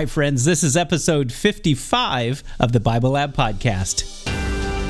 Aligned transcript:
Hi, 0.00 0.06
friends. 0.06 0.46
This 0.46 0.62
is 0.62 0.78
episode 0.78 1.30
55 1.30 2.42
of 2.58 2.72
the 2.72 2.80
Bible 2.80 3.10
Lab 3.10 3.36
Podcast. 3.36 4.26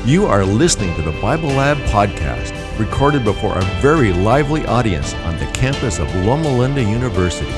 You 0.07 0.25
are 0.25 0.45
listening 0.45 0.95
to 0.95 1.01
the 1.01 1.11
Bible 1.19 1.49
Lab 1.49 1.75
Podcast, 1.89 2.53
recorded 2.79 3.25
before 3.25 3.57
a 3.57 3.63
very 3.81 4.13
lively 4.13 4.65
audience 4.67 5.13
on 5.15 5.35
the 5.37 5.47
campus 5.47 5.99
of 5.99 6.07
Loma 6.15 6.47
Linda 6.47 6.81
University. 6.81 7.51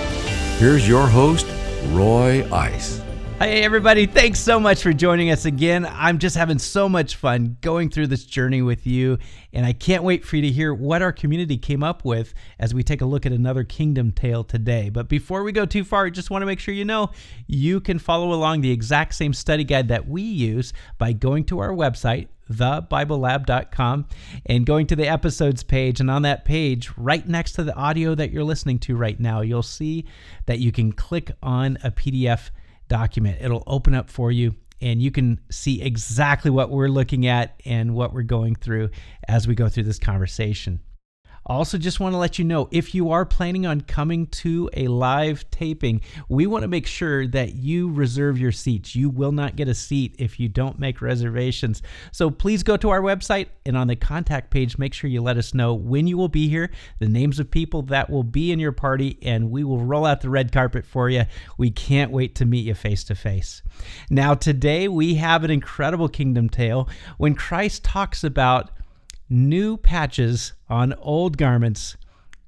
Here's 0.57 0.87
your 0.87 1.05
host, 1.05 1.45
Roy 1.89 2.43
Ice. 2.51 3.02
Hey, 3.39 3.63
everybody. 3.63 4.05
Thanks 4.05 4.39
so 4.39 4.57
much 4.57 4.81
for 4.83 4.93
joining 4.93 5.29
us 5.29 5.43
again. 5.43 5.85
I'm 5.85 6.17
just 6.17 6.37
having 6.37 6.59
so 6.59 6.87
much 6.87 7.17
fun 7.17 7.57
going 7.59 7.89
through 7.89 8.07
this 8.07 8.23
journey 8.23 8.61
with 8.61 8.87
you, 8.87 9.17
and 9.51 9.65
I 9.65 9.73
can't 9.73 10.03
wait 10.03 10.23
for 10.23 10.37
you 10.37 10.43
to 10.43 10.49
hear 10.49 10.73
what 10.73 11.01
our 11.01 11.11
community 11.11 11.57
came 11.57 11.83
up 11.83 12.05
with 12.05 12.33
as 12.57 12.73
we 12.73 12.83
take 12.83 13.01
a 13.01 13.05
look 13.05 13.25
at 13.25 13.33
another 13.33 13.65
kingdom 13.65 14.11
tale 14.11 14.45
today. 14.45 14.89
But 14.89 15.09
before 15.09 15.43
we 15.43 15.51
go 15.51 15.65
too 15.65 15.83
far, 15.83 16.05
I 16.05 16.09
just 16.09 16.29
want 16.29 16.43
to 16.43 16.45
make 16.45 16.59
sure 16.59 16.73
you 16.73 16.85
know 16.85 17.09
you 17.47 17.81
can 17.81 17.99
follow 17.99 18.31
along 18.31 18.61
the 18.61 18.71
exact 18.71 19.15
same 19.15 19.33
study 19.33 19.65
guide 19.65 19.89
that 19.89 20.07
we 20.07 20.21
use 20.21 20.71
by 20.97 21.11
going 21.11 21.43
to 21.45 21.59
our 21.59 21.71
website, 21.71 22.27
thebiblelab.com 22.49 24.05
and 24.45 24.65
going 24.65 24.87
to 24.87 24.95
the 24.95 25.07
episodes 25.07 25.63
page 25.63 25.99
and 25.99 26.09
on 26.09 26.21
that 26.21 26.45
page 26.45 26.91
right 26.97 27.27
next 27.27 27.53
to 27.53 27.63
the 27.63 27.75
audio 27.75 28.15
that 28.15 28.31
you're 28.31 28.43
listening 28.43 28.77
to 28.77 28.95
right 28.95 29.19
now 29.19 29.39
you'll 29.39 29.63
see 29.63 30.05
that 30.45 30.59
you 30.59 30.71
can 30.71 30.91
click 30.91 31.31
on 31.41 31.77
a 31.83 31.89
pdf 31.89 32.49
document. 32.87 33.39
It'll 33.41 33.63
open 33.67 33.93
up 33.93 34.09
for 34.09 34.31
you 34.31 34.55
and 34.81 35.01
you 35.01 35.11
can 35.11 35.39
see 35.49 35.81
exactly 35.81 36.51
what 36.51 36.69
we're 36.69 36.89
looking 36.89 37.25
at 37.25 37.59
and 37.65 37.95
what 37.95 38.13
we're 38.13 38.23
going 38.23 38.55
through 38.55 38.89
as 39.27 39.47
we 39.47 39.55
go 39.55 39.69
through 39.69 39.83
this 39.83 39.99
conversation. 39.99 40.81
Also, 41.45 41.77
just 41.77 41.99
want 41.99 42.13
to 42.13 42.17
let 42.17 42.39
you 42.39 42.45
know 42.45 42.69
if 42.71 42.95
you 42.95 43.11
are 43.11 43.25
planning 43.25 43.65
on 43.65 43.81
coming 43.81 44.27
to 44.27 44.69
a 44.73 44.87
live 44.87 45.49
taping, 45.51 45.99
we 46.29 46.47
want 46.47 46.61
to 46.61 46.67
make 46.67 46.87
sure 46.87 47.27
that 47.27 47.55
you 47.55 47.91
reserve 47.91 48.37
your 48.39 48.51
seats. 48.51 48.95
You 48.95 49.09
will 49.09 49.33
not 49.33 49.55
get 49.55 49.67
a 49.67 49.75
seat 49.75 50.15
if 50.19 50.39
you 50.39 50.47
don't 50.47 50.79
make 50.79 51.01
reservations. 51.01 51.81
So 52.11 52.29
please 52.29 52.63
go 52.63 52.77
to 52.77 52.89
our 52.89 53.01
website 53.01 53.47
and 53.65 53.75
on 53.75 53.87
the 53.87 53.95
contact 53.95 54.51
page, 54.51 54.77
make 54.77 54.93
sure 54.93 55.09
you 55.09 55.21
let 55.21 55.37
us 55.37 55.53
know 55.53 55.73
when 55.73 56.07
you 56.07 56.17
will 56.17 56.29
be 56.29 56.47
here, 56.47 56.71
the 56.99 57.09
names 57.09 57.39
of 57.39 57.51
people 57.51 57.81
that 57.83 58.09
will 58.09 58.23
be 58.23 58.51
in 58.51 58.59
your 58.59 58.71
party, 58.71 59.17
and 59.21 59.51
we 59.51 59.63
will 59.63 59.83
roll 59.83 60.05
out 60.05 60.21
the 60.21 60.29
red 60.29 60.51
carpet 60.51 60.85
for 60.85 61.09
you. 61.09 61.25
We 61.57 61.71
can't 61.71 62.11
wait 62.11 62.35
to 62.35 62.45
meet 62.45 62.65
you 62.65 62.73
face 62.73 63.03
to 63.05 63.15
face. 63.15 63.61
Now, 64.09 64.33
today 64.33 64.87
we 64.87 65.15
have 65.15 65.43
an 65.43 65.51
incredible 65.51 66.07
kingdom 66.07 66.49
tale 66.49 66.87
when 67.17 67.35
Christ 67.35 67.83
talks 67.83 68.23
about 68.23 68.71
new 69.33 69.77
patches 69.77 70.53
on 70.69 70.93
old 70.99 71.39
garments 71.39 71.97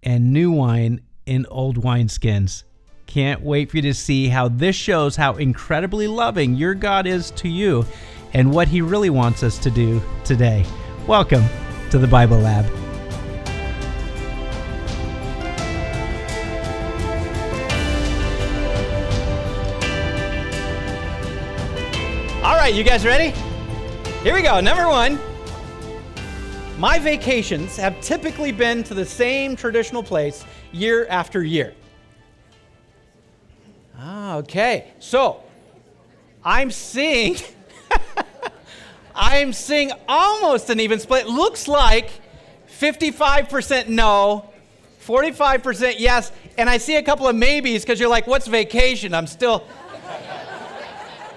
and 0.04 0.32
new 0.32 0.52
wine 0.52 1.02
in 1.26 1.44
old 1.48 1.82
wineskins. 1.82 2.64
Can't 3.08 3.42
wait 3.42 3.72
for 3.72 3.78
you 3.78 3.82
to 3.84 3.94
see 3.94 4.28
how 4.28 4.50
this 4.50 4.76
shows 4.76 5.16
how 5.16 5.34
incredibly 5.34 6.08
loving 6.08 6.54
your 6.54 6.76
God 6.76 7.08
is 7.08 7.32
to 7.32 7.50
you 7.50 7.88
and 8.34 8.54
what 8.54 8.68
he 8.68 8.82
really 8.82 9.10
wants 9.10 9.42
us 9.42 9.58
to 9.60 9.72
do 9.72 10.00
today. 10.24 10.64
Welcome 11.08 11.44
to 11.90 11.98
the 11.98 12.08
Bible 12.08 12.38
Lab. 12.38 12.66
All 22.44 22.56
right, 22.56 22.76
you 22.76 22.84
guys 22.84 23.04
ready? 23.04 23.34
Here 24.22 24.36
we 24.36 24.44
go. 24.44 24.60
Number 24.60 24.88
one. 24.88 25.20
My 26.78 27.00
vacations 27.00 27.78
have 27.78 28.02
typically 28.02 28.52
been 28.52 28.84
to 28.84 28.94
the 28.94 29.06
same 29.06 29.56
traditional 29.56 30.04
place 30.04 30.44
year 30.74 31.08
after 31.08 31.42
year. 31.42 31.74
Ah, 33.98 34.36
okay. 34.38 34.92
So, 35.00 35.42
I'm 36.44 36.70
seeing 36.72 37.38
I'm 39.16 39.54
seeing 39.54 39.94
almost 40.10 40.70
an 40.70 40.82
even 40.82 41.00
split. 41.00 41.28
Looks 41.28 41.70
like 41.70 42.10
55% 42.78 43.88
no, 43.88 44.52
45% 45.06 45.96
yes, 45.98 46.34
and 46.58 46.70
I 46.70 46.78
see 46.78 46.98
a 46.98 47.04
couple 47.04 47.26
of 47.26 47.38
maybes 47.38 47.84
because 47.84 48.02
you're 48.02 48.10
like, 48.10 48.28
what's 48.28 48.48
vacation? 48.48 49.14
I'm 49.14 49.28
still 49.28 49.66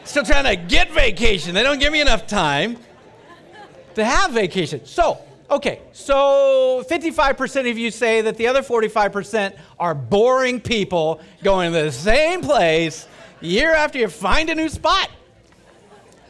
still 0.03 0.25
trying 0.25 0.45
to 0.47 0.57
get 0.57 0.91
vacation. 0.91 1.55
They 1.55 1.63
don't 1.63 1.79
give 1.79 1.93
me 1.93 2.01
enough 2.01 2.27
time 2.27 2.79
to 3.95 4.05
have 4.05 4.33
vacation. 4.33 4.85
So, 4.85 5.23
Okay, 5.51 5.81
so 5.93 6.85
55% 6.91 7.71
of 7.71 7.79
you 7.79 7.91
say 7.91 8.21
that 8.21 8.37
the 8.37 8.47
other 8.47 8.61
45% 8.61 9.57
are 9.79 9.95
boring 9.95 10.61
people 10.61 11.21
going 11.43 11.73
to 11.73 11.83
the 11.85 11.93
same 11.93 12.43
place 12.43 13.09
year 13.41 13.75
after 13.75 13.99
year. 13.99 14.09
Find 14.09 14.51
a 14.51 14.55
new 14.55 14.69
spot. 14.69 15.11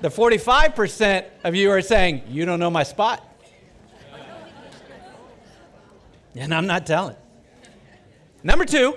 The 0.00 0.08
45% 0.08 1.24
of 1.42 1.56
you 1.56 1.70
are 1.72 1.82
saying, 1.82 2.22
You 2.28 2.44
don't 2.44 2.60
know 2.60 2.70
my 2.70 2.84
spot. 2.84 3.24
And 6.36 6.54
I'm 6.54 6.68
not 6.68 6.86
telling. 6.86 7.16
Number 8.44 8.64
two, 8.64 8.96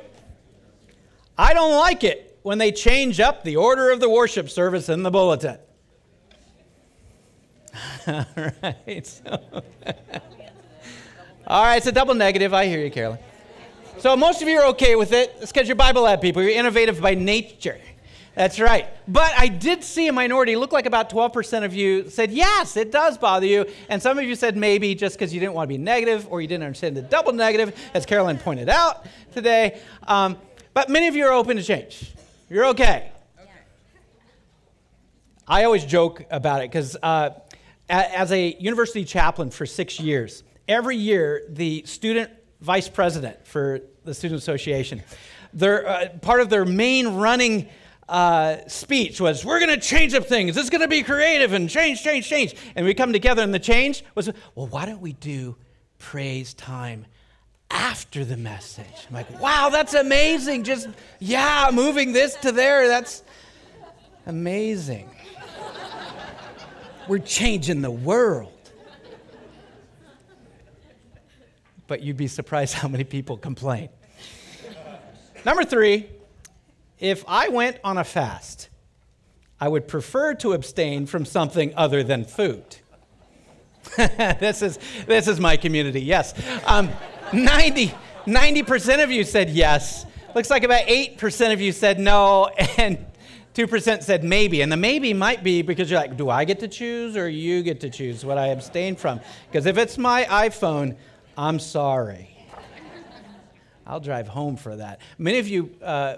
I 1.35 1.55
don't 1.55 1.75
like 1.75 2.03
it 2.03 2.37
when 2.43 2.59
they 2.59 2.71
change 2.71 3.19
up 3.19 3.43
the 3.43 3.55
order 3.55 3.89
of 3.89 3.99
the 3.99 4.09
worship 4.09 4.51
service 4.51 4.89
in 4.89 5.01
the 5.01 5.09
bulletin. 5.09 5.57
All 8.07 8.25
right. 8.63 9.05
So 9.05 9.63
All 11.47 11.63
right, 11.63 11.77
it's 11.77 11.87
a 11.87 11.91
double 11.91 12.13
negative. 12.13 12.53
I 12.53 12.67
hear 12.67 12.79
you, 12.79 12.91
Carolyn. 12.91 13.19
So 13.97 14.15
most 14.15 14.41
of 14.41 14.47
you 14.47 14.57
are 14.57 14.65
okay 14.67 14.95
with 14.95 15.11
it. 15.11 15.35
It's 15.41 15.51
because 15.51 15.67
you're 15.67 15.75
Bible 15.75 16.03
lab 16.03 16.21
people. 16.21 16.41
You're 16.41 16.51
innovative 16.51 17.01
by 17.01 17.13
nature. 17.13 17.79
That's 18.35 18.59
right. 18.59 18.87
But 19.07 19.33
I 19.37 19.47
did 19.47 19.83
see 19.83 20.07
a 20.07 20.13
minority. 20.13 20.55
Look 20.55 20.71
like 20.71 20.85
about 20.85 21.09
12% 21.09 21.65
of 21.65 21.73
you 21.73 22.09
said, 22.09 22.31
yes, 22.31 22.77
it 22.77 22.91
does 22.91 23.17
bother 23.17 23.45
you. 23.45 23.65
And 23.89 24.01
some 24.01 24.17
of 24.17 24.23
you 24.23 24.35
said 24.35 24.55
maybe 24.55 24.95
just 24.95 25.17
because 25.17 25.33
you 25.33 25.39
didn't 25.39 25.53
want 25.53 25.67
to 25.69 25.73
be 25.73 25.77
negative 25.77 26.27
or 26.29 26.41
you 26.41 26.47
didn't 26.47 26.63
understand 26.63 26.95
the 26.95 27.01
double 27.01 27.33
negative, 27.33 27.77
as 27.93 28.05
Carolyn 28.05 28.37
pointed 28.37 28.69
out 28.69 29.05
today. 29.33 29.81
Um, 30.07 30.37
but 30.73 30.89
many 30.89 31.07
of 31.07 31.15
you 31.15 31.25
are 31.25 31.33
open 31.33 31.57
to 31.57 31.63
change. 31.63 32.13
You're 32.49 32.67
okay. 32.67 33.11
okay. 33.37 33.49
I 35.47 35.65
always 35.65 35.83
joke 35.83 36.25
about 36.31 36.61
it 36.61 36.71
because 36.71 36.95
uh, 37.03 37.31
as 37.91 38.31
a 38.31 38.55
university 38.59 39.03
chaplain 39.03 39.51
for 39.51 39.65
six 39.65 39.99
years, 39.99 40.43
every 40.67 40.95
year 40.95 41.43
the 41.49 41.83
student 41.85 42.31
vice 42.61 42.87
president 42.87 43.45
for 43.45 43.81
the 44.05 44.13
Student 44.13 44.39
Association, 44.39 45.03
their, 45.53 45.87
uh, 45.87 46.09
part 46.21 46.41
of 46.41 46.49
their 46.49 46.65
main 46.65 47.15
running 47.15 47.67
uh, 48.07 48.57
speech 48.67 49.19
was, 49.19 49.45
We're 49.45 49.59
going 49.59 49.77
to 49.77 49.85
change 49.85 50.13
up 50.13 50.25
things. 50.25 50.57
Is 50.57 50.69
going 50.69 50.81
to 50.81 50.87
be 50.87 51.03
creative 51.03 51.53
and 51.53 51.69
change, 51.69 52.03
change, 52.03 52.27
change. 52.27 52.55
And 52.75 52.85
we 52.85 52.93
come 52.93 53.13
together, 53.13 53.41
and 53.41 53.53
the 53.53 53.59
change 53.59 54.03
was, 54.15 54.29
Well, 54.55 54.67
why 54.67 54.85
don't 54.85 55.01
we 55.01 55.13
do 55.13 55.55
praise 55.97 56.53
time 56.53 57.05
after 57.69 58.25
the 58.25 58.37
message? 58.37 58.85
I'm 59.09 59.15
like, 59.15 59.39
Wow, 59.41 59.69
that's 59.69 59.93
amazing. 59.93 60.63
Just, 60.63 60.89
yeah, 61.19 61.69
moving 61.73 62.11
this 62.11 62.35
to 62.37 62.51
there. 62.51 62.87
That's 62.87 63.23
amazing. 64.25 65.09
We're 67.07 67.19
changing 67.19 67.81
the 67.81 67.91
world. 67.91 68.51
But 71.87 72.01
you'd 72.01 72.17
be 72.17 72.27
surprised 72.27 72.73
how 72.73 72.87
many 72.87 73.03
people 73.03 73.37
complain. 73.37 73.89
Number 75.43 75.63
three, 75.63 76.07
if 76.99 77.25
I 77.27 77.49
went 77.49 77.79
on 77.83 77.97
a 77.97 78.03
fast, 78.03 78.69
I 79.59 79.67
would 79.67 79.87
prefer 79.87 80.33
to 80.35 80.53
abstain 80.53 81.05
from 81.05 81.25
something 81.25 81.73
other 81.75 82.03
than 82.03 82.25
food. 82.25 82.77
this, 83.97 84.61
is, 84.61 84.79
this 85.07 85.27
is 85.27 85.39
my 85.39 85.57
community, 85.57 86.01
yes. 86.01 86.33
Um, 86.65 86.89
90, 87.33 87.93
90% 88.25 89.03
of 89.03 89.11
you 89.11 89.23
said 89.23 89.49
yes. 89.49 90.05
Looks 90.35 90.49
like 90.49 90.63
about 90.63 90.85
8% 90.85 91.53
of 91.53 91.59
you 91.59 91.71
said 91.71 91.99
no, 91.99 92.47
and 92.77 93.05
2% 93.53 94.03
said 94.03 94.23
maybe. 94.23 94.61
And 94.61 94.71
the 94.71 94.77
maybe 94.77 95.13
might 95.13 95.43
be 95.43 95.61
because 95.61 95.91
you're 95.91 95.99
like, 95.99 96.17
do 96.17 96.29
I 96.29 96.45
get 96.45 96.59
to 96.59 96.67
choose 96.67 97.17
or 97.17 97.27
you 97.27 97.63
get 97.63 97.81
to 97.81 97.89
choose 97.89 98.23
what 98.23 98.37
I 98.37 98.47
abstain 98.47 98.95
from? 98.95 99.19
Because 99.49 99.65
if 99.65 99.77
it's 99.77 99.97
my 99.97 100.23
iPhone, 100.25 100.95
I'm 101.37 101.59
sorry. 101.59 102.29
I'll 103.85 103.99
drive 103.99 104.27
home 104.27 104.55
for 104.55 104.75
that. 104.77 105.01
Many 105.17 105.39
of 105.39 105.47
you, 105.47 105.75
uh, 105.81 106.15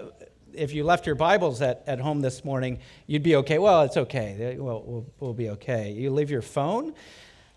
if 0.52 0.72
you 0.72 0.84
left 0.84 1.06
your 1.06 1.16
Bibles 1.16 1.60
at, 1.60 1.82
at 1.86 1.98
home 1.98 2.20
this 2.20 2.44
morning, 2.44 2.78
you'd 3.06 3.22
be 3.22 3.36
okay. 3.36 3.58
Well, 3.58 3.82
it's 3.82 3.96
okay. 3.96 4.56
We'll, 4.58 4.82
we'll, 4.86 5.06
we'll 5.18 5.34
be 5.34 5.50
okay. 5.50 5.90
You 5.90 6.10
leave 6.10 6.30
your 6.30 6.42
phone, 6.42 6.94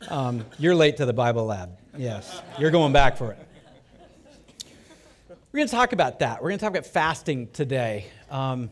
um, 0.10 0.46
you're 0.58 0.76
late 0.76 0.98
to 0.98 1.06
the 1.06 1.14
Bible 1.14 1.46
lab. 1.46 1.78
Yes, 1.98 2.42
you're 2.58 2.72
going 2.72 2.94
back 2.94 3.18
for 3.18 3.32
it. 3.34 3.40
We're 5.52 5.60
going 5.60 5.68
to 5.68 5.76
talk 5.76 5.94
about 5.94 6.20
that. 6.20 6.42
We're 6.42 6.50
going 6.50 6.60
to 6.60 6.66
talk 6.66 6.72
about 6.72 6.86
fasting 6.86 7.48
today. 7.52 8.08
Um, 8.30 8.70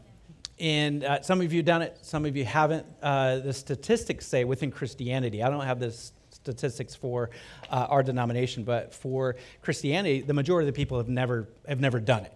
and 0.60 1.04
uh, 1.04 1.22
some 1.22 1.42
of 1.42 1.52
you 1.52 1.62
done 1.63 1.81
it, 1.81 1.98
some 2.02 2.25
of 2.25 2.36
you 2.38 2.46
haven't. 2.46 2.86
Uh, 3.02 3.40
the 3.40 3.54
statistics 3.54 4.25
say 4.25 4.44
within 4.44 4.72
Christianity, 4.72 5.44
I 5.44 5.50
don't 5.50 5.66
have 5.66 5.80
the 5.80 5.92
statistics 6.31 6.96
for 6.96 7.30
uh, 7.69 7.88
our 7.90 8.04
denomination, 8.04 8.63
but 8.63 8.94
for 8.94 9.36
Christianity, 9.62 10.22
the 10.22 10.34
majority 10.34 10.68
of 10.68 10.74
the 10.74 10.78
people 10.78 10.98
have 10.98 11.10
never, 11.10 11.50
have 11.68 11.80
never 11.80 12.00
done 12.00 12.25
it. 12.25 12.34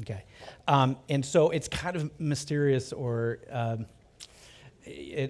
Okay. 0.00 0.24
Um, 0.66 0.96
and 1.08 1.24
so 1.24 1.50
it's 1.50 1.68
kind 1.68 1.96
of 1.96 2.10
mysterious 2.20 2.92
or 2.92 3.38
um, 3.50 3.86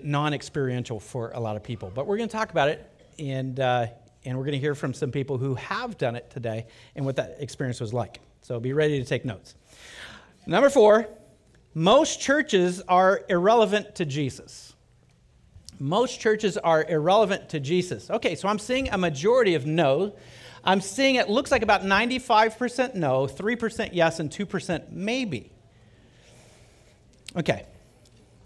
non 0.02 0.34
experiential 0.34 0.98
for 0.98 1.30
a 1.32 1.40
lot 1.40 1.54
of 1.56 1.62
people. 1.62 1.92
But 1.94 2.06
we're 2.06 2.16
going 2.16 2.28
to 2.28 2.36
talk 2.36 2.50
about 2.50 2.68
it, 2.68 2.90
and, 3.18 3.60
uh, 3.60 3.86
and 4.24 4.36
we're 4.36 4.44
going 4.44 4.52
to 4.52 4.58
hear 4.58 4.74
from 4.74 4.92
some 4.92 5.12
people 5.12 5.38
who 5.38 5.54
have 5.54 5.96
done 5.98 6.16
it 6.16 6.30
today 6.30 6.66
and 6.96 7.04
what 7.04 7.16
that 7.16 7.36
experience 7.38 7.80
was 7.80 7.92
like. 7.92 8.20
So 8.42 8.58
be 8.58 8.72
ready 8.72 8.98
to 8.98 9.04
take 9.04 9.24
notes. 9.24 9.54
Number 10.46 10.70
four, 10.70 11.06
most 11.74 12.20
churches 12.20 12.80
are 12.88 13.24
irrelevant 13.28 13.94
to 13.96 14.04
Jesus. 14.04 14.74
Most 15.78 16.20
churches 16.20 16.56
are 16.58 16.84
irrelevant 16.84 17.50
to 17.50 17.60
Jesus. 17.60 18.10
Okay, 18.10 18.34
so 18.34 18.48
I'm 18.48 18.58
seeing 18.58 18.88
a 18.88 18.98
majority 18.98 19.54
of 19.54 19.64
no. 19.66 20.14
I'm 20.64 20.80
seeing 20.80 21.14
it 21.14 21.28
looks 21.28 21.50
like 21.50 21.62
about 21.62 21.82
95% 21.82 22.94
no, 22.94 23.26
3% 23.26 23.90
yes, 23.92 24.18
and 24.18 24.30
2% 24.30 24.90
maybe. 24.90 25.52
Okay, 27.36 27.64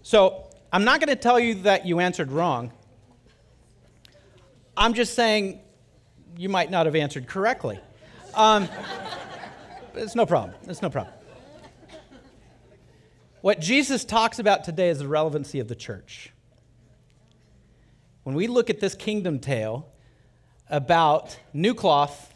so 0.03 0.49
I'm 0.71 0.83
not 0.83 0.99
going 0.99 1.09
to 1.09 1.21
tell 1.21 1.39
you 1.39 1.55
that 1.63 1.85
you 1.85 1.99
answered 1.99 2.31
wrong. 2.31 2.71
I'm 4.75 4.93
just 4.93 5.15
saying 5.15 5.59
you 6.37 6.49
might 6.49 6.69
not 6.69 6.85
have 6.85 6.95
answered 6.95 7.27
correctly. 7.27 7.79
Um, 8.35 8.67
it's 9.95 10.15
no 10.15 10.25
problem. 10.25 10.55
It's 10.67 10.81
no 10.81 10.89
problem. 10.89 11.13
What 13.43 13.59
Jesus 13.59 14.05
talks 14.05 14.39
about 14.39 14.63
today 14.63 14.87
is 14.87 14.99
the 14.99 15.07
relevancy 15.09 15.59
of 15.59 15.67
the 15.67 15.75
church. 15.75 16.31
When 18.23 18.37
we 18.37 18.47
look 18.47 18.69
at 18.69 18.79
this 18.79 18.95
kingdom 18.95 19.39
tale 19.39 19.91
about 20.69 21.37
new 21.51 21.73
cloth 21.73 22.33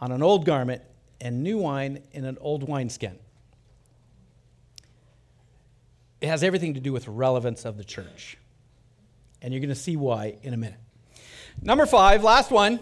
on 0.00 0.12
an 0.12 0.22
old 0.22 0.44
garment 0.44 0.82
and 1.20 1.42
new 1.42 1.58
wine 1.58 2.04
in 2.12 2.24
an 2.24 2.38
old 2.40 2.62
wineskin, 2.62 3.18
it 6.20 6.28
has 6.28 6.44
everything 6.44 6.74
to 6.74 6.80
do 6.80 6.92
with 6.92 7.08
relevance 7.08 7.64
of 7.64 7.76
the 7.76 7.82
church. 7.82 8.38
And 9.42 9.52
you're 9.52 9.60
going 9.60 9.70
to 9.70 9.74
see 9.74 9.96
why 9.96 10.36
in 10.44 10.54
a 10.54 10.56
minute. 10.56 10.78
Number 11.60 11.86
five, 11.86 12.22
last 12.22 12.52
one 12.52 12.78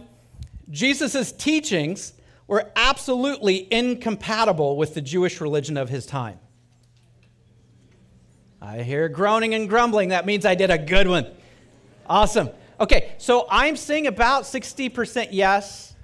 Jesus' 0.71 1.33
teachings 1.33 2.13
were 2.47 2.71
absolutely 2.77 3.73
incompatible 3.73 4.77
with 4.77 4.93
the 4.93 5.01
Jewish 5.01 5.41
religion 5.41 5.79
of 5.79 5.89
his 5.89 6.05
time. 6.05 6.41
I 8.67 8.83
hear 8.83 9.11
groaning 9.11 9.55
and 9.55 9.69
grumbling. 9.69 10.09
That 10.09 10.25
means 10.25 10.47
I 10.47 10.55
did 10.55 10.71
a 10.71 10.79
good 10.79 11.07
one. 11.07 11.27
Awesome. 12.07 12.49
Okay, 12.81 13.13
so 13.19 13.47
I'm 13.51 13.77
seeing 13.77 14.07
about 14.07 14.45
60% 14.45 15.29
yes, 15.33 15.95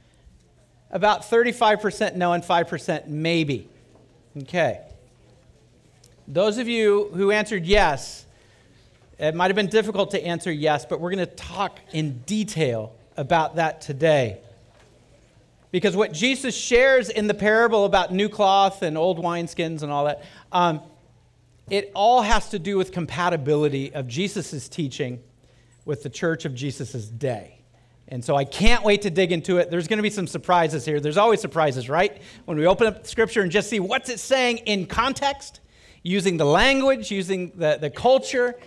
about 0.90 1.22
35% 1.22 2.16
no, 2.16 2.34
and 2.34 2.44
5% 2.44 3.06
maybe. 3.06 3.66
Okay. 4.42 4.82
Those 6.28 6.58
of 6.58 6.68
you 6.68 7.10
who 7.14 7.30
answered 7.30 7.64
yes, 7.64 8.26
it 9.18 9.34
might 9.34 9.46
have 9.46 9.56
been 9.56 9.68
difficult 9.68 10.10
to 10.10 10.22
answer 10.22 10.52
yes, 10.52 10.84
but 10.84 11.00
we're 11.00 11.14
going 11.14 11.26
to 11.26 11.34
talk 11.34 11.78
in 11.92 12.18
detail 12.26 12.94
about 13.16 13.56
that 13.56 13.80
today. 13.80 14.38
Because 15.72 15.96
what 15.96 16.12
Jesus 16.12 16.54
shares 16.54 17.08
in 17.08 17.26
the 17.26 17.34
parable 17.34 17.86
about 17.86 18.12
new 18.12 18.28
cloth 18.28 18.82
and 18.82 18.98
old 18.98 19.18
wineskins 19.18 19.82
and 19.82 19.90
all 19.90 20.04
that, 20.04 20.24
um, 20.52 20.82
it 21.70 21.90
all 21.94 22.22
has 22.22 22.50
to 22.50 22.58
do 22.58 22.76
with 22.76 22.92
compatibility 22.92 23.92
of 23.94 24.06
Jesus' 24.08 24.68
teaching 24.68 25.20
with 25.84 26.02
the 26.02 26.10
church 26.10 26.44
of 26.44 26.54
Jesus' 26.54 27.06
day. 27.06 27.60
And 28.08 28.24
so 28.24 28.34
I 28.34 28.44
can't 28.44 28.82
wait 28.82 29.02
to 29.02 29.10
dig 29.10 29.30
into 29.30 29.58
it. 29.58 29.70
There's 29.70 29.86
going 29.86 29.98
to 29.98 30.02
be 30.02 30.10
some 30.10 30.26
surprises 30.26 30.84
here. 30.84 30.98
There's 30.98 31.16
always 31.16 31.40
surprises, 31.40 31.88
right? 31.88 32.20
When 32.44 32.58
we 32.58 32.66
open 32.66 32.88
up 32.88 33.06
Scripture 33.06 33.42
and 33.42 33.52
just 33.52 33.70
see 33.70 33.78
what's 33.78 34.08
it 34.08 34.18
saying 34.18 34.58
in 34.58 34.86
context, 34.86 35.60
using 36.02 36.36
the 36.36 36.44
language, 36.44 37.10
using 37.10 37.52
the, 37.54 37.78
the 37.80 37.90
culture. 37.90 38.58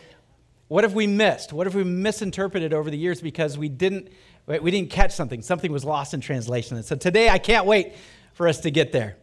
What 0.70 0.84
have 0.84 0.94
we 0.94 1.08
missed? 1.08 1.52
What 1.52 1.68
have 1.68 1.76
we 1.76 1.84
misinterpreted 1.84 2.74
over 2.74 2.90
the 2.90 2.98
years 2.98 3.22
because 3.22 3.58
we 3.58 3.70
didn't, 3.70 4.10
we 4.48 4.72
didn't 4.72 4.90
catch 4.90 5.12
something? 5.12 5.42
Something 5.42 5.72
was 5.72 5.84
lost 5.84 6.14
in 6.14 6.22
translation. 6.22 6.78
And 6.78 6.86
so 6.86 6.96
today 6.96 7.30
I 7.30 7.38
can't 7.38 7.66
wait 7.66 7.94
for 8.34 8.48
us 8.48 8.62
to 8.62 8.72
get 8.72 8.92
there. 8.92 9.18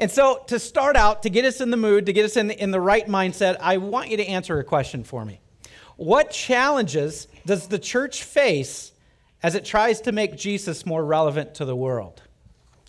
And 0.00 0.10
so 0.10 0.42
to 0.46 0.58
start 0.58 0.96
out, 0.96 1.22
to 1.24 1.30
get 1.30 1.44
us 1.44 1.60
in 1.60 1.70
the 1.70 1.76
mood, 1.76 2.06
to 2.06 2.14
get 2.14 2.24
us 2.24 2.38
in 2.38 2.46
the, 2.46 2.60
in 2.60 2.70
the 2.70 2.80
right 2.80 3.06
mindset, 3.06 3.58
I 3.60 3.76
want 3.76 4.08
you 4.08 4.16
to 4.16 4.26
answer 4.26 4.58
a 4.58 4.64
question 4.64 5.04
for 5.04 5.26
me. 5.26 5.40
What 5.96 6.30
challenges 6.30 7.28
does 7.44 7.68
the 7.68 7.78
church 7.78 8.22
face 8.22 8.92
as 9.42 9.54
it 9.54 9.66
tries 9.66 10.00
to 10.02 10.12
make 10.12 10.36
Jesus 10.36 10.86
more 10.86 11.04
relevant 11.04 11.54
to 11.56 11.66
the 11.66 11.76
world? 11.76 12.22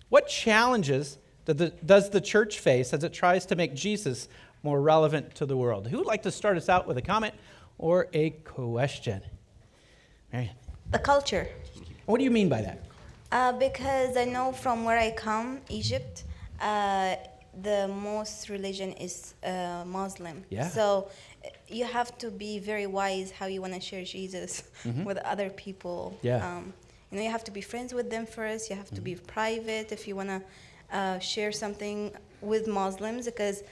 What 0.08 0.26
challenges 0.26 1.18
does 1.44 2.08
the 2.08 2.20
church 2.20 2.58
face 2.58 2.94
as 2.94 3.04
it 3.04 3.12
tries 3.12 3.44
to 3.46 3.56
make 3.56 3.74
Jesus 3.74 4.28
more 4.62 4.80
relevant 4.80 5.34
to 5.34 5.44
the 5.44 5.56
world? 5.56 5.88
Who 5.88 5.98
would 5.98 6.06
like 6.06 6.22
to 6.22 6.30
start 6.30 6.56
us 6.56 6.70
out 6.70 6.88
with 6.88 6.96
a 6.96 7.02
comment 7.02 7.34
or 7.76 8.08
a 8.14 8.30
question? 8.30 9.20
Marian. 10.32 10.54
The 10.90 10.98
culture. 10.98 11.46
What 12.06 12.16
do 12.16 12.24
you 12.24 12.30
mean 12.30 12.48
by 12.48 12.62
that? 12.62 12.86
Uh, 13.30 13.52
because 13.52 14.16
I 14.16 14.24
know 14.24 14.52
from 14.52 14.84
where 14.84 14.98
I 14.98 15.10
come, 15.10 15.60
Egypt, 15.68 16.24
uh, 16.62 17.16
the 17.60 17.88
most 17.88 18.48
religion 18.48 18.92
is 18.92 19.34
uh, 19.44 19.84
Muslim. 19.86 20.44
Yeah. 20.48 20.68
So 20.68 21.10
you 21.68 21.84
have 21.84 22.16
to 22.18 22.30
be 22.30 22.58
very 22.58 22.86
wise 22.86 23.30
how 23.30 23.46
you 23.46 23.60
want 23.60 23.74
to 23.74 23.80
share 23.80 24.04
Jesus 24.04 24.62
mm-hmm. 24.84 25.04
with 25.04 25.18
other 25.18 25.50
people. 25.50 26.18
Yeah. 26.22 26.36
Um, 26.36 26.72
you 27.10 27.18
know, 27.18 27.24
you 27.24 27.30
have 27.30 27.44
to 27.44 27.50
be 27.50 27.60
friends 27.60 27.92
with 27.92 28.08
them 28.10 28.24
first. 28.24 28.70
You 28.70 28.76
have 28.76 28.88
to 28.88 28.94
mm-hmm. 28.94 29.04
be 29.04 29.14
private 29.16 29.92
if 29.92 30.08
you 30.08 30.16
want 30.16 30.30
to 30.30 30.42
uh, 30.92 31.18
share 31.18 31.52
something 31.52 32.12
with 32.40 32.66
Muslims 32.66 33.26
because 33.26 33.62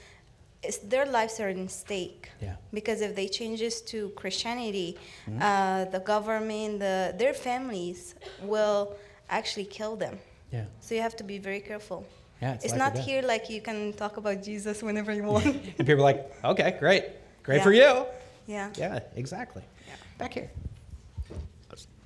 their 0.85 1.07
lives 1.07 1.41
are 1.41 1.49
in 1.49 1.69
stake. 1.69 2.29
Yeah. 2.43 2.57
Because 2.73 3.01
if 3.01 3.17
they 3.17 3.29
change 3.29 3.61
this 3.61 3.81
to 3.83 4.11
Christianity, 4.11 4.99
mm-hmm. 5.27 5.41
uh, 5.41 5.87
the 5.87 6.01
government, 6.01 6.81
the, 6.81 7.15
their 7.17 7.33
families 7.33 8.15
will 8.43 8.95
actually 9.31 9.65
kill 9.65 9.97
them. 9.97 10.19
Yeah. 10.53 10.65
So 10.81 10.95
you 10.95 11.01
have 11.01 11.17
to 11.17 11.25
be 11.25 11.39
very 11.39 11.61
careful. 11.61 12.05
Yeah, 12.41 12.55
it's, 12.55 12.65
it's 12.65 12.75
not 12.75 12.97
here 12.97 13.23
like 13.23 13.51
you 13.51 13.61
can 13.61 13.93
talk 13.93 14.17
about 14.17 14.43
Jesus 14.43 14.83
whenever 14.83 15.13
you 15.13 15.25
want. 15.25 15.45
and 15.47 15.77
people 15.77 15.95
are 15.95 16.01
like, 16.01 16.33
okay, 16.45 16.77
great. 16.79 17.05
Great 17.43 17.59
yeah. 17.59 17.63
for 17.63 17.73
you. 17.73 18.07
Yeah. 18.47 18.71
Yeah, 18.77 19.01
exactly. 19.15 19.63
Yeah. 19.87 19.95
Back 20.19 20.35
here. 20.35 20.51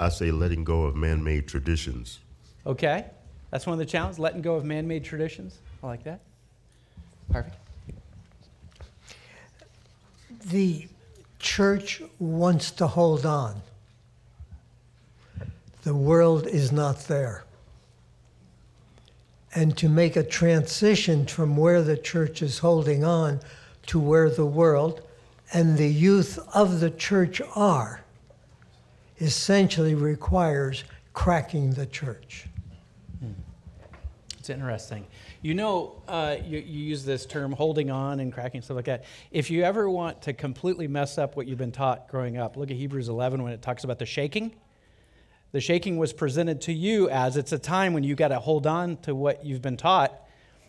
I 0.01 0.09
say 0.09 0.31
letting 0.31 0.65
go 0.65 0.83
of 0.83 0.97
man 0.97 1.23
made 1.23 1.47
traditions. 1.47 2.19
Okay. 2.67 3.07
That's 3.51 3.67
one 3.67 3.75
of 3.75 3.79
the 3.79 3.87
challenges, 3.87 4.19
letting 4.19 4.43
go 4.43 4.57
of 4.57 4.65
man 4.65 4.89
made 4.89 5.05
traditions. 5.05 5.59
I 5.83 5.87
like 5.87 6.03
that. 6.05 6.21
Perfect. 7.31 7.57
The 10.47 10.89
church 11.39 12.03
wants 12.19 12.73
to 12.73 12.87
hold 12.87 13.25
on. 13.25 13.63
The 15.85 15.95
world 15.95 16.47
is 16.47 16.73
not 16.73 17.01
there. 17.07 17.45
And 19.55 19.77
to 19.79 19.89
make 19.89 20.17
a 20.17 20.23
transition 20.23 21.27
from 21.27 21.57
where 21.57 21.83
the 21.83 21.97
church 21.97 22.43
is 22.43 22.59
holding 22.59 23.05
on 23.05 23.41
to 23.87 24.01
where 24.01 24.31
the 24.31 24.47
world 24.47 25.03
and 25.53 25.79
the 25.79 25.89
youth 25.89 26.39
of 26.55 26.81
the 26.81 26.91
church 26.91 27.41
are 27.55 28.03
essentially 29.21 29.95
requires 29.95 30.85
cracking 31.13 31.71
the 31.71 31.87
church. 31.87 32.47
It's 34.45 34.51
interesting. 34.51 35.07
You 35.41 35.55
know, 35.55 36.03
uh, 36.07 36.37
you, 36.45 36.59
you, 36.59 36.85
use 36.85 37.03
this 37.03 37.25
term 37.25 37.53
holding 37.53 37.91
on 37.91 38.21
and 38.21 38.31
cracking, 38.31 38.61
stuff 38.61 38.77
like 38.77 38.85
that. 38.85 39.05
If 39.31 39.51
you 39.51 39.63
ever 39.63 39.89
want 39.89 40.21
to 40.21 40.35
completely 40.35 40.87
mess 40.87 41.17
up 41.17 41.35
what 41.35 41.47
you've 41.47 41.57
been 41.57 41.73
taught 41.73 42.09
growing 42.09 42.37
up, 42.37 42.59
look 42.59 42.71
at 42.71 42.77
Hebrews 42.77 43.09
11 43.09 43.43
when 43.43 43.55
it 43.55 43.63
talks 43.63 43.85
about 43.85 43.99
the 43.99 44.05
shaking. 44.05 44.55
The 45.55 45.61
shaking 45.61 45.99
was 45.99 46.13
presented 46.13 46.63
to 46.63 46.73
you 46.73 47.09
as 47.09 47.37
it's 47.37 47.53
a 47.53 47.61
time 47.61 47.93
when 47.93 48.03
you 48.03 48.17
got 48.17 48.29
to 48.29 48.41
hold 48.41 48.67
on 48.67 48.97
to 49.03 49.15
what 49.15 49.47
you've 49.47 49.63
been 49.63 49.77
taught 49.77 50.13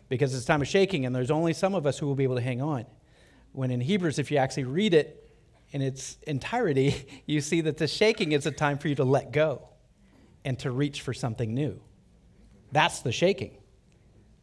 because 0.09 0.35
it's 0.35 0.45
time 0.45 0.61
of 0.61 0.67
shaking, 0.67 1.07
and 1.07 1.15
there's 1.15 1.31
only 1.31 1.53
some 1.53 1.73
of 1.73 1.87
us 1.87 1.97
who 1.97 2.05
will 2.05 2.13
be 2.13 2.23
able 2.23 2.35
to 2.35 2.41
hang 2.41 2.61
on. 2.61 2.85
When 3.51 3.71
in 3.71 3.81
Hebrews, 3.81 4.19
if 4.19 4.29
you 4.29 4.37
actually 4.37 4.65
read 4.65 4.93
it 4.93 5.27
in 5.71 5.81
its 5.81 6.19
entirety, 6.27 7.07
you 7.25 7.41
see 7.41 7.61
that 7.61 7.77
the 7.77 7.87
shaking 7.87 8.33
is 8.33 8.45
a 8.45 8.51
time 8.51 8.77
for 8.77 8.87
you 8.87 8.93
to 8.93 9.03
let 9.03 9.31
go 9.31 9.67
and 10.43 10.59
to 10.59 10.69
reach 10.69 11.01
for 11.01 11.15
something 11.15 11.51
new. 11.51 11.81
That's 12.71 12.99
the 12.99 13.11
shaking. 13.11 13.57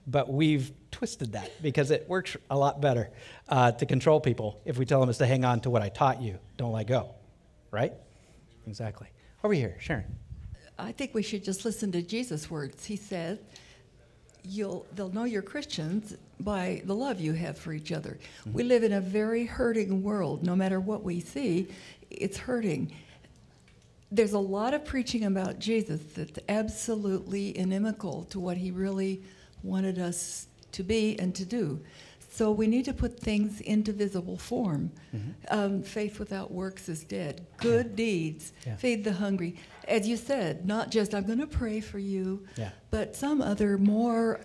But 0.09 0.29
we've 0.29 0.73
twisted 0.91 1.35
that 1.35 1.53
because 1.63 1.93
it 1.93 2.09
works 2.09 2.37
a 2.51 2.59
lot 2.59 2.81
better 2.81 3.11
uh, 3.49 3.71
to 3.71 3.87
control 3.87 4.19
people 4.21 4.61
if 4.65 4.77
we 4.77 4.87
tell 4.87 4.99
them 4.99 5.09
is 5.09 5.19
to 5.19 5.27
hang 5.27 5.45
on 5.45 5.61
to 5.61 5.71
what 5.71 5.83
I 5.83 5.89
taught 5.89 6.21
you, 6.21 6.41
don't 6.57 6.73
let 6.73 6.89
go. 6.89 7.15
Right? 7.71 7.93
Exactly. 8.67 9.07
Over 9.45 9.55
here, 9.55 9.77
Sharon. 9.79 10.19
I 10.79 10.93
think 10.93 11.15
we 11.15 11.23
should 11.23 11.45
just 11.45 11.65
listen 11.65 11.93
to 11.93 12.03
Jesus' 12.03 12.51
words. 12.51 12.85
He 12.85 12.97
said, 12.97 13.39
you'll 14.45 14.87
they'll 14.95 15.13
know 15.13 15.25
you're 15.25 15.43
Christians 15.43 16.17
by 16.41 16.83
the 16.85 16.95
love 16.95 17.21
you 17.21 17.33
have 17.33 17.57
for 17.57 17.73
each 17.73 17.93
other. 17.93 18.19
Mm-hmm. 18.41 18.53
We 18.53 18.65
live 18.65 18.83
in 18.83 18.93
a 18.93 19.01
very 19.01 19.45
hurting 19.45 20.03
world. 20.03 20.43
No 20.43 20.57
matter 20.57 20.81
what 20.81 21.03
we 21.03 21.21
see, 21.21 21.69
it's 22.11 22.37
hurting. 22.37 22.93
There's 24.11 24.33
a 24.33 24.39
lot 24.39 24.75
of 24.75 24.85
preaching 24.85 25.25
about 25.25 25.59
Jesus 25.59 26.01
that's 26.15 26.39
absolutely 26.49 27.57
inimical 27.57 28.25
to 28.25 28.41
what 28.41 28.57
he 28.57 28.71
really 28.71 29.23
wanted 29.63 29.99
us 29.99 30.49
to 30.73 30.83
be 30.83 31.19
and 31.19 31.35
to 31.35 31.45
do. 31.45 31.81
So 32.35 32.51
we 32.51 32.67
need 32.67 32.87
to 32.87 32.95
put 32.95 33.21
things 33.21 33.61
into 33.61 33.93
visible 33.93 34.39
form. 34.39 34.91
Um, 35.51 35.83
faith 35.83 36.19
without 36.19 36.51
works 36.51 36.89
is 36.89 37.05
dead. 37.05 37.47
Good 37.59 37.95
deeds 37.95 38.55
Yeah. 38.67 38.77
feed 38.77 39.05
the 39.05 39.13
hungry. 39.13 39.57
As 39.87 40.09
you 40.09 40.17
said, 40.17 40.65
not 40.67 40.91
just 40.91 41.15
I'm 41.15 41.25
going 41.27 41.41
to 41.41 41.47
pray 41.47 41.81
for 41.81 41.99
you, 41.99 42.47
Yeah. 42.57 42.71
but 42.91 43.15
some 43.15 43.43
other 43.43 43.77
more 43.77 44.41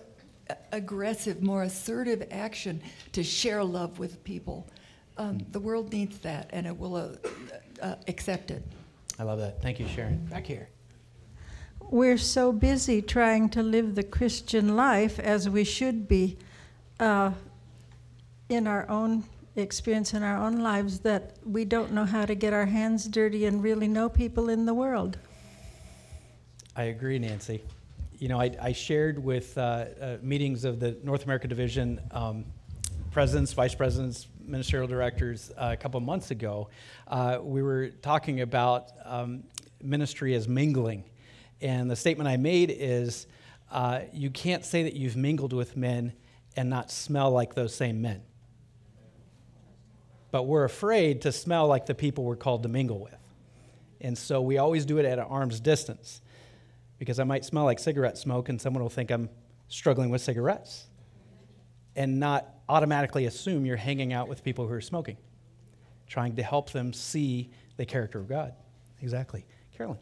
a- 0.49 0.57
aggressive, 0.73 1.41
more 1.41 1.63
assertive 1.63 2.27
action 2.29 2.81
to 3.13 3.23
share 3.23 3.63
love 3.63 3.99
with 3.99 4.21
people. 4.25 4.67
Um, 5.17 5.39
the 5.51 5.59
world 5.61 5.93
needs 5.93 6.17
that, 6.19 6.49
and 6.51 6.67
it 6.67 6.77
will 6.77 6.95
uh, 6.97 7.09
uh, 7.81 7.95
accept 8.09 8.51
it. 8.51 8.63
I 9.17 9.23
love 9.23 9.39
that. 9.39 9.61
Thank 9.61 9.79
you, 9.79 9.87
Sharon. 9.87 10.25
Back 10.29 10.45
here. 10.45 10.67
we're 11.89 12.17
so 12.17 12.51
busy 12.51 13.01
trying 13.01 13.47
to 13.47 13.63
live 13.63 13.95
the 13.95 14.03
Christian 14.03 14.75
life 14.75 15.19
as 15.19 15.47
we 15.49 15.63
should 15.63 16.05
be 16.07 16.37
uh, 16.99 17.31
in 18.49 18.67
our 18.67 18.89
own 18.89 19.23
experience 19.57 20.13
in 20.13 20.23
our 20.23 20.37
own 20.37 20.59
lives 20.59 20.99
that 20.99 21.35
we 21.43 21.65
don't 21.65 21.91
know 21.91 22.05
how 22.05 22.25
to 22.25 22.35
get 22.35 22.53
our 22.53 22.65
hands 22.65 23.07
dirty 23.07 23.45
and 23.45 23.63
really 23.63 23.87
know 23.87 24.07
people 24.07 24.49
in 24.49 24.65
the 24.65 24.73
world. 24.73 25.17
I 26.75 26.83
agree, 26.83 27.17
Nancy. 27.17 27.63
You 28.19 28.27
know, 28.29 28.39
I, 28.39 28.51
I 28.61 28.71
shared 28.71 29.23
with 29.23 29.57
uh, 29.57 29.61
uh, 29.99 30.17
meetings 30.21 30.63
of 30.63 30.79
the 30.79 30.97
North 31.03 31.23
America 31.23 31.47
Division 31.47 31.99
um, 32.11 32.45
presidents, 33.11 33.53
vice 33.53 33.73
presidents, 33.73 34.27
ministerial 34.39 34.87
directors 34.87 35.51
uh, 35.57 35.69
a 35.73 35.77
couple 35.77 35.99
months 35.99 36.31
ago. 36.31 36.69
Uh, 37.07 37.39
we 37.41 37.63
were 37.63 37.89
talking 37.89 38.41
about 38.41 38.91
um, 39.05 39.43
ministry 39.81 40.35
as 40.35 40.47
mingling. 40.47 41.03
And 41.61 41.89
the 41.89 41.95
statement 41.95 42.27
I 42.27 42.37
made 42.37 42.69
is 42.71 43.25
uh, 43.71 44.01
you 44.13 44.29
can't 44.29 44.63
say 44.63 44.83
that 44.83 44.93
you've 44.93 45.15
mingled 45.15 45.53
with 45.53 45.75
men 45.75 46.13
and 46.55 46.69
not 46.69 46.91
smell 46.91 47.31
like 47.31 47.55
those 47.55 47.73
same 47.73 48.01
men. 48.01 48.21
But 50.31 50.43
we're 50.43 50.65
afraid 50.65 51.21
to 51.21 51.31
smell 51.31 51.67
like 51.67 51.85
the 51.85 51.95
people 51.95 52.23
we're 52.23 52.35
called 52.35 52.63
to 52.63 52.69
mingle 52.69 52.99
with. 52.99 53.15
And 54.01 54.17
so 54.17 54.41
we 54.41 54.57
always 54.57 54.85
do 54.85 54.97
it 54.97 55.05
at 55.05 55.19
an 55.19 55.25
arm's 55.25 55.59
distance 55.59 56.21
because 56.99 57.19
I 57.19 57.23
might 57.23 57.45
smell 57.45 57.63
like 57.63 57.79
cigarette 57.79 58.17
smoke 58.17 58.49
and 58.49 58.59
someone 58.59 58.83
will 58.83 58.89
think 58.89 59.11
I'm 59.11 59.29
struggling 59.67 60.09
with 60.09 60.21
cigarettes 60.21 60.87
and 61.95 62.19
not 62.19 62.47
automatically 62.69 63.25
assume 63.25 63.65
you're 63.65 63.77
hanging 63.77 64.13
out 64.13 64.27
with 64.27 64.43
people 64.43 64.67
who 64.67 64.73
are 64.73 64.81
smoking, 64.81 65.17
trying 66.07 66.35
to 66.35 66.43
help 66.43 66.71
them 66.71 66.93
see 66.93 67.49
the 67.77 67.85
character 67.85 68.19
of 68.19 68.27
God. 68.27 68.53
Exactly. 69.01 69.45
Carolyn. 69.75 69.97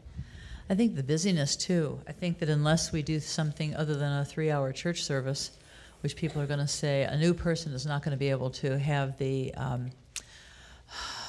I 0.68 0.74
think 0.74 0.96
the 0.96 1.02
busyness 1.02 1.54
too. 1.56 2.00
I 2.08 2.12
think 2.12 2.38
that 2.40 2.48
unless 2.48 2.92
we 2.92 3.02
do 3.02 3.20
something 3.20 3.74
other 3.76 3.94
than 3.94 4.12
a 4.12 4.24
three 4.24 4.50
hour 4.50 4.72
church 4.72 5.04
service, 5.04 5.52
which 6.00 6.16
people 6.16 6.42
are 6.42 6.46
going 6.46 6.60
to 6.60 6.66
say 6.66 7.04
a 7.04 7.16
new 7.16 7.32
person 7.32 7.72
is 7.72 7.86
not 7.86 8.02
going 8.02 8.12
to 8.12 8.18
be 8.18 8.30
able 8.30 8.50
to 8.50 8.78
have 8.78 9.16
the 9.18 9.54
um, 9.54 9.90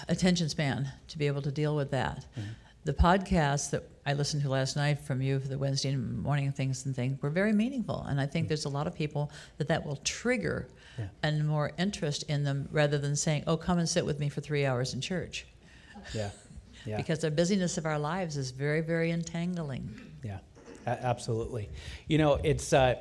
attention 0.10 0.50
span 0.50 0.92
to 1.10 1.18
be 1.18 1.28
able 1.28 1.42
to 1.42 1.52
deal 1.52 1.76
with 1.76 1.92
that. 1.92 2.26
The 2.86 2.94
podcasts 2.94 3.70
that 3.72 3.84
I 4.06 4.14
listened 4.14 4.44
to 4.44 4.50
last 4.50 4.78
night 4.78 5.02
from 5.02 5.22
you 5.22 5.40
for 5.40 5.50
the 5.50 5.58
Wednesday 5.58 5.94
morning 5.96 6.52
things 6.54 6.86
and 6.86 6.96
things 6.96 7.22
were 7.22 7.30
very 7.30 7.52
meaningful, 7.52 8.04
and 8.08 8.22
I 8.22 8.26
think 8.26 8.48
there's 8.48 8.64
a 8.66 8.70
lot 8.70 8.88
of 8.88 8.96
people 8.96 9.30
that 9.58 9.68
that 9.68 9.86
will 9.86 9.98
trigger 9.98 10.68
Yeah. 10.98 11.08
and 11.22 11.46
more 11.48 11.74
interest 11.78 12.24
in 12.24 12.44
them 12.44 12.70
rather 12.72 12.98
than 12.98 13.16
saying, 13.16 13.44
"Oh, 13.46 13.58
come 13.58 13.78
and 13.78 13.88
sit 13.90 14.06
with 14.06 14.20
me 14.20 14.30
for 14.30 14.40
three 14.42 14.66
hours 14.66 14.94
in 14.94 15.02
church," 15.02 15.46
Yeah. 16.14 16.30
Yeah. 16.86 16.96
because 16.98 17.20
the 17.20 17.30
busyness 17.32 17.78
of 17.78 17.86
our 17.86 18.00
lives 18.00 18.38
is 18.38 18.52
very, 18.52 18.80
very 18.82 19.12
entangling. 19.12 19.90
Yeah, 20.24 20.40
absolutely. 20.86 21.70
You 22.08 22.18
know, 22.20 22.36
it's. 22.36 22.72
Uh, 22.72 22.96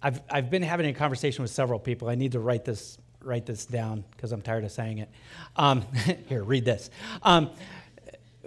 I've 0.00 0.20
I've 0.30 0.48
been 0.48 0.62
having 0.62 0.86
a 0.86 0.94
conversation 0.94 1.42
with 1.42 1.50
several 1.50 1.80
people. 1.80 2.08
I 2.08 2.14
need 2.14 2.32
to 2.32 2.38
write 2.40 2.64
this 2.64 2.98
write 3.22 3.46
this 3.46 3.66
down 3.66 4.04
because 4.12 4.32
I'm 4.32 4.42
tired 4.42 4.64
of 4.64 4.72
saying 4.72 4.98
it. 4.98 5.10
Um, 5.56 5.82
here, 6.28 6.42
read 6.42 6.64
this. 6.64 6.90
Um, 7.22 7.50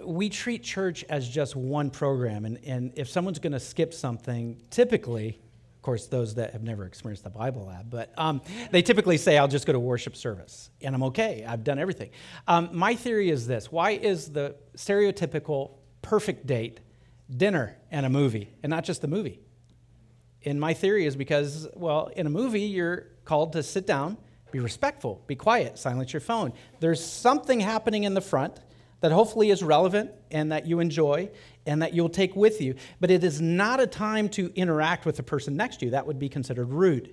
we 0.04 0.28
treat 0.28 0.62
church 0.62 1.04
as 1.08 1.28
just 1.28 1.54
one 1.54 1.90
program, 1.90 2.44
and, 2.44 2.58
and 2.64 2.92
if 2.96 3.08
someone's 3.08 3.38
going 3.38 3.52
to 3.52 3.60
skip 3.60 3.94
something, 3.94 4.60
typically, 4.70 5.40
of 5.76 5.82
course, 5.82 6.06
those 6.06 6.34
that 6.36 6.52
have 6.52 6.62
never 6.62 6.86
experienced 6.86 7.24
the 7.24 7.30
Bible 7.30 7.66
lab, 7.66 7.90
but 7.90 8.12
um, 8.16 8.40
they 8.70 8.82
typically 8.82 9.16
say, 9.16 9.38
I'll 9.38 9.48
just 9.48 9.66
go 9.66 9.72
to 9.72 9.80
worship 9.80 10.16
service, 10.16 10.70
and 10.80 10.94
I'm 10.94 11.02
okay. 11.04 11.44
I've 11.46 11.64
done 11.64 11.78
everything. 11.78 12.10
Um, 12.48 12.70
my 12.72 12.94
theory 12.94 13.30
is 13.30 13.46
this 13.46 13.70
why 13.70 13.90
is 13.92 14.32
the 14.32 14.56
stereotypical 14.76 15.72
perfect 16.00 16.46
date 16.46 16.80
dinner 17.34 17.76
and 17.90 18.04
a 18.04 18.10
movie, 18.10 18.52
and 18.62 18.70
not 18.70 18.84
just 18.84 19.02
the 19.02 19.08
movie? 19.08 19.40
And 20.44 20.60
my 20.60 20.74
theory 20.74 21.06
is 21.06 21.14
because, 21.14 21.68
well, 21.74 22.10
in 22.16 22.26
a 22.26 22.30
movie, 22.30 22.62
you're 22.62 23.06
called 23.24 23.52
to 23.52 23.62
sit 23.62 23.86
down, 23.86 24.16
be 24.52 24.60
respectful, 24.60 25.22
be 25.26 25.34
quiet, 25.34 25.78
silence 25.78 26.12
your 26.12 26.20
phone. 26.20 26.52
There's 26.78 27.04
something 27.04 27.58
happening 27.58 28.04
in 28.04 28.14
the 28.14 28.20
front 28.20 28.60
that 29.00 29.10
hopefully 29.10 29.50
is 29.50 29.62
relevant 29.62 30.12
and 30.30 30.52
that 30.52 30.66
you 30.66 30.78
enjoy 30.78 31.28
and 31.66 31.82
that 31.82 31.92
you'll 31.92 32.08
take 32.08 32.36
with 32.36 32.60
you. 32.60 32.76
But 33.00 33.10
it 33.10 33.24
is 33.24 33.40
not 33.40 33.80
a 33.80 33.86
time 33.86 34.28
to 34.30 34.52
interact 34.54 35.04
with 35.04 35.16
the 35.16 35.22
person 35.22 35.56
next 35.56 35.78
to 35.78 35.86
you. 35.86 35.90
That 35.90 36.06
would 36.06 36.18
be 36.18 36.28
considered 36.28 36.70
rude. 36.70 37.12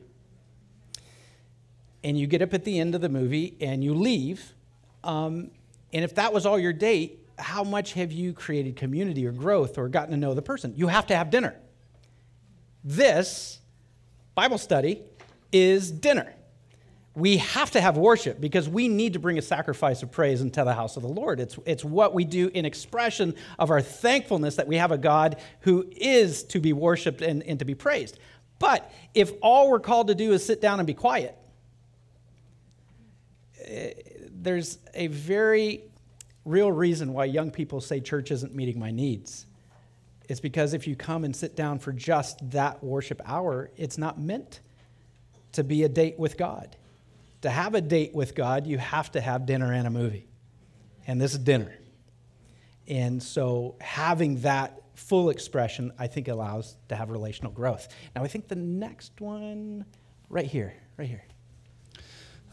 And 2.03 2.17
you 2.17 2.27
get 2.27 2.41
up 2.41 2.53
at 2.53 2.63
the 2.63 2.79
end 2.79 2.93
of 2.93 3.01
the 3.01 3.09
movie 3.09 3.57
and 3.59 3.83
you 3.83 3.93
leave. 3.93 4.53
Um, 5.03 5.49
and 5.91 6.03
if 6.03 6.15
that 6.15 6.31
was 6.31 6.45
all 6.45 6.59
your 6.59 6.73
date, 6.73 7.27
how 7.39 7.63
much 7.63 7.93
have 7.93 8.11
you 8.11 8.33
created 8.33 8.75
community 8.75 9.25
or 9.25 9.31
growth 9.31 9.77
or 9.77 9.87
gotten 9.89 10.11
to 10.11 10.17
know 10.17 10.33
the 10.33 10.41
person? 10.41 10.73
You 10.75 10.87
have 10.87 11.07
to 11.07 11.15
have 11.15 11.29
dinner. 11.29 11.55
This 12.83 13.59
Bible 14.35 14.57
study 14.57 15.01
is 15.51 15.89
dinner. 15.89 16.33
We 17.19 17.37
have 17.37 17.71
to 17.71 17.81
have 17.81 17.97
worship 17.97 18.39
because 18.39 18.69
we 18.69 18.87
need 18.87 19.13
to 19.13 19.19
bring 19.19 19.37
a 19.37 19.41
sacrifice 19.41 20.01
of 20.03 20.11
praise 20.11 20.41
into 20.41 20.63
the 20.63 20.73
house 20.73 20.95
of 20.95 21.03
the 21.03 21.09
Lord. 21.09 21.39
It's, 21.39 21.59
it's 21.65 21.83
what 21.83 22.13
we 22.13 22.23
do 22.23 22.49
in 22.53 22.63
expression 22.65 23.35
of 23.57 23.69
our 23.71 23.81
thankfulness 23.81 24.55
that 24.55 24.67
we 24.67 24.77
have 24.77 24.91
a 24.91 24.97
God 24.97 25.37
who 25.61 25.85
is 25.91 26.43
to 26.45 26.59
be 26.59 26.71
worshiped 26.71 27.21
and, 27.21 27.43
and 27.43 27.59
to 27.59 27.65
be 27.65 27.75
praised. 27.75 28.17
But 28.57 28.89
if 29.13 29.33
all 29.41 29.69
we're 29.69 29.79
called 29.79 30.07
to 30.07 30.15
do 30.15 30.31
is 30.31 30.45
sit 30.45 30.61
down 30.61 30.79
and 30.79 30.87
be 30.87 30.93
quiet, 30.93 31.35
eh, 33.65 33.91
there's 34.31 34.77
a 34.93 35.07
very 35.07 35.83
real 36.45 36.71
reason 36.71 37.13
why 37.13 37.25
young 37.25 37.51
people 37.51 37.81
say 37.81 37.99
church 37.99 38.31
isn't 38.31 38.55
meeting 38.55 38.79
my 38.79 38.91
needs. 38.91 39.45
It's 40.29 40.39
because 40.39 40.73
if 40.73 40.87
you 40.87 40.95
come 40.95 41.25
and 41.25 41.35
sit 41.35 41.55
down 41.55 41.79
for 41.79 41.91
just 41.91 42.51
that 42.51 42.83
worship 42.83 43.21
hour, 43.25 43.71
it's 43.75 43.97
not 43.97 44.19
meant 44.19 44.61
to 45.53 45.63
be 45.63 45.83
a 45.83 45.89
date 45.89 46.17
with 46.17 46.37
God. 46.37 46.75
To 47.41 47.49
have 47.49 47.73
a 47.75 47.81
date 47.81 48.13
with 48.13 48.35
God, 48.35 48.67
you 48.67 48.77
have 48.77 49.11
to 49.13 49.21
have 49.21 49.45
dinner 49.45 49.71
and 49.73 49.87
a 49.87 49.89
movie. 49.89 50.27
And 51.07 51.19
this 51.19 51.33
is 51.33 51.39
dinner. 51.39 51.73
And 52.87 53.21
so 53.21 53.75
having 53.79 54.41
that 54.41 54.81
full 54.95 55.29
expression, 55.29 55.93
I 55.97 56.07
think, 56.07 56.27
allows 56.27 56.75
to 56.89 56.95
have 56.95 57.09
relational 57.09 57.51
growth. 57.51 57.87
Now, 58.15 58.23
I 58.23 58.27
think 58.27 58.47
the 58.47 58.55
next 58.55 59.21
one, 59.21 59.85
right 60.27 60.45
here, 60.45 60.73
right 60.97 61.07
here. 61.07 61.23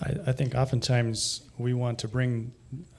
I, 0.00 0.14
I 0.28 0.32
think 0.32 0.54
oftentimes 0.54 1.42
we 1.58 1.74
want 1.74 1.98
to 2.00 2.08
bring 2.08 2.52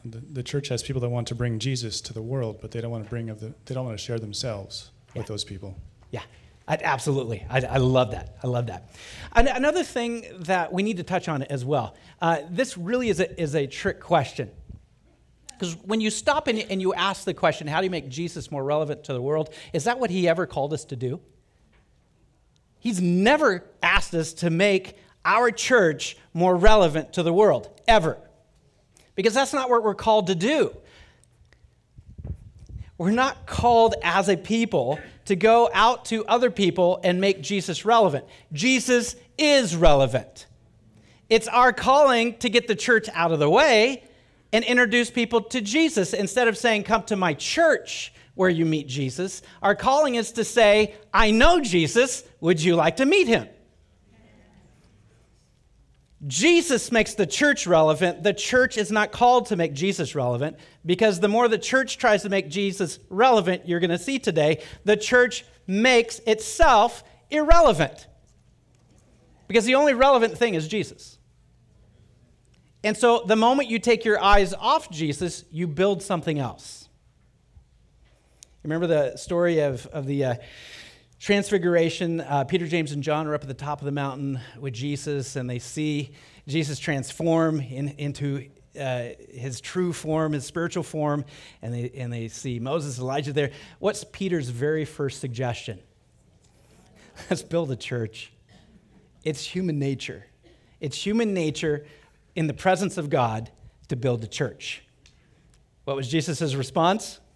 the, 0.03 0.17
the 0.17 0.43
church 0.43 0.67
has 0.69 0.81
people 0.83 0.99
that 1.01 1.09
want 1.09 1.27
to 1.27 1.35
bring 1.35 1.59
Jesus 1.59 2.01
to 2.01 2.13
the 2.13 2.21
world, 2.21 2.57
but 2.61 2.71
they 2.71 2.81
don't 2.81 2.91
want 2.91 3.03
to 3.03 3.09
bring 3.09 3.29
of 3.29 3.39
the 3.39 3.53
they 3.65 3.75
don't 3.75 3.85
want 3.85 3.97
to 3.97 4.03
share 4.03 4.19
themselves 4.19 4.91
Yeah. 5.13 5.19
with 5.19 5.27
those 5.27 5.43
people. 5.43 5.77
Yeah, 6.11 6.23
I, 6.67 6.77
absolutely. 6.81 7.45
I, 7.49 7.61
I 7.61 7.77
love 7.77 8.11
that. 8.11 8.35
I 8.43 8.47
love 8.47 8.67
that. 8.67 8.89
An- 9.33 9.47
another 9.47 9.83
thing 9.83 10.25
that 10.39 10.73
we 10.73 10.83
need 10.83 10.97
to 10.97 11.03
touch 11.03 11.29
on 11.29 11.43
as 11.43 11.63
well 11.63 11.95
uh, 12.21 12.39
this 12.49 12.77
really 12.77 13.09
is 13.09 13.19
a, 13.19 13.41
is 13.41 13.55
a 13.55 13.67
trick 13.67 13.99
question. 13.99 14.49
Because 15.57 15.75
when 15.83 16.01
you 16.01 16.09
stop 16.09 16.47
and, 16.47 16.59
and 16.69 16.81
you 16.81 16.93
ask 16.93 17.25
the 17.25 17.33
question, 17.33 17.67
how 17.67 17.79
do 17.79 17.85
you 17.85 17.91
make 17.91 18.09
Jesus 18.09 18.51
more 18.51 18.63
relevant 18.63 19.05
to 19.05 19.13
the 19.13 19.21
world? 19.21 19.53
Is 19.73 19.85
that 19.85 19.99
what 19.99 20.09
he 20.09 20.27
ever 20.27 20.45
called 20.45 20.73
us 20.73 20.85
to 20.85 20.95
do? 20.95 21.19
He's 22.79 23.01
never 23.01 23.63
asked 23.81 24.13
us 24.13 24.33
to 24.33 24.49
make 24.49 24.97
our 25.25 25.51
church 25.51 26.17
more 26.33 26.55
relevant 26.55 27.13
to 27.13 27.23
the 27.23 27.33
world, 27.33 27.69
ever. 27.87 28.17
Because 29.15 29.33
that's 29.33 29.53
not 29.53 29.69
what 29.69 29.83
we're 29.83 29.95
called 29.95 30.27
to 30.27 30.35
do. 30.35 30.75
We're 32.97 33.11
not 33.11 33.45
called 33.45 33.95
as 34.03 34.29
a 34.29 34.37
people 34.37 34.99
to 35.27 35.35
go 35.35 35.69
out 35.73 36.05
to 36.05 36.25
other 36.25 36.49
people 36.49 36.99
and 37.03 37.21
make 37.21 37.41
Jesus 37.41 37.85
relevant. 37.85 38.25
Jesus 38.51 39.15
is 39.37 39.75
relevant. 39.75 40.47
It's 41.29 41.47
our 41.47 41.73
calling 41.73 42.37
to 42.37 42.49
get 42.49 42.67
the 42.67 42.75
church 42.75 43.09
out 43.13 43.31
of 43.31 43.39
the 43.39 43.49
way 43.49 44.03
and 44.53 44.63
introduce 44.63 45.09
people 45.11 45.41
to 45.41 45.61
Jesus 45.61 46.13
instead 46.13 46.47
of 46.47 46.57
saying, 46.57 46.83
Come 46.83 47.03
to 47.03 47.15
my 47.15 47.33
church 47.33 48.13
where 48.35 48.49
you 48.49 48.65
meet 48.65 48.87
Jesus. 48.87 49.41
Our 49.61 49.75
calling 49.75 50.15
is 50.15 50.31
to 50.33 50.43
say, 50.43 50.95
I 51.13 51.31
know 51.31 51.59
Jesus. 51.59 52.23
Would 52.39 52.61
you 52.61 52.75
like 52.75 52.97
to 52.97 53.05
meet 53.05 53.27
him? 53.27 53.47
Jesus 56.27 56.91
makes 56.91 57.13
the 57.13 57.25
church 57.25 57.65
relevant. 57.65 58.21
The 58.21 58.33
church 58.33 58.77
is 58.77 58.91
not 58.91 59.11
called 59.11 59.47
to 59.47 59.55
make 59.55 59.73
Jesus 59.73 60.13
relevant 60.13 60.57
because 60.85 61.19
the 61.19 61.29
more 61.29 61.47
the 61.47 61.57
church 61.57 61.97
tries 61.97 62.23
to 62.23 62.29
make 62.29 62.49
Jesus 62.49 62.99
relevant, 63.09 63.67
you're 63.67 63.79
going 63.79 63.91
to 63.91 63.97
see 63.97 64.19
today, 64.19 64.61
the 64.83 64.97
church 64.97 65.45
makes 65.65 66.19
itself 66.19 67.03
irrelevant. 67.29 68.07
Because 69.47 69.65
the 69.65 69.75
only 69.75 69.93
relevant 69.93 70.37
thing 70.37 70.55
is 70.55 70.67
Jesus. 70.67 71.17
And 72.83 72.95
so 72.95 73.23
the 73.25 73.35
moment 73.35 73.69
you 73.69 73.79
take 73.79 74.05
your 74.05 74.21
eyes 74.21 74.53
off 74.53 74.89
Jesus, 74.89 75.45
you 75.51 75.67
build 75.67 76.01
something 76.01 76.39
else. 76.39 76.89
Remember 78.63 78.87
the 78.87 79.15
story 79.15 79.59
of, 79.59 79.85
of 79.87 80.05
the 80.05 80.25
uh, 80.25 80.35
transfiguration? 81.19 82.21
Uh, 82.21 82.43
Peter, 82.43 82.67
James, 82.67 82.91
and 82.91 83.03
John 83.03 83.27
are 83.27 83.33
up 83.33 83.41
at 83.41 83.47
the 83.47 83.53
top 83.53 83.81
of 83.81 83.85
the 83.85 83.91
mountain 83.91 84.39
with 84.59 84.73
Jesus, 84.73 85.35
and 85.35 85.49
they 85.49 85.59
see 85.59 86.11
Jesus 86.47 86.79
transform 86.79 87.59
in, 87.59 87.89
into 87.97 88.49
uh, 88.79 89.09
his 89.29 89.59
true 89.59 89.91
form, 89.91 90.33
his 90.33 90.45
spiritual 90.45 90.83
form, 90.83 91.25
and 91.61 91.73
they, 91.73 91.91
and 91.95 92.11
they 92.13 92.27
see 92.27 92.59
Moses, 92.59 92.99
Elijah 92.99 93.33
there. 93.33 93.51
What's 93.79 94.03
Peter's 94.03 94.49
very 94.49 94.85
first 94.85 95.19
suggestion? 95.19 95.79
Let's 97.29 97.43
build 97.43 97.71
a 97.71 97.75
church. 97.75 98.31
It's 99.23 99.43
human 99.43 99.79
nature. 99.79 100.25
It's 100.79 100.95
human 100.95 101.33
nature 101.33 101.85
in 102.35 102.47
the 102.47 102.53
presence 102.53 102.97
of 102.97 103.09
God 103.09 103.51
to 103.87 103.95
build 103.95 104.23
a 104.23 104.27
church. 104.27 104.83
What 105.85 105.95
was 105.95 106.07
Jesus' 106.07 106.53
response? 106.53 107.19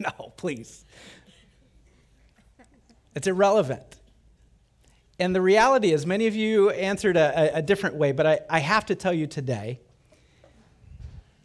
No, 0.00 0.32
please. 0.38 0.86
It's 3.14 3.26
irrelevant. 3.26 3.98
And 5.18 5.34
the 5.34 5.42
reality 5.42 5.92
is, 5.92 6.06
many 6.06 6.26
of 6.26 6.34
you 6.34 6.70
answered 6.70 7.16
a, 7.16 7.56
a 7.58 7.62
different 7.62 7.96
way, 7.96 8.12
but 8.12 8.26
I, 8.26 8.40
I 8.48 8.58
have 8.60 8.86
to 8.86 8.94
tell 8.94 9.12
you 9.12 9.26
today 9.26 9.80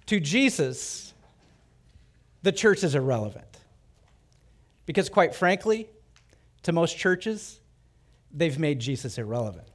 to 0.06 0.20
Jesus, 0.20 1.14
the 2.44 2.52
church 2.52 2.84
is 2.84 2.96
irrelevant. 2.96 3.46
Because, 4.86 5.10
quite 5.10 5.34
frankly, 5.34 5.90
to 6.64 6.72
most 6.72 6.98
churches, 6.98 7.60
they've 8.32 8.60
made 8.60 8.80
Jesus 8.80 9.18
irrelevant. 9.18 9.68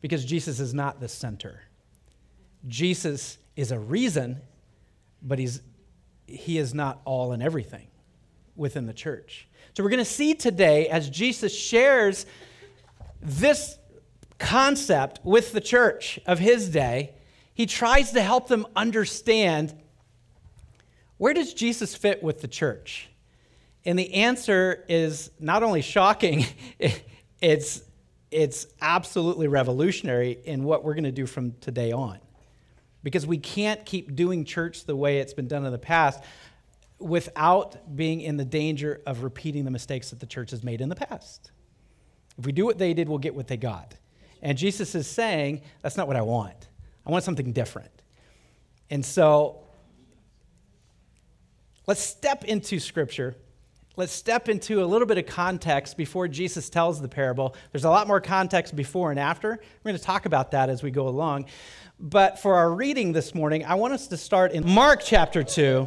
Because 0.00 0.24
Jesus 0.24 0.58
is 0.58 0.72
not 0.72 1.00
the 1.00 1.08
center. 1.08 1.60
Jesus 2.66 3.36
is 3.56 3.72
a 3.72 3.78
reason, 3.78 4.40
but 5.22 5.38
he's 5.38 5.62
he 6.26 6.58
is 6.58 6.72
not 6.72 7.00
all 7.04 7.32
and 7.32 7.42
everything 7.42 7.88
within 8.54 8.86
the 8.86 8.92
church. 8.92 9.48
So 9.74 9.84
we're 9.84 9.90
going 9.90 9.98
to 9.98 10.04
see 10.04 10.34
today 10.34 10.88
as 10.88 11.08
Jesus 11.08 11.54
shares 11.54 12.26
this 13.22 13.78
concept 14.38 15.20
with 15.22 15.52
the 15.52 15.60
church 15.60 16.18
of 16.26 16.38
his 16.38 16.68
day, 16.68 17.14
he 17.54 17.66
tries 17.66 18.12
to 18.12 18.22
help 18.22 18.48
them 18.48 18.66
understand 18.74 19.74
where 21.18 21.34
does 21.34 21.52
Jesus 21.52 21.94
fit 21.94 22.22
with 22.22 22.40
the 22.40 22.48
church? 22.48 23.10
And 23.84 23.98
the 23.98 24.14
answer 24.14 24.84
is 24.88 25.30
not 25.38 25.62
only 25.62 25.82
shocking, 25.82 26.46
it's, 27.40 27.82
it's 28.30 28.66
absolutely 28.80 29.46
revolutionary 29.46 30.38
in 30.44 30.64
what 30.64 30.84
we're 30.84 30.94
going 30.94 31.04
to 31.04 31.12
do 31.12 31.26
from 31.26 31.52
today 31.60 31.92
on 31.92 32.18
because 33.02 33.26
we 33.26 33.38
can't 33.38 33.84
keep 33.86 34.14
doing 34.14 34.44
church 34.44 34.84
the 34.84 34.96
way 34.96 35.18
it's 35.18 35.34
been 35.34 35.48
done 35.48 35.64
in 35.64 35.72
the 35.72 35.78
past 35.78 36.22
without 37.00 37.96
being 37.96 38.20
in 38.20 38.36
the 38.36 38.44
danger 38.44 39.00
of 39.06 39.22
repeating 39.22 39.64
the 39.64 39.70
mistakes 39.70 40.10
that 40.10 40.20
the 40.20 40.26
church 40.26 40.50
has 40.50 40.62
made 40.62 40.80
in 40.80 40.88
the 40.88 40.96
past. 40.96 41.50
If 42.38 42.46
we 42.46 42.52
do 42.52 42.64
what 42.64 42.78
they 42.78 42.94
did, 42.94 43.08
we'll 43.08 43.18
get 43.18 43.34
what 43.34 43.48
they 43.48 43.56
got. 43.56 43.94
And 44.42 44.56
Jesus 44.56 44.94
is 44.94 45.06
saying, 45.06 45.62
that's 45.82 45.96
not 45.96 46.06
what 46.06 46.16
I 46.16 46.22
want. 46.22 46.68
I 47.06 47.10
want 47.10 47.24
something 47.24 47.52
different. 47.52 47.90
And 48.90 49.04
so 49.04 49.60
let's 51.86 52.00
step 52.00 52.44
into 52.44 52.78
Scripture. 52.78 53.36
Let's 53.96 54.12
step 54.12 54.48
into 54.48 54.82
a 54.82 54.86
little 54.86 55.06
bit 55.06 55.18
of 55.18 55.26
context 55.26 55.96
before 55.96 56.28
Jesus 56.28 56.70
tells 56.70 57.02
the 57.02 57.08
parable. 57.08 57.54
There's 57.72 57.84
a 57.84 57.90
lot 57.90 58.06
more 58.06 58.20
context 58.20 58.74
before 58.74 59.10
and 59.10 59.20
after. 59.20 59.48
We're 59.50 59.90
going 59.90 59.98
to 59.98 60.02
talk 60.02 60.26
about 60.26 60.52
that 60.52 60.70
as 60.70 60.82
we 60.82 60.90
go 60.90 61.08
along. 61.08 61.46
But 61.98 62.38
for 62.38 62.54
our 62.54 62.72
reading 62.72 63.12
this 63.12 63.34
morning, 63.34 63.64
I 63.64 63.74
want 63.74 63.92
us 63.92 64.06
to 64.08 64.16
start 64.16 64.52
in 64.52 64.66
Mark 64.66 65.02
chapter 65.04 65.42
2, 65.42 65.86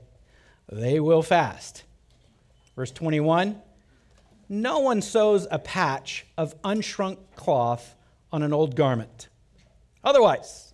they 0.71 0.99
will 0.99 1.21
fast. 1.21 1.83
Verse 2.75 2.91
21 2.91 3.61
No 4.49 4.79
one 4.79 5.01
sews 5.01 5.45
a 5.51 5.59
patch 5.59 6.25
of 6.37 6.59
unshrunk 6.63 7.17
cloth 7.35 7.95
on 8.31 8.41
an 8.41 8.53
old 8.53 8.75
garment. 8.75 9.27
Otherwise, 10.03 10.73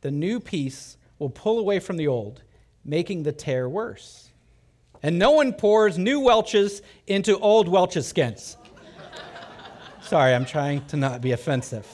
the 0.00 0.10
new 0.10 0.40
piece 0.40 0.96
will 1.18 1.30
pull 1.30 1.58
away 1.58 1.80
from 1.80 1.96
the 1.96 2.08
old, 2.08 2.42
making 2.84 3.24
the 3.24 3.32
tear 3.32 3.68
worse. 3.68 4.30
And 5.02 5.18
no 5.18 5.32
one 5.32 5.52
pours 5.52 5.98
new 5.98 6.20
Welch's 6.20 6.80
into 7.08 7.36
old 7.38 7.68
Welch's 7.68 8.06
skins. 8.06 8.56
Sorry, 10.02 10.32
I'm 10.32 10.44
trying 10.44 10.84
to 10.86 10.96
not 10.96 11.20
be 11.20 11.32
offensive. 11.32 11.86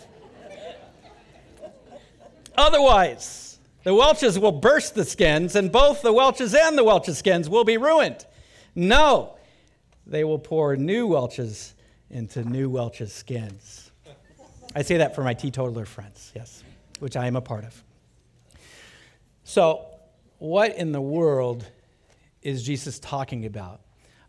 Otherwise, 2.56 3.47
the 3.84 3.94
Welch's 3.94 4.38
will 4.38 4.52
burst 4.52 4.94
the 4.94 5.04
skins, 5.04 5.54
and 5.54 5.70
both 5.70 6.02
the 6.02 6.12
Welch's 6.12 6.54
and 6.54 6.76
the 6.76 6.84
Welch's 6.84 7.18
skins 7.18 7.48
will 7.48 7.64
be 7.64 7.76
ruined. 7.76 8.26
No, 8.74 9.36
they 10.06 10.24
will 10.24 10.38
pour 10.38 10.76
new 10.76 11.06
Welch's 11.06 11.74
into 12.10 12.42
new 12.44 12.70
Welch's 12.70 13.12
skins. 13.12 13.90
I 14.74 14.82
say 14.82 14.98
that 14.98 15.14
for 15.14 15.22
my 15.22 15.34
teetotaler 15.34 15.84
friends, 15.84 16.32
yes, 16.34 16.62
which 16.98 17.16
I 17.16 17.26
am 17.26 17.36
a 17.36 17.40
part 17.40 17.64
of. 17.64 17.82
So, 19.44 19.86
what 20.38 20.76
in 20.76 20.92
the 20.92 21.00
world 21.00 21.66
is 22.42 22.62
Jesus 22.62 22.98
talking 22.98 23.46
about? 23.46 23.80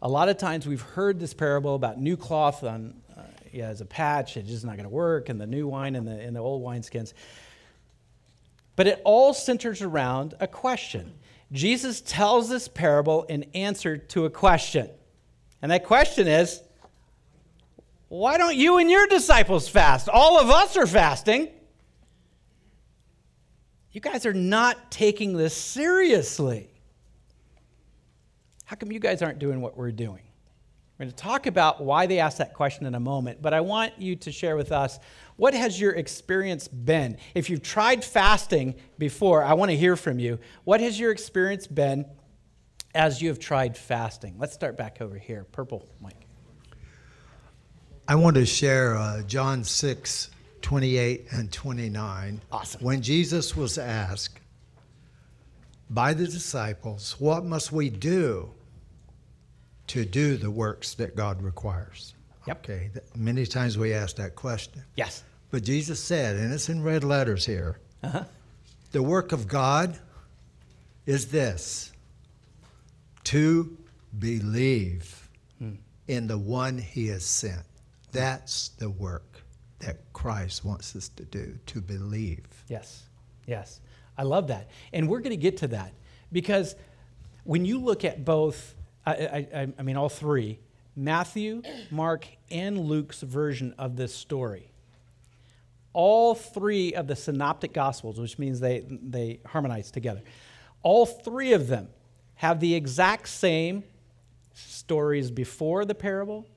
A 0.01 0.07
lot 0.07 0.29
of 0.29 0.38
times 0.38 0.65
we've 0.65 0.81
heard 0.81 1.19
this 1.19 1.33
parable 1.33 1.75
about 1.75 1.99
new 1.99 2.15
cloth 2.15 2.63
on, 2.63 3.01
uh, 3.17 3.23
yeah, 3.51 3.67
as 3.67 3.81
a 3.81 3.85
patch, 3.85 4.38
it's 4.38 4.47
just 4.47 4.65
not 4.65 4.77
going 4.77 4.85
to 4.85 4.95
work, 4.95 5.29
and 5.29 5.39
the 5.39 5.47
new 5.47 5.67
wine 5.67 5.95
and 5.95 6.07
the, 6.07 6.19
and 6.19 6.35
the 6.35 6.39
old 6.39 6.63
wineskins. 6.63 7.13
But 8.79 8.87
it 8.87 9.01
all 9.03 9.33
centers 9.33 9.81
around 9.81 10.35
a 10.39 10.47
question. 10.47 11.11
Jesus 11.51 11.99
tells 11.99 12.47
this 12.47 12.69
parable 12.69 13.25
in 13.25 13.43
answer 13.53 13.97
to 13.97 14.23
a 14.23 14.29
question. 14.29 14.89
And 15.61 15.69
that 15.73 15.83
question 15.83 16.29
is 16.29 16.63
why 18.07 18.37
don't 18.37 18.55
you 18.55 18.77
and 18.77 18.89
your 18.89 19.05
disciples 19.07 19.67
fast? 19.67 20.07
All 20.07 20.39
of 20.39 20.49
us 20.49 20.77
are 20.77 20.87
fasting. 20.87 21.49
You 23.91 23.99
guys 23.99 24.25
are 24.25 24.33
not 24.33 24.91
taking 24.91 25.33
this 25.33 25.53
seriously. 25.53 26.69
How 28.63 28.77
come 28.77 28.93
you 28.93 29.01
guys 29.01 29.21
aren't 29.21 29.39
doing 29.39 29.59
what 29.59 29.75
we're 29.75 29.91
doing? 29.91 30.23
We're 30.99 31.05
going 31.05 31.11
to 31.11 31.21
talk 31.21 31.47
about 31.47 31.81
why 31.81 32.05
they 32.07 32.19
asked 32.19 32.37
that 32.37 32.53
question 32.53 32.85
in 32.85 32.95
a 32.95 32.99
moment, 32.99 33.41
but 33.41 33.53
I 33.53 33.59
want 33.59 33.99
you 33.99 34.15
to 34.17 34.31
share 34.31 34.55
with 34.55 34.71
us 34.71 34.99
what 35.39 35.54
has 35.54 35.80
your 35.80 35.93
experience 35.93 36.67
been? 36.67 37.17
If 37.34 37.49
you've 37.49 37.63
tried 37.63 38.04
fasting 38.04 38.75
before, 38.97 39.41
I 39.41 39.54
want 39.54 39.71
to 39.71 39.78
hear 39.78 39.95
from 39.95 40.19
you. 40.19 40.38
What 40.65 40.82
has 40.82 40.99
your 40.99 41.12
experience 41.12 41.65
been 41.65 42.06
as 42.93 43.21
you 43.21 43.30
have 43.30 43.39
tried 43.39 43.78
fasting? 43.78 44.36
Let's 44.38 44.54
start 44.54 44.78
back 44.78 44.97
over 44.99 45.17
here. 45.17 45.45
Purple, 45.45 45.88
Mike. 46.02 46.28
I 48.06 48.15
want 48.15 48.36
to 48.36 48.45
share 48.45 48.97
uh, 48.97 49.21
John 49.21 49.63
6, 49.63 50.30
28 50.62 51.28
and 51.32 51.49
29. 51.49 52.41
Awesome. 52.52 52.82
When 52.82 53.02
Jesus 53.02 53.56
was 53.56 53.78
asked 53.78 54.41
by 55.89 56.13
the 56.13 56.25
disciples, 56.25 57.15
What 57.17 57.45
must 57.45 57.71
we 57.71 57.89
do 57.89 58.52
to 59.88 60.04
do 60.04 60.36
the 60.36 60.52
works 60.52 60.95
that 60.95 61.15
God 61.15 61.41
requires? 61.41 62.13
Yep. 62.45 62.58
Okay, 62.58 62.91
many 63.15 63.45
times 63.45 63.78
we 63.78 63.93
ask 63.93 64.17
that 64.17 64.36
question. 64.36 64.84
Yes. 64.95 65.23
But 65.51 65.63
Jesus 65.63 65.99
said, 66.01 66.35
and 66.35 66.53
it's 66.53 66.69
in 66.69 66.83
red 66.83 67.03
letters 67.03 67.45
here 67.45 67.79
uh-huh. 68.03 68.25
the 68.91 69.03
work 69.03 69.31
of 69.31 69.47
God 69.47 69.97
is 71.05 71.31
this 71.31 71.91
to 73.25 73.77
believe 74.17 75.27
hmm. 75.57 75.73
in 76.07 76.27
the 76.27 76.38
one 76.38 76.77
he 76.77 77.07
has 77.07 77.25
sent. 77.25 77.63
That's 78.12 78.69
the 78.69 78.89
work 78.89 79.43
that 79.79 79.97
Christ 80.13 80.65
wants 80.65 80.95
us 80.95 81.09
to 81.09 81.23
do, 81.25 81.57
to 81.67 81.81
believe. 81.81 82.45
Yes, 82.67 83.03
yes. 83.45 83.81
I 84.17 84.23
love 84.23 84.47
that. 84.47 84.69
And 84.93 85.07
we're 85.07 85.19
going 85.19 85.31
to 85.31 85.38
get 85.38 85.57
to 85.57 85.67
that 85.69 85.93
because 86.31 86.75
when 87.43 87.65
you 87.65 87.79
look 87.79 88.03
at 88.03 88.25
both, 88.25 88.75
I, 89.05 89.47
I, 89.53 89.67
I 89.77 89.81
mean, 89.81 89.95
all 89.95 90.09
three, 90.09 90.59
Matthew, 90.95 91.62
Mark, 91.89 92.27
and 92.51 92.77
Luke's 92.77 93.21
version 93.21 93.73
of 93.77 93.95
this 93.95 94.13
story. 94.13 94.68
All 95.93 96.36
three 96.36 96.93
of 96.93 97.08
the 97.08 97.15
synoptic 97.15 97.73
gospels, 97.73 98.19
which 98.19 98.38
means 98.38 98.60
they, 98.60 98.86
they 98.88 99.39
harmonize 99.45 99.91
together, 99.91 100.21
all 100.84 101.06
three 101.06 101.54
of 101.54 101.67
them 101.67 101.89
have 102.36 102.60
the 102.60 102.75
exact 102.75 103.28
same 103.28 103.84
stories 104.54 105.32
before 105.32 105.86
the 105.86 105.95
parable 105.95 106.47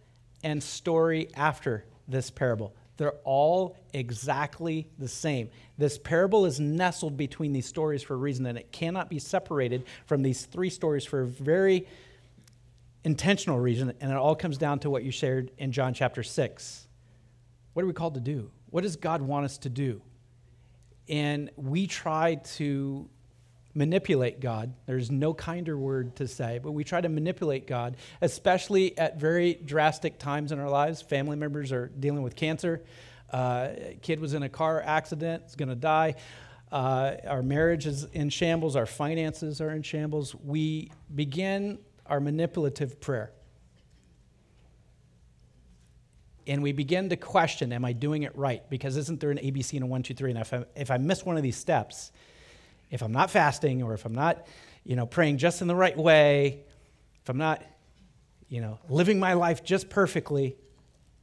and 0.44 0.62
story 0.62 1.28
after 1.34 1.84
this 2.08 2.30
parable. 2.30 2.74
They're 2.96 3.14
all 3.24 3.76
exactly 3.92 4.86
the 4.98 5.08
same. 5.08 5.50
This 5.78 5.98
parable 5.98 6.46
is 6.46 6.60
nestled 6.60 7.16
between 7.16 7.52
these 7.52 7.66
stories 7.66 8.02
for 8.02 8.14
a 8.14 8.16
reason, 8.16 8.46
and 8.46 8.58
it 8.58 8.70
cannot 8.70 9.08
be 9.08 9.18
separated 9.18 9.84
from 10.06 10.22
these 10.22 10.44
three 10.44 10.70
stories 10.70 11.04
for 11.04 11.22
a 11.22 11.26
very 11.26 11.86
intentional 13.04 13.58
reason. 13.58 13.92
And 14.00 14.12
it 14.12 14.16
all 14.16 14.36
comes 14.36 14.58
down 14.58 14.78
to 14.80 14.90
what 14.90 15.02
you 15.02 15.10
shared 15.10 15.50
in 15.58 15.72
John 15.72 15.94
chapter 15.94 16.22
6. 16.22 16.86
What 17.72 17.82
are 17.82 17.86
we 17.86 17.92
called 17.92 18.14
to 18.14 18.20
do? 18.20 18.50
What 18.72 18.84
does 18.84 18.96
God 18.96 19.20
want 19.20 19.44
us 19.44 19.58
to 19.58 19.68
do? 19.68 20.00
And 21.06 21.50
we 21.56 21.86
try 21.86 22.36
to 22.56 23.06
manipulate 23.74 24.40
God. 24.40 24.72
There's 24.86 25.10
no 25.10 25.34
kinder 25.34 25.76
word 25.76 26.16
to 26.16 26.26
say, 26.26 26.58
but 26.58 26.72
we 26.72 26.82
try 26.82 27.02
to 27.02 27.10
manipulate 27.10 27.66
God, 27.66 27.98
especially 28.22 28.96
at 28.96 29.20
very 29.20 29.52
drastic 29.54 30.18
times 30.18 30.52
in 30.52 30.58
our 30.58 30.70
lives. 30.70 31.02
Family 31.02 31.36
members 31.36 31.70
are 31.70 31.88
dealing 31.88 32.22
with 32.22 32.34
cancer. 32.34 32.82
Uh, 33.30 33.68
kid 34.00 34.20
was 34.20 34.32
in 34.32 34.42
a 34.42 34.48
car 34.48 34.80
accident, 34.80 35.44
is 35.46 35.54
going 35.54 35.68
to 35.68 35.74
die. 35.74 36.14
Uh, 36.70 37.16
our 37.26 37.42
marriage 37.42 37.86
is 37.86 38.04
in 38.14 38.30
shambles. 38.30 38.74
Our 38.74 38.86
finances 38.86 39.60
are 39.60 39.70
in 39.70 39.82
shambles. 39.82 40.34
We 40.34 40.90
begin 41.14 41.78
our 42.06 42.20
manipulative 42.20 43.02
prayer. 43.02 43.32
And 46.46 46.62
we 46.62 46.72
begin 46.72 47.08
to 47.10 47.16
question, 47.16 47.72
am 47.72 47.84
I 47.84 47.92
doing 47.92 48.24
it 48.24 48.36
right? 48.36 48.68
Because 48.68 48.96
isn't 48.96 49.20
there 49.20 49.30
an 49.30 49.38
ABC 49.38 49.74
and 49.74 49.84
a 49.84 49.86
one, 49.86 50.02
two, 50.02 50.14
three? 50.14 50.30
And 50.30 50.38
if 50.38 50.52
I, 50.52 50.64
if 50.74 50.90
I 50.90 50.98
miss 50.98 51.24
one 51.24 51.36
of 51.36 51.42
these 51.42 51.56
steps, 51.56 52.12
if 52.90 53.02
I'm 53.02 53.12
not 53.12 53.30
fasting 53.30 53.82
or 53.82 53.94
if 53.94 54.04
I'm 54.04 54.14
not, 54.14 54.46
you 54.84 54.96
know, 54.96 55.06
praying 55.06 55.38
just 55.38 55.62
in 55.62 55.68
the 55.68 55.76
right 55.76 55.96
way, 55.96 56.64
if 57.22 57.28
I'm 57.28 57.38
not, 57.38 57.64
you 58.48 58.60
know, 58.60 58.78
living 58.88 59.18
my 59.18 59.34
life 59.34 59.62
just 59.64 59.88
perfectly, 59.88 60.56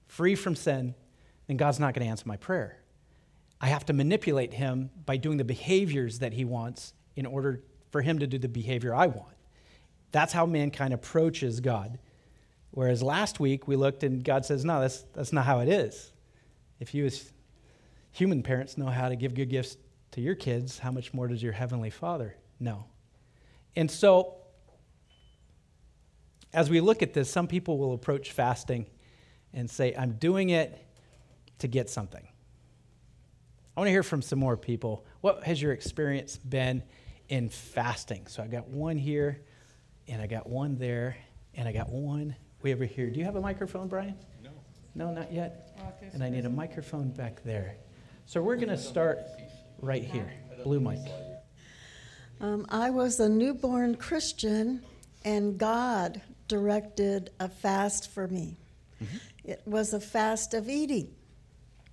free 0.07 0.35
from 0.35 0.55
sin, 0.55 0.95
then 1.47 1.57
God's 1.57 1.79
not 1.79 1.93
going 1.93 2.05
to 2.05 2.09
answer 2.09 2.27
my 2.27 2.37
prayer. 2.37 2.79
I 3.61 3.67
have 3.67 3.85
to 3.87 3.93
manipulate 3.93 4.53
him 4.53 4.89
by 5.05 5.17
doing 5.17 5.37
the 5.37 5.43
behaviors 5.43 6.19
that 6.19 6.33
he 6.33 6.45
wants 6.45 6.93
in 7.15 7.25
order 7.25 7.61
for 7.91 8.01
him 8.01 8.19
to 8.19 8.27
do 8.27 8.37
the 8.37 8.47
behavior 8.47 8.95
I 8.95 9.07
want. 9.07 9.35
That's 10.11 10.33
how 10.33 10.45
mankind 10.45 10.93
approaches 10.93 11.59
God. 11.59 11.99
Whereas 12.71 13.01
last 13.01 13.39
week 13.39 13.67
we 13.67 13.75
looked 13.75 14.03
and 14.03 14.23
God 14.23 14.45
says, 14.45 14.63
no, 14.63 14.81
that's, 14.81 15.03
that's 15.13 15.33
not 15.33 15.45
how 15.45 15.59
it 15.59 15.69
is. 15.69 16.11
If 16.79 16.93
you 16.93 17.05
as 17.05 17.31
human 18.11 18.43
parents 18.43 18.77
know 18.77 18.87
how 18.87 19.09
to 19.09 19.15
give 19.15 19.33
good 19.33 19.49
gifts 19.49 19.77
to 20.11 20.21
your 20.21 20.35
kids, 20.35 20.79
how 20.79 20.91
much 20.91 21.13
more 21.13 21.27
does 21.27 21.41
your 21.41 21.53
heavenly 21.53 21.89
Father 21.89 22.35
know? 22.59 22.85
And 23.75 23.89
so, 23.89 24.35
as 26.53 26.69
we 26.69 26.79
look 26.79 27.01
at 27.01 27.13
this, 27.13 27.29
some 27.29 27.47
people 27.47 27.77
will 27.77 27.93
approach 27.93 28.31
fasting 28.31 28.87
and 29.53 29.69
say, 29.69 29.93
I'm 29.95 30.13
doing 30.13 30.49
it 30.49 30.85
to 31.59 31.67
get 31.67 31.89
something. 31.89 32.27
I 33.75 33.79
want 33.79 33.87
to 33.87 33.91
hear 33.91 34.03
from 34.03 34.21
some 34.21 34.39
more 34.39 34.57
people. 34.57 35.05
What 35.21 35.43
has 35.43 35.61
your 35.61 35.71
experience 35.71 36.37
been 36.37 36.83
in 37.29 37.49
fasting? 37.49 38.27
So 38.27 38.41
I've 38.43 38.51
got 38.51 38.67
one 38.67 38.97
here, 38.97 39.41
and 40.07 40.21
I 40.21 40.27
got 40.27 40.49
one 40.49 40.77
there, 40.77 41.17
and 41.53 41.67
I 41.67 41.71
got 41.71 41.89
one 41.89 42.35
way 42.61 42.73
over 42.73 42.85
here. 42.85 43.09
Do 43.09 43.19
you 43.19 43.25
have 43.25 43.35
a 43.35 43.41
microphone, 43.41 43.87
Brian? 43.87 44.15
No. 44.43 44.51
No, 44.95 45.11
not 45.11 45.31
yet? 45.31 45.77
And 46.13 46.23
I 46.23 46.29
need 46.29 46.45
a 46.45 46.49
microphone 46.49 47.09
back 47.09 47.43
there. 47.43 47.75
So 48.25 48.41
we're 48.41 48.55
going 48.55 48.69
to 48.69 48.77
start 48.77 49.19
right 49.81 50.03
here. 50.03 50.31
Blue 50.63 50.79
mic. 50.79 50.99
Um, 52.41 52.65
I 52.69 52.89
was 52.89 53.19
a 53.19 53.27
newborn 53.29 53.95
Christian, 53.95 54.81
and 55.25 55.57
God 55.57 56.21
directed 56.47 57.31
a 57.39 57.49
fast 57.49 58.11
for 58.11 58.27
me. 58.27 58.57
Mm-hmm. 59.01 59.17
It 59.45 59.61
was 59.65 59.93
a 59.93 59.99
fast 59.99 60.53
of 60.53 60.69
eating, 60.69 61.13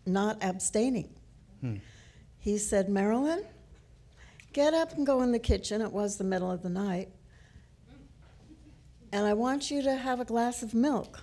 not 0.04 0.42
abstaining. 0.42 1.08
Hmm. 1.60 1.76
He 2.38 2.58
said, 2.58 2.88
Marilyn, 2.88 3.44
get 4.52 4.74
up 4.74 4.92
and 4.92 5.06
go 5.06 5.22
in 5.22 5.32
the 5.32 5.38
kitchen. 5.38 5.80
It 5.80 5.92
was 5.92 6.16
the 6.16 6.24
middle 6.24 6.50
of 6.50 6.62
the 6.62 6.68
night. 6.68 7.08
And 9.12 9.26
I 9.26 9.34
want 9.34 9.70
you 9.70 9.82
to 9.82 9.94
have 9.94 10.20
a 10.20 10.24
glass 10.24 10.62
of 10.62 10.74
milk. 10.74 11.20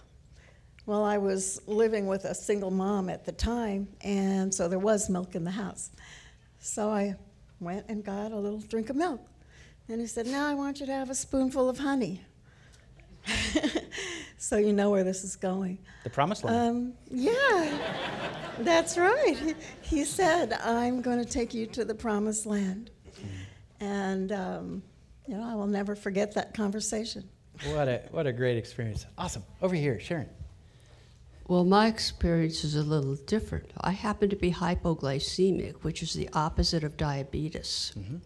Well, 0.86 1.04
I 1.04 1.18
was 1.18 1.62
living 1.66 2.08
with 2.08 2.26
a 2.26 2.36
single 2.36 2.72
mom 2.72 3.10
at 3.10 3.26
the 3.26 3.32
time, 3.32 3.88
and 4.02 4.54
so 4.54 4.68
there 4.68 4.80
was 4.80 5.10
milk 5.10 5.36
in 5.36 5.44
the 5.46 5.52
house. 5.52 5.92
So 6.60 6.90
I 6.90 7.16
went 7.60 7.86
and 7.88 8.04
got 8.04 8.32
a 8.32 8.38
little 8.38 8.60
drink 8.60 8.90
of 8.90 8.96
milk. 8.96 9.22
And 9.88 10.00
he 10.02 10.08
said, 10.08 10.28
Now 10.28 10.48
I 10.48 10.54
want 10.54 10.80
you 10.80 10.86
to 10.86 10.94
have 10.94 11.10
a 11.10 11.16
spoonful 11.16 11.70
of 11.70 11.80
honey. 11.80 12.22
so 14.38 14.58
you 14.58 14.74
know 14.74 14.90
where 14.90 15.04
this 15.04 15.24
is 15.24 15.36
going. 15.36 15.78
The 16.04 16.10
promised 16.10 16.44
land. 16.44 16.70
Um, 16.70 16.94
yeah, 17.10 17.78
that's 18.60 18.98
right. 18.98 19.56
He 19.82 20.04
said, 20.04 20.54
I'm 20.54 21.02
going 21.02 21.24
to 21.24 21.30
take 21.30 21.54
you 21.54 21.66
to 21.68 21.86
the 21.86 21.96
promised 21.96 22.46
land. 22.46 22.92
And, 23.80 24.32
um, 24.32 24.84
you 25.28 25.36
know, 25.36 25.44
I 25.44 25.56
will 25.56 25.68
never 25.68 25.96
forget 25.96 26.34
that 26.36 26.54
conversation. 26.54 27.30
What 27.68 27.88
a, 27.88 28.02
what 28.12 28.28
a 28.28 28.34
great 28.34 28.58
experience. 28.58 29.06
Awesome. 29.18 29.44
Over 29.62 29.76
here, 29.76 30.00
Sharon. 30.00 30.30
Well, 31.48 31.66
my 31.66 31.88
experience 31.88 32.64
is 32.64 32.76
a 32.76 32.84
little 32.84 33.16
different. 33.16 33.70
I 33.80 33.92
happen 33.92 34.30
to 34.30 34.36
be 34.36 34.52
hypoglycemic, 34.52 35.84
which 35.84 36.02
is 36.02 36.14
the 36.14 36.30
opposite 36.34 36.84
of 36.84 36.96
diabetes. 36.98 37.94
Mm-hmm. 37.98 38.18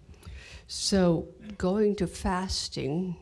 So, 0.68 1.28
going 1.58 1.96
to 1.96 2.08
fasting, 2.08 3.16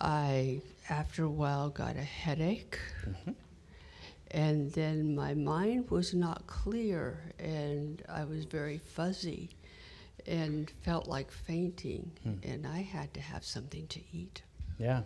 I, 0.00 0.60
after 0.88 1.24
a 1.24 1.30
while, 1.30 1.70
got 1.70 1.96
a 1.96 2.02
headache. 2.02 2.78
Mm-hmm. 3.08 3.32
And 4.32 4.72
then 4.72 5.14
my 5.14 5.34
mind 5.34 5.90
was 5.90 6.12
not 6.12 6.46
clear, 6.46 7.32
and 7.38 8.02
I 8.08 8.24
was 8.24 8.44
very 8.44 8.78
fuzzy 8.78 9.50
and 10.26 10.70
felt 10.82 11.08
like 11.08 11.30
fainting, 11.30 12.10
hmm. 12.22 12.34
and 12.42 12.66
I 12.66 12.82
had 12.82 13.14
to 13.14 13.20
have 13.20 13.44
something 13.44 13.86
to 13.86 14.00
eat. 14.12 14.42
Yeah. 14.78 15.02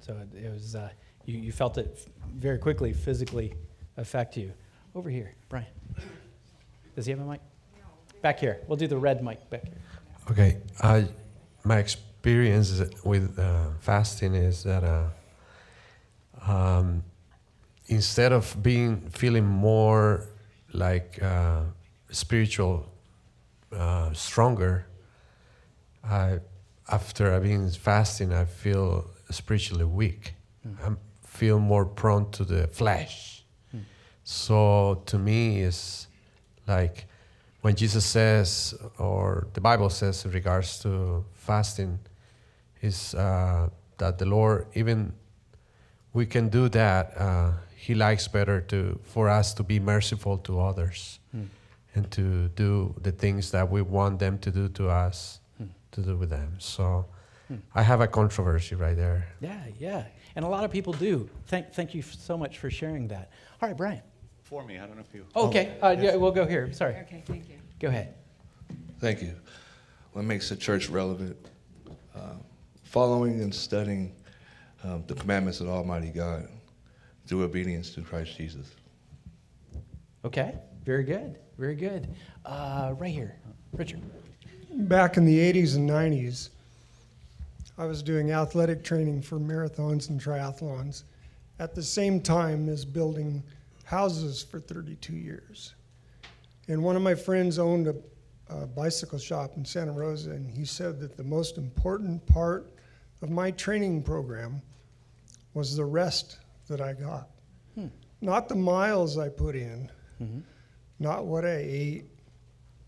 So 0.00 0.16
it, 0.16 0.44
it 0.44 0.52
was. 0.52 0.74
Uh, 0.74 0.90
you, 1.26 1.38
you 1.38 1.52
felt 1.52 1.78
it 1.78 2.06
very 2.36 2.58
quickly 2.58 2.92
physically 2.92 3.54
affect 3.96 4.36
you. 4.36 4.52
Over 4.94 5.10
here, 5.10 5.34
Brian. 5.48 5.66
Does 6.94 7.06
he 7.06 7.12
have 7.12 7.20
a 7.20 7.24
mic? 7.24 7.40
Back 8.22 8.38
here. 8.38 8.60
We'll 8.68 8.76
do 8.76 8.86
the 8.86 8.96
red 8.96 9.24
mic 9.24 9.50
back 9.50 9.64
here. 9.64 9.78
Okay. 10.30 10.58
Uh, 10.80 11.02
my 11.64 11.78
experience 11.78 12.80
with 13.04 13.38
uh, 13.38 13.70
fasting 13.80 14.34
is 14.34 14.62
that 14.62 14.84
uh, 14.84 15.08
um, 16.46 17.02
instead 17.86 18.32
of 18.32 18.62
being 18.62 19.00
feeling 19.10 19.44
more 19.44 20.28
like 20.72 21.20
uh, 21.22 21.62
spiritual 22.10 22.88
uh, 23.72 24.12
stronger, 24.12 24.86
I, 26.04 26.38
after 26.90 27.34
I've 27.34 27.42
been 27.42 27.70
fasting, 27.70 28.32
I 28.32 28.44
feel 28.44 29.10
spiritually 29.30 29.84
weak. 29.84 30.34
Mm 30.66 30.96
feel 31.34 31.58
more 31.58 31.84
prone 31.84 32.30
to 32.30 32.44
the 32.44 32.68
flesh. 32.68 33.44
Hmm. 33.72 33.80
So 34.22 35.02
to 35.06 35.18
me, 35.18 35.62
it's 35.62 36.06
like 36.66 37.06
when 37.60 37.74
Jesus 37.74 38.06
says, 38.06 38.74
or 38.98 39.48
the 39.52 39.60
Bible 39.60 39.90
says 39.90 40.24
in 40.24 40.30
regards 40.30 40.78
to 40.80 41.24
fasting, 41.32 41.98
is 42.80 43.14
uh, 43.14 43.68
that 43.98 44.18
the 44.18 44.26
Lord, 44.26 44.66
even 44.74 45.12
we 46.12 46.24
can 46.26 46.48
do 46.48 46.68
that. 46.68 47.12
Uh, 47.18 47.52
he 47.76 47.94
likes 47.94 48.28
better 48.28 48.60
to 48.60 48.98
for 49.02 49.28
us 49.28 49.52
to 49.54 49.62
be 49.62 49.78
merciful 49.80 50.38
to 50.38 50.60
others 50.60 51.18
hmm. 51.32 51.44
and 51.94 52.10
to 52.12 52.48
do 52.54 52.94
the 53.02 53.12
things 53.12 53.50
that 53.50 53.70
we 53.70 53.82
want 53.82 54.18
them 54.20 54.38
to 54.38 54.50
do 54.50 54.68
to 54.68 54.88
us 54.88 55.40
hmm. 55.58 55.66
to 55.90 56.00
do 56.00 56.16
with 56.16 56.30
them. 56.30 56.54
So 56.58 57.06
hmm. 57.48 57.56
I 57.74 57.82
have 57.82 58.00
a 58.00 58.06
controversy 58.06 58.74
right 58.74 58.96
there. 58.96 59.28
Yeah, 59.40 59.60
yeah. 59.78 60.04
And 60.36 60.44
a 60.44 60.48
lot 60.48 60.64
of 60.64 60.70
people 60.70 60.92
do. 60.92 61.28
Thank, 61.46 61.72
thank 61.72 61.94
you 61.94 62.02
so 62.02 62.36
much 62.36 62.58
for 62.58 62.70
sharing 62.70 63.08
that. 63.08 63.30
All 63.60 63.68
right, 63.68 63.76
Brian. 63.76 64.02
For 64.42 64.64
me, 64.64 64.78
I 64.78 64.86
don't 64.86 64.96
know 64.96 65.04
if 65.08 65.14
you. 65.14 65.24
Okay, 65.34 65.76
uh, 65.80 65.96
yeah, 65.98 66.16
we'll 66.16 66.32
go 66.32 66.46
here. 66.46 66.72
Sorry. 66.72 66.96
Okay, 66.96 67.22
thank 67.26 67.48
you. 67.48 67.56
Go 67.80 67.88
ahead. 67.88 68.14
Thank 68.98 69.22
you. 69.22 69.34
What 70.12 70.24
makes 70.24 70.48
the 70.48 70.56
church 70.56 70.88
relevant? 70.88 71.36
Uh, 72.14 72.34
following 72.82 73.40
and 73.40 73.52
studying 73.52 74.14
um, 74.84 75.02
the 75.08 75.14
commandments 75.14 75.60
of 75.60 75.68
Almighty 75.68 76.10
God 76.10 76.46
through 77.26 77.42
obedience 77.42 77.90
to 77.94 78.02
Christ 78.02 78.36
Jesus. 78.36 78.70
Okay, 80.24 80.54
very 80.84 81.02
good, 81.02 81.38
very 81.58 81.74
good. 81.74 82.08
Uh, 82.44 82.94
right 82.96 83.12
here, 83.12 83.36
Richard. 83.72 84.00
Back 84.70 85.16
in 85.16 85.24
the 85.24 85.38
80s 85.52 85.76
and 85.76 85.88
90s, 85.88 86.50
I 87.76 87.86
was 87.86 88.02
doing 88.02 88.30
athletic 88.30 88.84
training 88.84 89.22
for 89.22 89.38
marathons 89.38 90.08
and 90.08 90.20
triathlons, 90.20 91.04
at 91.58 91.74
the 91.74 91.82
same 91.82 92.20
time 92.20 92.68
as 92.68 92.84
building 92.84 93.42
houses 93.84 94.42
for 94.42 94.60
32 94.60 95.12
years. 95.14 95.74
And 96.68 96.82
one 96.82 96.96
of 96.96 97.02
my 97.02 97.14
friends 97.14 97.58
owned 97.58 97.88
a, 97.88 97.94
a 98.48 98.66
bicycle 98.66 99.18
shop 99.18 99.56
in 99.56 99.64
Santa 99.64 99.92
Rosa, 99.92 100.30
and 100.30 100.50
he 100.50 100.64
said 100.64 101.00
that 101.00 101.16
the 101.16 101.24
most 101.24 101.58
important 101.58 102.24
part 102.26 102.72
of 103.22 103.30
my 103.30 103.50
training 103.50 104.02
program 104.02 104.62
was 105.52 105.76
the 105.76 105.84
rest 105.84 106.38
that 106.68 106.80
I 106.80 106.92
got. 106.94 107.28
Hmm. 107.74 107.88
Not 108.20 108.48
the 108.48 108.54
miles 108.54 109.18
I 109.18 109.28
put 109.28 109.54
in, 109.56 109.90
Mhm. 110.20 110.42
not 110.98 111.26
what 111.26 111.44
I 111.44 111.56
ate, 111.56 112.06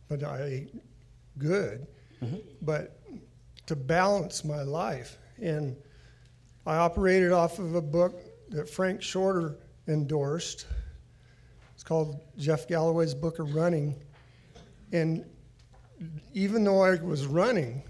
but 0.09 0.23
I 0.23 0.43
ate 0.45 0.75
good, 1.39 1.87
Mhm. 2.23 2.41
but 2.63 2.99
to 3.67 3.77
balance 3.77 4.45
my 4.45 4.63
life. 4.63 5.19
And 5.41 5.77
I 6.67 6.77
operated 6.77 7.33
off 7.33 7.59
of 7.59 7.75
a 7.75 7.83
book 7.83 8.21
that 8.51 8.69
Frank 8.69 9.03
Shorter 9.03 9.59
endorsed. 9.89 10.67
It's 11.75 11.85
called 11.85 12.21
Jeff 12.39 12.67
Galloway's 12.67 13.15
Book 13.15 13.39
of 13.39 13.55
Running. 13.55 13.95
And 14.93 15.25
even 16.33 16.65
though 16.65 16.83
I 16.83 16.95
was 16.97 17.27
running, 17.27 17.83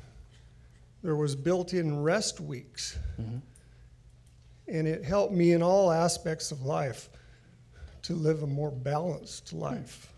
there 1.03 1.17
was 1.17 1.37
built 1.37 1.73
in 1.73 2.03
rest 2.03 2.41
weeks. 2.41 2.99
Mm-hmm. 3.21 3.39
And 4.69 4.89
it 4.89 5.05
helped 5.05 5.33
me 5.33 5.53
in 5.53 5.63
all 5.63 5.93
aspects 5.93 6.51
of 6.51 6.63
life 6.63 7.09
to 8.03 8.15
live 8.15 8.43
a 8.43 8.47
more 8.47 8.71
balanced 8.71 9.53
life. 9.53 10.13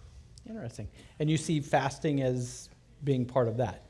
Hmm. 0.44 0.53
Interesting. 0.53 0.88
And 1.18 1.31
you 1.31 1.37
see 1.37 1.61
fasting 1.61 2.23
as 2.23 2.68
being 3.05 3.27
part 3.27 3.49
of 3.49 3.59
that, 3.59 3.85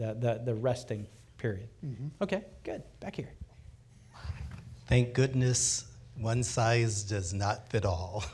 the, 0.00 0.14
the, 0.14 0.40
the 0.44 0.54
resting 0.54 1.06
period. 1.36 1.68
Mhm. 1.84 2.10
Okay, 2.22 2.42
good. 2.64 2.82
Back 3.00 3.16
here. 3.16 3.28
Thank 4.86 5.12
goodness 5.14 5.84
one 6.16 6.42
size 6.42 7.02
does 7.02 7.32
not 7.32 7.68
fit 7.68 7.84
all. 7.84 8.24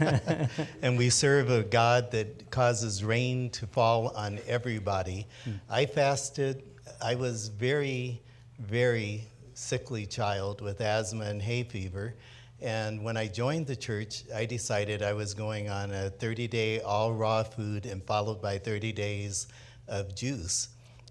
and 0.82 0.98
we 0.98 1.08
serve 1.10 1.50
a 1.50 1.62
God 1.62 2.10
that 2.10 2.50
causes 2.50 3.04
rain 3.04 3.50
to 3.50 3.66
fall 3.66 4.08
on 4.08 4.38
everybody. 4.46 5.26
I 5.70 5.86
fasted. 5.86 6.62
I 7.02 7.14
was 7.14 7.48
very, 7.48 8.20
very 8.58 9.28
sickly 9.54 10.06
child 10.06 10.60
with 10.60 10.80
asthma 10.80 11.24
and 11.24 11.40
hay 11.40 11.62
fever. 11.62 12.14
And 12.60 13.02
when 13.02 13.16
I 13.16 13.28
joined 13.28 13.66
the 13.66 13.76
church, 13.76 14.24
I 14.34 14.44
decided 14.44 15.02
I 15.02 15.12
was 15.14 15.34
going 15.34 15.68
on 15.68 15.90
a 15.92 16.10
30 16.10 16.48
day 16.48 16.80
all 16.80 17.12
raw 17.12 17.42
food 17.42 17.86
and 17.86 18.02
followed 18.04 18.42
by 18.42 18.58
30 18.58 18.92
days 18.92 19.46
of 19.88 20.14
juice. 20.14 20.68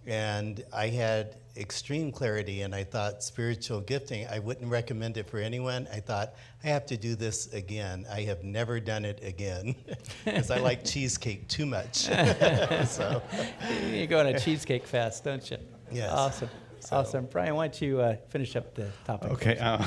And 0.08 0.64
I 0.74 0.88
had 0.88 1.36
extreme 1.58 2.12
clarity, 2.12 2.62
and 2.62 2.74
I 2.74 2.84
thought 2.84 3.24
spiritual 3.24 3.82
gifting, 3.82 4.26
I 4.28 4.40
wouldn't 4.40 4.70
recommend 4.70 5.18
it 5.18 5.30
for 5.30 5.38
anyone. 5.38 5.88
I 5.94 6.00
thought, 6.00 6.34
I 6.64 6.68
have 6.68 6.86
to 6.88 6.98
do 6.98 7.16
this 7.16 7.52
again. 7.54 8.06
I 8.12 8.22
have 8.22 8.44
never 8.44 8.80
done 8.80 9.06
it 9.06 9.20
again 9.24 9.76
because 10.26 10.50
I 10.50 10.60
like 10.60 10.84
cheesecake 10.84 11.48
too 11.48 11.66
much. 11.66 11.96
so, 12.86 13.22
you 13.92 14.08
go 14.08 14.20
on 14.20 14.28
a 14.28 14.40
cheesecake 14.40 14.88
fast, 14.88 15.24
don't 15.24 15.50
you? 15.50 15.58
Yes. 15.92 16.12
Awesome. 16.12 16.50
Awesome. 16.92 17.26
Brian, 17.26 17.56
why 17.56 17.68
don't 17.68 17.82
you 17.82 18.00
uh, 18.00 18.16
finish 18.30 18.56
up 18.56 18.74
the 18.76 18.88
topic? 19.06 19.32
Okay, 19.32 19.58
uh, 19.58 19.84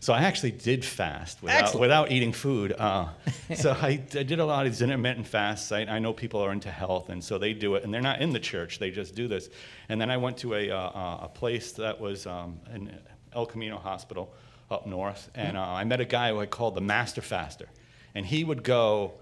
so 0.00 0.12
I 0.12 0.20
actually 0.22 0.52
did 0.52 0.84
fast 0.84 1.42
without, 1.42 1.78
without 1.78 2.12
eating 2.12 2.32
food. 2.32 2.74
Uh, 2.76 3.08
so 3.54 3.72
I, 3.72 4.00
I 4.14 4.22
did 4.22 4.38
a 4.38 4.44
lot 4.44 4.66
of 4.66 4.72
these 4.72 4.82
intermittent 4.82 5.26
fasts. 5.26 5.72
I, 5.72 5.80
I 5.80 5.98
know 5.98 6.12
people 6.12 6.40
are 6.40 6.52
into 6.52 6.70
health, 6.70 7.08
and 7.08 7.22
so 7.22 7.38
they 7.38 7.52
do 7.52 7.74
it, 7.74 7.84
and 7.84 7.92
they're 7.92 8.00
not 8.00 8.20
in 8.20 8.32
the 8.32 8.40
church. 8.40 8.78
They 8.78 8.90
just 8.90 9.14
do 9.14 9.28
this. 9.28 9.48
And 9.88 10.00
then 10.00 10.10
I 10.10 10.16
went 10.16 10.36
to 10.38 10.54
a, 10.54 10.70
uh, 10.70 10.76
uh, 10.76 11.18
a 11.22 11.28
place 11.28 11.72
that 11.72 12.00
was 12.00 12.26
um, 12.26 12.60
in 12.74 12.96
El 13.32 13.46
Camino 13.46 13.78
Hospital 13.78 14.32
up 14.70 14.86
north, 14.86 15.30
and 15.34 15.56
uh, 15.56 15.60
I 15.62 15.84
met 15.84 16.00
a 16.00 16.04
guy 16.04 16.30
who 16.30 16.40
I 16.40 16.46
called 16.46 16.74
the 16.74 16.80
Master 16.80 17.22
Faster, 17.22 17.68
and 18.14 18.26
he 18.26 18.44
would 18.44 18.62
go 18.62 19.14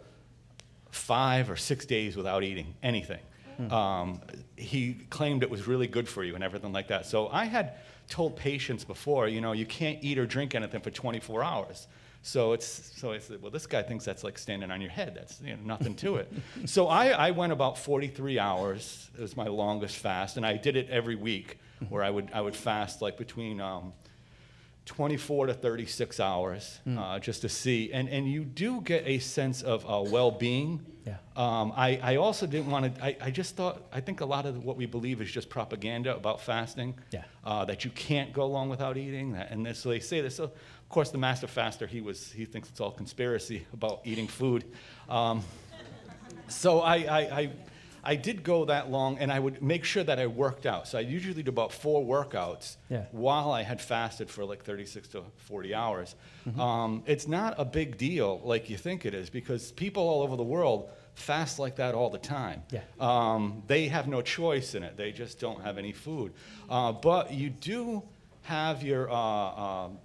five 0.91 1.51
or 1.51 1.57
six 1.57 1.85
days 1.85 2.17
without 2.17 2.45
eating 2.45 2.75
anything. 2.83 3.21
Um, 3.71 4.21
he 4.57 4.95
claimed 5.11 5.43
it 5.43 5.51
was 5.51 5.67
really 5.67 5.87
good 5.87 6.09
for 6.09 6.23
you 6.25 6.35
and 6.35 6.45
everything 6.45 6.73
like 6.73 6.89
that. 6.89 7.07
So 7.07 7.29
I 7.29 7.45
had 7.45 7.75
told 8.09 8.37
patients 8.37 8.85
before, 8.85 9.29
you 9.29 9.41
know, 9.41 9.53
you 9.53 9.67
can't 9.67 9.99
eat 10.03 10.19
or 10.19 10.27
drink 10.27 10.55
anything 10.55 10.81
for 10.81 10.91
24 10.91 11.43
hours. 11.43 11.87
So 12.23 12.53
it's 12.55 12.93
so 12.97 13.13
I 13.13 13.19
said, 13.19 13.43
well, 13.43 13.51
this 13.51 13.67
guy 13.67 13.83
thinks 13.83 14.05
that's 14.05 14.25
like 14.25 14.39
standing 14.39 14.71
on 14.71 14.81
your 14.81 14.91
head. 14.91 15.15
That's 15.15 15.41
you 15.43 15.51
know, 15.57 15.63
nothing 15.65 15.95
to 15.97 16.17
it. 16.17 16.33
so 16.65 16.89
I, 16.89 17.09
I 17.09 17.31
went 17.33 17.53
about 17.53 17.77
43 17.79 18.39
hours. 18.39 19.11
It 19.19 19.21
was 19.21 19.37
my 19.37 19.47
longest 19.47 19.97
fast, 19.97 20.37
and 20.39 20.47
I 20.47 20.57
did 20.57 20.75
it 20.77 20.89
every 20.89 21.17
week, 21.17 21.59
where 21.91 22.03
I 22.03 22.09
would 22.09 22.31
I 22.33 22.41
would 22.41 22.57
fast 22.57 23.03
like 23.03 23.19
between 23.19 23.61
um, 23.61 23.93
24 24.87 25.47
to 25.47 25.55
36 25.55 26.21
hours 26.21 26.79
Mm. 26.87 26.99
uh, 26.99 27.19
just 27.19 27.41
to 27.43 27.49
see. 27.49 27.93
And, 27.93 28.09
and 28.09 28.31
you 28.31 28.45
do 28.45 28.81
get 28.83 29.07
a 29.07 29.19
sense 29.19 29.63
of 29.63 29.85
uh, 29.87 30.03
well 30.11 30.31
being. 30.31 30.85
Yeah. 31.07 31.17
Um, 31.37 31.73
I, 31.77 32.01
I 32.03 32.17
also 32.17 32.47
didn't 32.47 32.71
want 32.71 32.95
to, 32.95 33.05
I, 33.05 33.17
I 33.21 33.31
just 33.31 33.57
thought, 33.57 33.83
I 33.93 34.01
think 34.01 34.21
a 34.21 34.25
lot 34.25 34.47
of 34.47 34.65
what 34.65 34.77
we 34.77 34.87
believe 34.87 35.21
is 35.21 35.31
just 35.31 35.51
propaganda 35.51 36.17
about 36.17 36.41
fasting. 36.41 36.95
Yeah. 37.11 37.25
Uh, 37.45 37.65
that 37.67 37.85
you 37.85 37.91
can't 37.91 38.33
go 38.33 38.47
long 38.47 38.71
without 38.71 38.97
eating. 38.97 39.33
That, 39.33 39.51
and 39.51 39.67
this, 39.67 39.81
so 39.81 39.91
they 39.91 40.01
say 40.01 40.23
this. 40.23 40.37
So, 40.37 40.45
of 40.45 40.89
course, 40.89 41.11
the 41.11 41.19
master 41.19 41.47
faster, 41.47 41.87
he, 41.87 42.01
was, 42.01 42.33
he 42.33 42.47
thinks 42.47 42.71
it's 42.71 42.81
all 42.81 42.91
conspiracy 42.91 43.67
about 43.73 44.01
eating 44.05 44.29
food. 44.29 44.65
Um, 45.09 45.43
so 46.49 46.81
I, 46.81 46.97
I, 46.97 47.21
I, 47.21 47.51
I 48.05 48.17
did 48.17 48.43
go 48.45 48.67
that 48.67 48.91
long, 48.91 49.19
and 49.19 49.33
I 49.33 49.39
would 49.39 49.63
make 49.63 49.85
sure 49.85 50.05
that 50.05 50.19
I 50.19 50.27
worked 50.27 50.67
out. 50.67 50.87
So 50.87 50.99
I 50.99 51.01
usually 51.01 51.43
do 51.43 51.49
about 51.51 51.73
four 51.73 52.05
workouts 52.05 52.77
Yeah. 52.91 53.05
while 53.13 53.51
I 53.51 53.63
had 53.63 53.81
fasted 53.81 54.31
for 54.31 54.45
like 54.45 54.63
36 54.65 55.09
to 55.09 55.23
40 55.37 55.75
hours. 55.75 56.15
Mhm. 56.47 56.59
Um, 56.59 57.03
it's 57.07 57.27
not 57.27 57.55
a 57.59 57.65
big 57.65 57.97
deal 57.97 58.41
like 58.45 58.69
you 58.69 58.77
think 58.77 59.07
it 59.07 59.15
is 59.15 59.31
because 59.31 59.73
people 59.73 60.03
all 60.09 60.23
over 60.23 60.37
the 60.37 60.43
world 60.45 60.91
fast 61.15 61.59
like 61.59 61.77
that 61.77 61.95
all 61.95 62.11
the 62.11 62.19
time. 62.19 62.63
Yeah. 62.71 62.81
Um, 63.01 63.63
they 63.67 63.89
have 63.89 64.07
no 64.09 64.21
choice 64.21 64.75
in 64.75 64.83
it. 64.83 64.97
They 64.97 65.13
just 65.13 65.39
don't 65.41 65.63
have 65.63 65.79
any 65.79 65.93
food. 65.93 66.33
Uh, 66.69 66.93
but 66.93 67.33
you 67.33 67.51
do 67.51 68.03
have 68.43 68.83
your 68.83 69.11
uh, 69.11 69.17
um, 69.17 69.99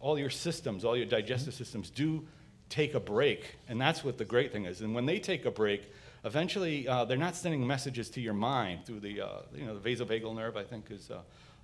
all 0.00 0.18
your 0.18 0.30
systems, 0.30 0.84
all 0.84 0.96
your 0.96 1.06
digestive 1.06 1.52
systems 1.54 1.90
do 1.90 2.26
take 2.68 2.94
a 2.94 3.00
break, 3.00 3.56
and 3.68 3.80
that's 3.80 4.02
what 4.04 4.18
the 4.18 4.24
great 4.24 4.52
thing 4.52 4.64
is. 4.64 4.80
And 4.80 4.94
when 4.94 5.04
they 5.06 5.18
take 5.18 5.44
a 5.44 5.50
break, 5.50 5.90
eventually 6.26 6.86
uh, 6.88 7.04
they're 7.06 7.16
not 7.16 7.34
sending 7.36 7.66
messages 7.66 8.10
to 8.10 8.20
your 8.20 8.34
mind 8.34 8.84
through 8.84 9.00
the 9.00 9.20
uh, 9.22 9.28
you 9.54 9.64
know 9.64 9.78
the 9.78 9.88
vasovagal 9.90 10.34
nerve. 10.34 10.56
I 10.56 10.64
think 10.64 10.90
is 10.90 11.10
uh, 11.10 11.20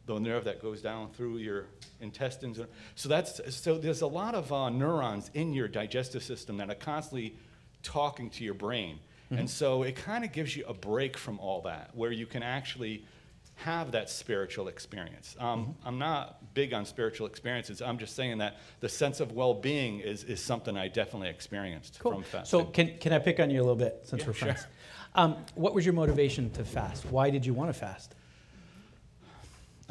the 0.07 0.19
nerve 0.19 0.45
that 0.45 0.63
goes 0.63 0.81
down 0.81 1.11
through 1.11 1.39
your 1.39 1.67
intestines. 2.01 2.59
So 2.95 3.09
that's 3.09 3.55
so 3.55 3.77
there's 3.79 4.03
a 4.03 4.07
lot 4.07 4.35
of 4.35 4.53
uh, 4.53 4.71
neurons 4.71 5.31
in 5.35 5.53
your 5.53 5.69
digestive 5.69 6.23
system 6.23 6.57
that 6.59 6.71
are 6.71 6.75
constantly 6.75 7.37
talking 7.83 8.31
to 8.31 8.45
your 8.45 8.55
brain, 8.55 8.99
Mhm. 9.33 9.39
and 9.41 9.51
so 9.51 9.83
it 9.83 9.97
kind 9.97 10.25
of 10.25 10.33
gives 10.33 10.57
you 10.57 10.65
a 10.67 10.75
break 10.75 11.17
from 11.19 11.39
all 11.41 11.63
that, 11.63 11.91
where 11.95 12.13
you 12.13 12.27
can 12.27 12.43
actually 12.43 13.05
have 13.65 13.93
that 13.93 14.11
spiritual 14.11 14.69
experience. 14.69 15.37
Um, 15.39 15.75
I'm 15.85 15.99
not 15.99 16.55
big 16.55 16.73
on 16.75 16.85
spiritual 16.85 17.27
experiences. 17.27 17.81
I'm 17.81 17.99
just 17.99 18.15
saying 18.17 18.39
that 18.39 18.59
the 18.81 18.89
sense 18.89 19.21
of 19.21 19.33
well-being 19.33 20.01
is, 20.01 20.25
is 20.25 20.41
something 20.43 20.77
I 20.77 20.89
definitely 20.89 21.29
experienced 21.29 21.99
from 21.99 22.23
fasting. 22.23 22.61
So 22.61 22.65
can, 22.65 22.99
can 22.99 23.13
I 23.13 23.19
pick 23.19 23.41
on 23.41 23.51
you 23.51 23.61
a 23.61 23.65
little 23.65 23.77
bit 23.77 24.01
since 24.05 24.23
Yeah, 24.23 24.29
we're 24.29 24.35
sure. 24.35 24.49
friends? 24.49 24.67
Um, 25.15 25.37
what 25.55 25.75
was 25.75 25.85
your 25.85 25.95
motivation 25.95 26.51
to 26.51 26.65
fast? 26.65 27.05
Why 27.07 27.31
did 27.31 27.45
you 27.47 27.55
want 27.55 27.69
to 27.69 27.79
fast? 27.79 28.15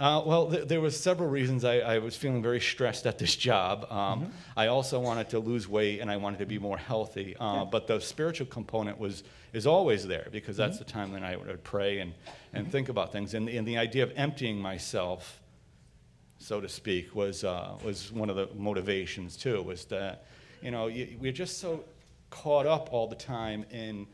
Uh, 0.01 0.19
well, 0.25 0.49
th- 0.49 0.67
there 0.67 0.81
was 0.81 0.99
several 0.99 1.29
reasons. 1.29 1.63
I, 1.63 1.75
I 1.77 1.99
was 1.99 2.15
feeling 2.15 2.41
very 2.41 2.59
stressed 2.59 3.05
at 3.05 3.19
this 3.19 3.35
job. 3.35 3.85
Um, 3.91 4.21
Mhm. 4.25 4.31
I 4.57 4.65
also 4.65 4.99
wanted 4.99 5.29
to 5.29 5.37
lose 5.39 5.67
weight 5.67 5.99
and 5.99 6.09
I 6.09 6.17
wanted 6.17 6.39
to 6.39 6.47
be 6.47 6.57
more 6.57 6.77
healthy. 6.79 7.35
Uh, 7.39 7.65
But 7.65 7.85
the 7.85 7.99
spiritual 8.01 8.47
component 8.47 8.97
was 8.97 9.23
is 9.53 9.67
always 9.67 10.07
there 10.07 10.27
because 10.31 10.57
that's 10.57 10.77
Mhm. 10.77 10.79
the 10.79 10.85
time 10.85 11.11
that 11.11 11.21
I 11.23 11.35
would 11.35 11.63
pray 11.63 11.99
and, 11.99 12.13
and 12.51 12.71
think 12.71 12.89
about 12.89 13.11
things. 13.11 13.35
And, 13.35 13.47
and 13.47 13.67
the 13.67 13.77
idea 13.77 14.01
of 14.01 14.11
emptying 14.15 14.59
myself, 14.59 15.39
so 16.39 16.59
to 16.61 16.69
speak, 16.69 17.13
was 17.13 17.43
uh, 17.43 17.77
was 17.83 18.11
one 18.11 18.31
of 18.31 18.35
the 18.35 18.47
motivations 18.55 19.37
too. 19.37 19.61
Was 19.61 19.85
that 19.85 20.25
you 20.63 20.71
know 20.71 20.87
you, 20.87 21.15
we're 21.19 21.31
just 21.43 21.59
so 21.59 21.83
caught 22.31 22.65
up 22.65 22.91
all 22.91 23.05
the 23.07 23.15
time 23.37 23.65
in 23.69 24.07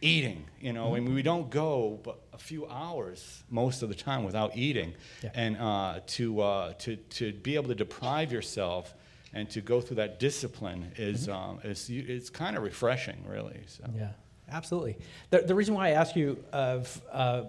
eating, 0.00 0.44
you 0.60 0.72
know, 0.72 0.94
and 0.94 1.14
we 1.14 1.22
don't 1.22 1.50
go 1.50 1.98
but 2.02 2.18
a 2.32 2.38
few 2.38 2.66
hours 2.68 3.42
most 3.50 3.82
of 3.82 3.88
the 3.88 3.94
time 3.94 4.24
without 4.24 4.56
eating, 4.56 4.94
Yeah. 5.22 5.30
and 5.34 5.56
uh, 5.56 6.00
to 6.18 6.40
uh, 6.40 6.72
to 6.80 6.96
to 6.96 7.32
be 7.32 7.54
able 7.56 7.68
to 7.68 7.74
deprive 7.74 8.30
yourself 8.32 8.94
and 9.34 9.50
to 9.50 9.60
go 9.60 9.80
through 9.80 9.96
that 9.96 10.18
discipline 10.20 10.92
is 10.96 11.26
Mhm. 11.28 11.34
um, 11.34 11.60
is 11.64 11.88
it's 11.90 12.30
kind 12.30 12.56
of 12.56 12.62
refreshing, 12.62 13.16
really. 13.26 13.60
So. 13.66 13.84
Yeah, 13.96 14.12
absolutely. 14.50 14.96
The, 15.30 15.40
the 15.40 15.54
reason 15.54 15.74
why 15.74 15.88
I 15.88 15.90
ask 15.90 16.16
you 16.16 16.42
of, 16.52 17.00
uh, 17.12 17.42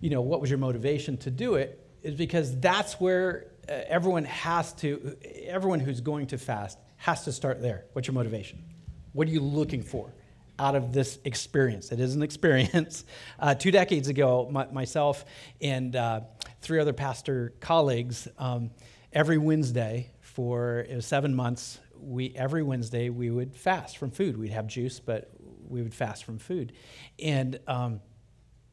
you 0.00 0.10
know, 0.10 0.20
what 0.20 0.40
was 0.40 0.50
your 0.50 0.58
motivation 0.60 1.16
to 1.18 1.30
do 1.30 1.54
it 1.54 1.84
is 2.02 2.14
because 2.14 2.56
that's 2.60 3.00
where 3.00 3.46
uh, 3.68 3.72
everyone 3.88 4.24
has 4.24 4.72
to, 4.74 5.16
everyone 5.46 5.80
who's 5.80 6.00
going 6.00 6.26
to 6.28 6.38
fast 6.38 6.78
has 6.96 7.24
to 7.24 7.32
start 7.32 7.60
there. 7.60 7.84
What's 7.94 8.06
your 8.06 8.14
motivation? 8.14 8.62
What 9.12 9.26
are 9.26 9.30
you 9.30 9.40
looking 9.40 9.82
for 9.82 10.12
out 10.58 10.74
of 10.74 10.92
this 10.92 11.18
experience? 11.24 11.92
It 11.92 12.00
is 12.00 12.14
an 12.14 12.22
experience. 12.22 13.04
Uh, 13.40 13.54
two 13.54 13.70
decades 13.70 14.08
ago, 14.08 14.48
my, 14.50 14.66
myself 14.72 15.24
and 15.60 15.94
uh, 15.94 16.20
three 16.60 16.80
other 16.80 16.92
pastor 16.92 17.52
colleagues, 17.60 18.26
um, 18.36 18.70
every 19.12 19.38
Wednesday 19.38 20.10
for 20.20 20.86
seven 21.00 21.34
months. 21.34 21.78
We 22.00 22.32
every 22.36 22.62
Wednesday 22.62 23.10
we 23.10 23.30
would 23.30 23.54
fast 23.54 23.98
from 23.98 24.10
food. 24.10 24.36
We'd 24.36 24.52
have 24.52 24.66
juice, 24.66 25.00
but 25.00 25.30
we 25.68 25.82
would 25.82 25.94
fast 25.94 26.24
from 26.24 26.38
food. 26.38 26.72
And 27.18 27.58
um, 27.66 28.00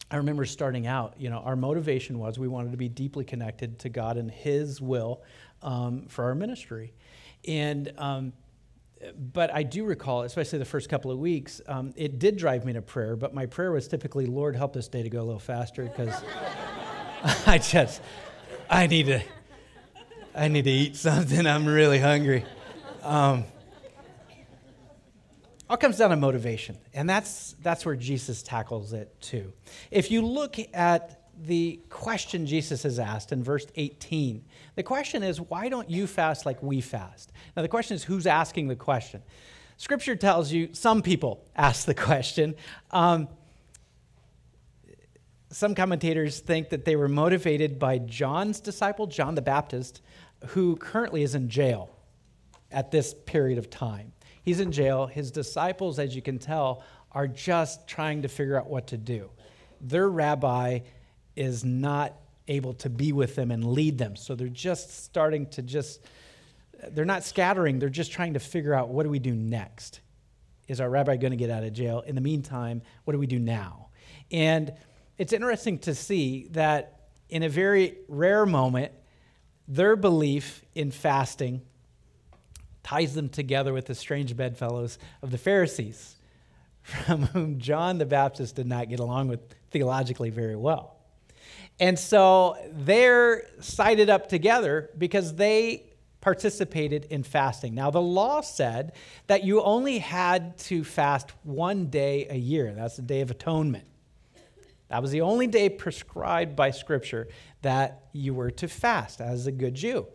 I 0.09 0.17
remember 0.17 0.45
starting 0.45 0.87
out. 0.87 1.15
You 1.17 1.29
know, 1.29 1.39
our 1.39 1.55
motivation 1.55 2.19
was 2.19 2.37
we 2.37 2.47
wanted 2.47 2.71
to 2.71 2.77
be 2.77 2.89
deeply 2.89 3.25
connected 3.25 3.79
to 3.79 3.89
God 3.89 4.17
and 4.17 4.29
His 4.29 4.79
will 4.79 5.23
um, 5.61 6.05
for 6.07 6.25
our 6.25 6.35
ministry. 6.35 6.93
And 7.47 7.91
um, 7.97 8.33
but 9.17 9.53
I 9.53 9.63
do 9.63 9.85
recall, 9.85 10.23
especially 10.23 10.59
the 10.59 10.65
first 10.65 10.89
couple 10.89 11.11
of 11.11 11.19
weeks, 11.19 11.61
um, 11.67 11.93
it 11.95 12.19
did 12.19 12.37
drive 12.37 12.65
me 12.65 12.73
to 12.73 12.81
prayer. 12.81 13.15
But 13.15 13.33
my 13.33 13.45
prayer 13.45 13.71
was 13.71 13.87
typically, 13.87 14.25
"Lord, 14.25 14.55
help 14.55 14.73
this 14.73 14.87
day 14.87 15.03
to 15.03 15.09
go 15.09 15.21
a 15.21 15.25
little 15.25 15.39
faster," 15.39 15.83
because 15.83 16.13
I 17.47 17.57
just 17.57 18.01
I 18.69 18.87
need 18.87 19.07
to 19.07 19.21
I 20.33 20.47
need 20.47 20.65
to 20.65 20.71
eat 20.71 20.95
something. 20.95 21.45
I'm 21.47 21.65
really 21.65 21.99
hungry. 21.99 22.45
Um, 23.01 23.45
all 25.69 25.77
comes 25.77 25.97
down 25.97 26.11
to 26.11 26.15
motivation, 26.15 26.77
and 26.93 27.09
that's 27.09 27.55
that's 27.61 27.85
where 27.85 27.95
Jesus 27.95 28.43
tackles 28.43 28.93
it 28.93 29.19
too. 29.21 29.53
If 29.89 30.11
you 30.11 30.21
look 30.21 30.57
at 30.73 31.24
the 31.41 31.79
question 31.89 32.45
Jesus 32.45 32.83
has 32.83 32.99
asked 32.99 33.31
in 33.31 33.43
verse 33.43 33.65
18, 33.75 34.43
the 34.75 34.83
question 34.83 35.23
is, 35.23 35.41
why 35.41 35.69
don't 35.69 35.89
you 35.89 36.07
fast 36.07 36.45
like 36.45 36.61
we 36.63 36.81
fast? 36.81 37.31
Now, 37.55 37.61
the 37.61 37.67
question 37.67 37.95
is, 37.95 38.03
who's 38.03 38.25
asking 38.25 38.67
the 38.67 38.75
question? 38.75 39.21
Scripture 39.77 40.15
tells 40.15 40.51
you 40.51 40.69
some 40.73 41.01
people 41.01 41.43
ask 41.55 41.85
the 41.85 41.93
question. 41.93 42.55
Um, 42.91 43.27
some 45.51 45.75
commentators 45.75 46.39
think 46.39 46.69
that 46.69 46.85
they 46.85 46.95
were 46.95 47.07
motivated 47.07 47.79
by 47.79 47.97
John's 47.97 48.59
disciple, 48.59 49.07
John 49.07 49.35
the 49.35 49.41
Baptist, 49.41 50.01
who 50.47 50.75
currently 50.75 51.23
is 51.23 51.35
in 51.35 51.49
jail 51.49 51.89
at 52.71 52.91
this 52.91 53.13
period 53.25 53.57
of 53.57 53.69
time. 53.69 54.11
He's 54.41 54.59
in 54.59 54.71
jail. 54.71 55.07
His 55.07 55.31
disciples, 55.31 55.97
as 55.97 56.15
you 56.15 56.21
can 56.21 56.39
tell, 56.39 56.83
are 57.11 57.27
just 57.27 57.87
trying 57.87 58.21
to 58.23 58.27
figure 58.27 58.57
out 58.57 58.69
what 58.69 58.87
to 58.87 58.97
do. 58.97 59.29
Their 59.81 60.09
rabbi 60.09 60.79
is 61.35 61.63
not 61.63 62.13
able 62.47 62.73
to 62.73 62.89
be 62.89 63.11
with 63.11 63.35
them 63.35 63.51
and 63.51 63.65
lead 63.65 63.97
them. 63.97 64.15
So 64.15 64.35
they're 64.35 64.47
just 64.47 65.03
starting 65.03 65.47
to 65.47 65.61
just, 65.61 66.01
they're 66.89 67.05
not 67.05 67.23
scattering, 67.23 67.79
they're 67.79 67.89
just 67.89 68.11
trying 68.11 68.33
to 68.33 68.39
figure 68.39 68.73
out 68.73 68.89
what 68.89 69.03
do 69.03 69.09
we 69.09 69.19
do 69.19 69.33
next? 69.33 70.01
Is 70.67 70.79
our 70.79 70.89
rabbi 70.89 71.17
going 71.17 71.31
to 71.31 71.37
get 71.37 71.49
out 71.49 71.63
of 71.63 71.73
jail? 71.73 72.01
In 72.01 72.15
the 72.15 72.21
meantime, 72.21 72.81
what 73.03 73.13
do 73.13 73.19
we 73.19 73.27
do 73.27 73.39
now? 73.39 73.87
And 74.31 74.73
it's 75.17 75.33
interesting 75.33 75.79
to 75.79 75.95
see 75.95 76.47
that 76.51 77.09
in 77.29 77.43
a 77.43 77.49
very 77.49 77.97
rare 78.07 78.45
moment, 78.45 78.91
their 79.67 79.95
belief 79.95 80.63
in 80.75 80.91
fasting 80.91 81.61
ties 82.83 83.15
them 83.15 83.29
together 83.29 83.73
with 83.73 83.87
the 83.87 83.95
strange 83.95 84.35
bedfellows 84.37 84.99
of 85.21 85.31
the 85.31 85.37
Pharisees, 85.37 86.15
from 86.81 87.23
whom 87.23 87.59
John 87.59 87.97
the 87.97 88.05
Baptist 88.05 88.55
did 88.55 88.67
not 88.67 88.89
get 88.89 88.99
along 88.99 89.27
with 89.27 89.39
theologically 89.71 90.29
very 90.29 90.55
well. 90.55 90.94
And 91.79 91.99
so 91.99 92.57
they're 92.71 93.47
sided 93.59 94.09
up 94.09 94.29
together 94.29 94.89
because 94.97 95.35
they 95.35 95.95
participated 96.21 97.05
in 97.11 97.21
fasting. 97.21 97.75
Now, 97.75 97.91
the 97.91 98.01
law 98.01 98.41
said 98.41 98.93
that 99.27 99.43
you 99.43 99.61
only 99.61 99.99
had 99.99 100.57
to 100.59 100.83
fast 100.83 101.31
one 101.43 101.87
day 101.87 102.27
a 102.29 102.35
year. 102.35 102.73
That's 102.73 102.95
the 102.95 103.03
Day 103.03 103.21
of 103.21 103.29
Atonement. 103.29 103.85
That 104.87 105.01
was 105.01 105.11
the 105.11 105.21
only 105.21 105.47
day 105.47 105.69
prescribed 105.69 106.55
by 106.55 106.71
Scripture 106.71 107.27
that 107.61 108.05
you 108.13 108.33
were 108.33 108.51
to 108.51 108.67
fast 108.67 109.19
as 109.19 109.45
a 109.45 109.51
good 109.51 109.75
Jew. 109.75 110.07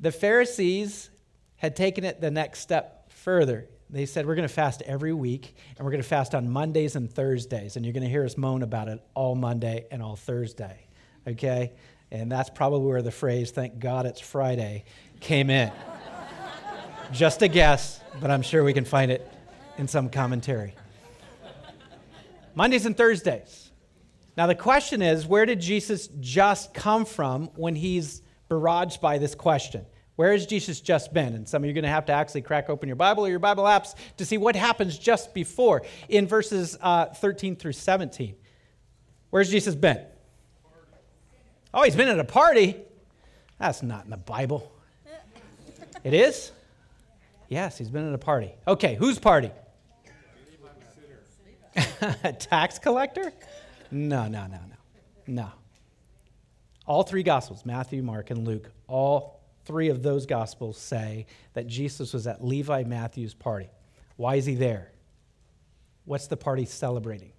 The 0.00 0.12
Pharisees 0.12 1.10
had 1.56 1.74
taken 1.74 2.04
it 2.04 2.20
the 2.20 2.30
next 2.30 2.60
step 2.60 3.10
further. 3.10 3.68
They 3.90 4.06
said, 4.06 4.26
We're 4.26 4.34
going 4.34 4.48
to 4.48 4.54
fast 4.54 4.82
every 4.82 5.12
week, 5.12 5.54
and 5.76 5.84
we're 5.84 5.90
going 5.90 6.02
to 6.02 6.08
fast 6.08 6.34
on 6.34 6.48
Mondays 6.48 6.96
and 6.96 7.10
Thursdays. 7.10 7.76
And 7.76 7.84
you're 7.84 7.94
going 7.94 8.02
to 8.02 8.08
hear 8.08 8.24
us 8.24 8.36
moan 8.36 8.62
about 8.62 8.88
it 8.88 9.02
all 9.14 9.34
Monday 9.34 9.86
and 9.90 10.02
all 10.02 10.16
Thursday. 10.16 10.86
Okay? 11.26 11.72
And 12.10 12.30
that's 12.30 12.50
probably 12.50 12.86
where 12.86 13.02
the 13.02 13.10
phrase, 13.10 13.50
thank 13.50 13.78
God 13.78 14.06
it's 14.06 14.20
Friday, 14.20 14.84
came 15.20 15.50
in. 15.50 15.70
Just 17.12 17.42
a 17.42 17.48
guess, 17.48 18.00
but 18.20 18.30
I'm 18.30 18.42
sure 18.42 18.64
we 18.64 18.72
can 18.72 18.84
find 18.84 19.10
it 19.10 19.30
in 19.78 19.88
some 19.88 20.10
commentary. 20.10 20.74
Mondays 22.54 22.86
and 22.86 22.96
Thursdays. 22.96 23.70
Now, 24.36 24.46
the 24.46 24.54
question 24.54 25.00
is 25.02 25.26
where 25.26 25.46
did 25.46 25.60
Jesus 25.60 26.08
just 26.20 26.72
come 26.74 27.04
from 27.04 27.46
when 27.56 27.74
he's 27.74 28.22
barraged 28.50 29.00
by 29.00 29.18
this 29.18 29.34
question? 29.34 29.84
Where 30.18 30.32
has 30.32 30.46
Jesus 30.46 30.80
just 30.80 31.14
been? 31.14 31.34
And 31.34 31.48
some 31.48 31.62
of 31.62 31.66
you 31.66 31.70
are 31.70 31.74
going 31.74 31.84
to 31.84 31.90
have 31.90 32.06
to 32.06 32.12
actually 32.12 32.42
crack 32.42 32.68
open 32.68 32.88
your 32.88 32.96
Bible 32.96 33.24
or 33.24 33.28
your 33.28 33.38
Bible 33.38 33.62
apps 33.62 33.94
to 34.16 34.26
see 34.26 34.36
what 34.36 34.56
happens 34.56 34.98
just 34.98 35.32
before 35.32 35.84
in 36.08 36.26
verses 36.26 36.76
uh, 36.80 37.04
13 37.06 37.54
through 37.54 37.74
17. 37.74 38.34
Where's 39.30 39.48
Jesus 39.48 39.76
been? 39.76 40.04
Oh, 41.72 41.84
he's 41.84 41.94
been 41.94 42.08
at 42.08 42.18
a 42.18 42.24
party. 42.24 42.74
That's 43.60 43.80
not 43.80 44.06
in 44.06 44.10
the 44.10 44.16
Bible. 44.16 44.72
It 46.02 46.14
is? 46.14 46.50
Yes, 47.48 47.78
he's 47.78 47.88
been 47.88 48.08
at 48.08 48.12
a 48.12 48.18
party. 48.18 48.50
Okay, 48.66 48.96
whose 48.96 49.20
party? 49.20 49.52
a 51.76 52.32
tax 52.40 52.80
collector? 52.80 53.32
No, 53.92 54.26
no, 54.26 54.48
no, 54.48 54.58
no. 54.68 54.76
No. 55.28 55.48
All 56.86 57.04
three 57.04 57.22
Gospels, 57.22 57.64
Matthew, 57.64 58.02
Mark, 58.02 58.30
and 58.30 58.44
Luke, 58.44 58.68
all 58.88 59.37
three 59.68 59.90
of 59.90 60.02
those 60.02 60.26
Gospels 60.26 60.78
say 60.78 61.26
that 61.52 61.66
Jesus 61.66 62.14
was 62.14 62.26
at 62.26 62.42
Levi 62.42 62.84
Matthew's 62.84 63.34
party. 63.34 63.68
Why 64.16 64.36
is 64.36 64.46
he 64.46 64.54
there? 64.54 64.90
What's 66.06 66.26
the 66.26 66.38
party 66.38 66.64
celebrating? 66.64 67.32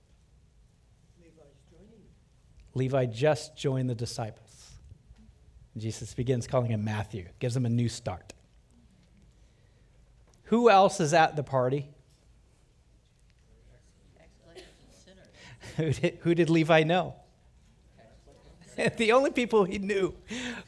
Levi 2.75 3.07
just 3.07 3.57
joined 3.57 3.89
the 3.89 3.95
disciples. 3.95 4.45
Jesus 5.75 6.13
begins 6.13 6.45
calling 6.45 6.71
him 6.71 6.83
Matthew, 6.83 7.25
gives 7.39 7.57
him 7.57 7.65
a 7.65 7.69
new 7.69 7.89
start. 7.89 8.33
Who 10.43 10.69
else 10.69 10.99
is 10.99 11.13
at 11.13 11.35
the 11.35 11.43
party? 11.43 11.89
who, 15.77 15.91
did, 15.91 16.19
who 16.21 16.35
did 16.35 16.49
Levi 16.49 16.83
know? 16.83 17.15
the 18.97 19.11
only 19.11 19.31
people 19.31 19.63
he 19.63 19.77
knew 19.79 20.13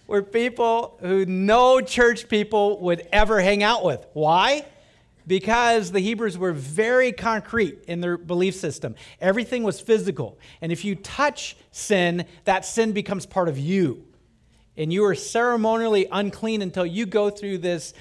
were 0.07 0.21
people 0.21 0.97
who 1.01 1.25
no 1.25 1.81
church 1.81 2.27
people 2.27 2.79
would 2.79 3.07
ever 3.11 3.41
hang 3.41 3.63
out 3.63 3.83
with. 3.83 4.05
Why? 4.13 4.65
Because 5.27 5.91
the 5.91 5.99
Hebrews 5.99 6.37
were 6.37 6.51
very 6.51 7.11
concrete 7.11 7.83
in 7.87 8.01
their 8.01 8.17
belief 8.17 8.55
system. 8.55 8.95
Everything 9.19 9.63
was 9.63 9.79
physical. 9.79 10.37
And 10.61 10.71
if 10.71 10.83
you 10.83 10.95
touch 10.95 11.55
sin, 11.71 12.25
that 12.45 12.65
sin 12.65 12.91
becomes 12.91 13.25
part 13.25 13.47
of 13.47 13.57
you. 13.57 14.05
And 14.75 14.91
you 14.91 15.05
are 15.05 15.15
ceremonially 15.15 16.07
unclean 16.11 16.61
until 16.61 16.85
you 16.85 17.05
go 17.05 17.29
through 17.29 17.59
this 17.59 17.93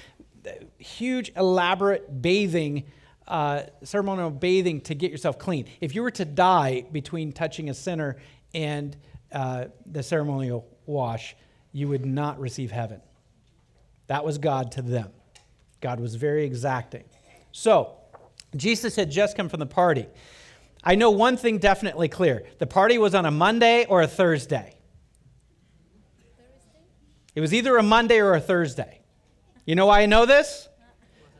huge, 0.79 1.31
elaborate 1.35 2.21
bathing 2.21 2.85
uh, 3.27 3.63
ceremonial 3.83 4.29
bathing 4.29 4.81
to 4.81 4.93
get 4.93 5.09
yourself 5.09 5.39
clean. 5.39 5.65
If 5.79 5.95
you 5.95 6.01
were 6.01 6.11
to 6.11 6.25
die 6.25 6.83
between 6.91 7.31
touching 7.31 7.69
a 7.69 7.73
sinner 7.73 8.17
and 8.53 8.97
uh, 9.31 9.65
the 9.85 10.03
ceremonial 10.03 10.67
wash, 10.85 11.35
you 11.71 11.87
would 11.87 12.05
not 12.05 12.39
receive 12.39 12.71
heaven. 12.71 13.01
That 14.07 14.25
was 14.25 14.37
God 14.37 14.73
to 14.73 14.81
them. 14.81 15.11
God 15.79 15.99
was 15.99 16.15
very 16.15 16.45
exacting. 16.45 17.05
So, 17.51 17.97
Jesus 18.55 18.95
had 18.95 19.09
just 19.09 19.37
come 19.37 19.49
from 19.49 19.59
the 19.59 19.65
party. 19.65 20.07
I 20.83 20.95
know 20.95 21.11
one 21.11 21.37
thing 21.37 21.59
definitely 21.59 22.09
clear 22.09 22.43
the 22.59 22.67
party 22.67 22.97
was 22.97 23.15
on 23.15 23.25
a 23.25 23.31
Monday 23.31 23.85
or 23.85 24.01
a 24.01 24.07
Thursday. 24.07 24.75
It 27.35 27.41
was 27.41 27.53
either 27.53 27.77
a 27.77 27.83
Monday 27.83 28.19
or 28.19 28.35
a 28.35 28.41
Thursday. 28.41 28.99
You 29.65 29.75
know 29.75 29.85
why 29.85 30.01
I 30.01 30.05
know 30.05 30.25
this? 30.25 30.67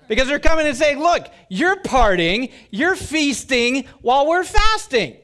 Because 0.07 0.27
they're 0.27 0.39
coming 0.39 0.67
and 0.67 0.75
saying, 0.75 0.99
Look, 0.99 1.27
you're 1.49 1.77
partying, 1.77 2.51
you're 2.69 2.95
feasting 2.95 3.85
while 4.01 4.27
we're 4.27 4.43
fasting. 4.43 5.17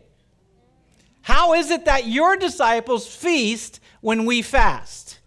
How 1.27 1.55
is 1.55 1.71
it 1.71 1.83
that 1.83 2.07
your 2.07 2.37
disciples 2.37 3.05
feast 3.05 3.81
when 3.99 4.23
we 4.23 4.41
fast? 4.41 5.19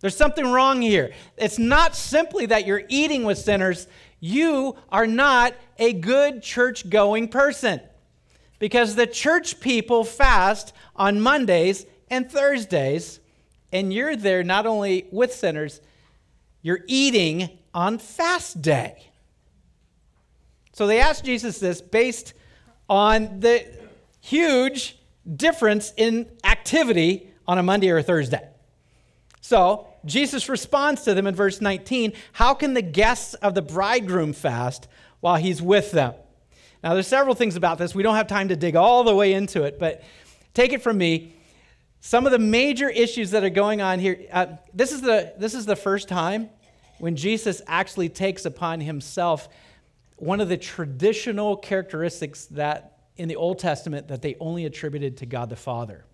There's 0.00 0.16
something 0.16 0.50
wrong 0.50 0.80
here. 0.80 1.12
It's 1.36 1.58
not 1.58 1.94
simply 1.94 2.46
that 2.46 2.66
you're 2.66 2.84
eating 2.88 3.24
with 3.24 3.36
sinners, 3.36 3.86
you 4.18 4.78
are 4.88 5.06
not 5.06 5.52
a 5.78 5.92
good 5.92 6.42
church 6.42 6.88
going 6.88 7.28
person. 7.28 7.82
Because 8.58 8.94
the 8.94 9.06
church 9.06 9.60
people 9.60 10.04
fast 10.04 10.72
on 10.96 11.20
Mondays 11.20 11.84
and 12.08 12.32
Thursdays, 12.32 13.20
and 13.70 13.92
you're 13.92 14.16
there 14.16 14.42
not 14.42 14.64
only 14.64 15.06
with 15.10 15.34
sinners, 15.34 15.82
you're 16.62 16.80
eating 16.86 17.50
on 17.74 17.98
fast 17.98 18.62
day. 18.62 19.10
So 20.72 20.86
they 20.86 20.98
asked 20.98 21.26
Jesus 21.26 21.58
this 21.58 21.82
based 21.82 22.32
on 22.88 23.40
the 23.40 23.66
huge 24.22 24.96
difference 25.34 25.92
in 25.96 26.28
activity 26.44 27.30
on 27.46 27.58
a 27.58 27.62
Monday 27.62 27.90
or 27.90 27.98
a 27.98 28.02
Thursday. 28.02 28.46
So 29.40 29.86
Jesus 30.04 30.48
responds 30.48 31.02
to 31.02 31.14
them 31.14 31.26
in 31.26 31.34
verse 31.34 31.60
19 31.60 32.12
How 32.32 32.54
can 32.54 32.74
the 32.74 32.82
guests 32.82 33.34
of 33.34 33.54
the 33.54 33.62
bridegroom 33.62 34.32
fast 34.32 34.88
while 35.20 35.36
he's 35.36 35.60
with 35.62 35.92
them? 35.92 36.14
Now, 36.82 36.94
there's 36.94 37.06
several 37.06 37.34
things 37.34 37.56
about 37.56 37.78
this. 37.78 37.94
We 37.94 38.02
don't 38.02 38.14
have 38.14 38.28
time 38.28 38.48
to 38.48 38.56
dig 38.56 38.76
all 38.76 39.02
the 39.02 39.14
way 39.14 39.32
into 39.32 39.64
it, 39.64 39.78
but 39.78 40.04
take 40.54 40.72
it 40.72 40.82
from 40.82 40.98
me. 40.98 41.34
Some 42.00 42.26
of 42.26 42.32
the 42.32 42.38
major 42.38 42.88
issues 42.88 43.32
that 43.32 43.42
are 43.42 43.50
going 43.50 43.80
on 43.80 43.98
here. 43.98 44.26
Uh, 44.30 44.46
this, 44.72 44.92
is 44.92 45.00
the, 45.00 45.32
this 45.38 45.54
is 45.54 45.66
the 45.66 45.74
first 45.74 46.06
time 46.06 46.50
when 46.98 47.16
Jesus 47.16 47.60
actually 47.66 48.08
takes 48.08 48.44
upon 48.44 48.80
himself 48.80 49.48
one 50.16 50.40
of 50.40 50.48
the 50.48 50.56
traditional 50.56 51.56
characteristics 51.56 52.46
that 52.46 52.95
in 53.16 53.28
the 53.28 53.36
Old 53.36 53.58
Testament 53.58 54.08
that 54.08 54.22
they 54.22 54.36
only 54.40 54.64
attributed 54.64 55.18
to 55.18 55.26
God 55.26 55.50
the 55.50 55.56
Father. 55.56 56.04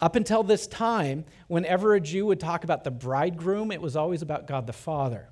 Up 0.00 0.16
until 0.16 0.42
this 0.42 0.66
time, 0.66 1.24
whenever 1.46 1.94
a 1.94 2.00
Jew 2.00 2.26
would 2.26 2.40
talk 2.40 2.64
about 2.64 2.82
the 2.84 2.90
bridegroom, 2.90 3.70
it 3.70 3.80
was 3.80 3.94
always 3.94 4.22
about 4.22 4.46
God 4.46 4.66
the 4.66 4.72
Father. 4.72 5.28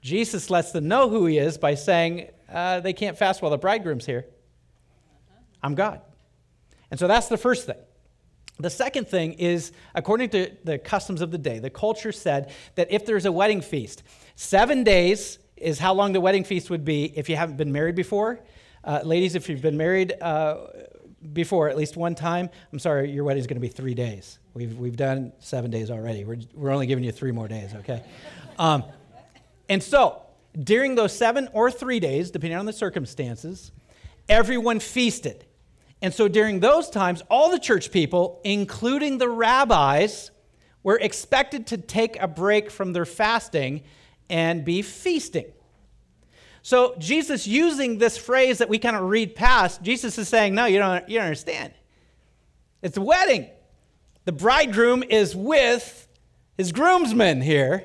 Jesus 0.00 0.48
lets 0.48 0.72
them 0.72 0.88
know 0.88 1.08
who 1.08 1.26
he 1.26 1.38
is 1.38 1.58
by 1.58 1.74
saying, 1.74 2.28
uh, 2.50 2.80
they 2.80 2.92
can't 2.92 3.18
fast 3.18 3.42
while 3.42 3.50
the 3.50 3.58
bridegroom's 3.58 4.06
here. 4.06 4.24
I'm 5.62 5.74
God. 5.74 6.00
And 6.90 6.98
so 6.98 7.06
that's 7.06 7.28
the 7.28 7.36
first 7.36 7.66
thing. 7.66 7.76
The 8.60 8.70
second 8.70 9.08
thing 9.08 9.34
is, 9.34 9.72
according 9.94 10.30
to 10.30 10.50
the 10.64 10.78
customs 10.78 11.20
of 11.20 11.30
the 11.30 11.38
day, 11.38 11.58
the 11.58 11.70
culture 11.70 12.12
said 12.12 12.52
that 12.74 12.90
if 12.90 13.06
there's 13.06 13.24
a 13.24 13.32
wedding 13.32 13.60
feast, 13.60 14.02
seven 14.34 14.84
days 14.84 15.38
is 15.56 15.78
how 15.78 15.94
long 15.94 16.12
the 16.12 16.20
wedding 16.20 16.44
feast 16.44 16.70
would 16.70 16.84
be 16.84 17.04
if 17.16 17.28
you 17.28 17.36
haven't 17.36 17.56
been 17.56 17.72
married 17.72 17.94
before. 17.94 18.40
Uh, 18.84 19.00
ladies, 19.04 19.34
if 19.34 19.48
you've 19.48 19.62
been 19.62 19.76
married 19.76 20.14
uh, 20.20 20.66
before 21.32 21.68
at 21.68 21.76
least 21.76 21.96
one 21.96 22.14
time, 22.14 22.48
I'm 22.72 22.78
sorry, 22.78 23.10
your 23.10 23.24
wedding 23.24 23.40
is 23.40 23.46
going 23.46 23.56
to 23.56 23.60
be 23.60 23.68
three 23.68 23.94
days. 23.94 24.38
We've, 24.54 24.76
we've 24.78 24.96
done 24.96 25.32
seven 25.38 25.70
days 25.70 25.90
already. 25.90 26.24
We're, 26.24 26.38
we're 26.54 26.70
only 26.70 26.86
giving 26.86 27.04
you 27.04 27.12
three 27.12 27.32
more 27.32 27.48
days, 27.48 27.74
okay? 27.74 28.02
Um, 28.60 28.82
and 29.68 29.80
so, 29.80 30.22
during 30.58 30.96
those 30.96 31.16
seven 31.16 31.48
or 31.52 31.70
three 31.70 32.00
days, 32.00 32.32
depending 32.32 32.58
on 32.58 32.66
the 32.66 32.72
circumstances, 32.72 33.70
everyone 34.28 34.80
feasted. 34.80 35.44
And 36.00 36.12
so 36.12 36.28
during 36.28 36.60
those 36.60 36.90
times, 36.90 37.22
all 37.30 37.50
the 37.50 37.58
church 37.58 37.90
people, 37.90 38.40
including 38.44 39.18
the 39.18 39.28
rabbis, 39.28 40.30
were 40.82 40.98
expected 40.98 41.66
to 41.68 41.76
take 41.76 42.20
a 42.20 42.28
break 42.28 42.70
from 42.70 42.92
their 42.92 43.04
fasting 43.04 43.82
and 44.30 44.64
be 44.64 44.82
feasting. 44.82 45.46
So 46.62 46.94
Jesus 46.98 47.46
using 47.46 47.98
this 47.98 48.16
phrase 48.16 48.58
that 48.58 48.68
we 48.68 48.78
kind 48.78 48.96
of 48.96 49.04
read 49.04 49.34
past, 49.34 49.82
Jesus 49.82 50.18
is 50.18 50.28
saying, 50.28 50.54
No, 50.54 50.66
you 50.66 50.78
don't, 50.78 51.08
you 51.08 51.18
don't 51.18 51.26
understand. 51.26 51.72
It's 52.82 52.96
a 52.96 53.02
wedding. 53.02 53.48
The 54.24 54.32
bridegroom 54.32 55.02
is 55.02 55.34
with 55.34 56.06
his 56.56 56.72
groomsmen 56.72 57.40
here. 57.40 57.84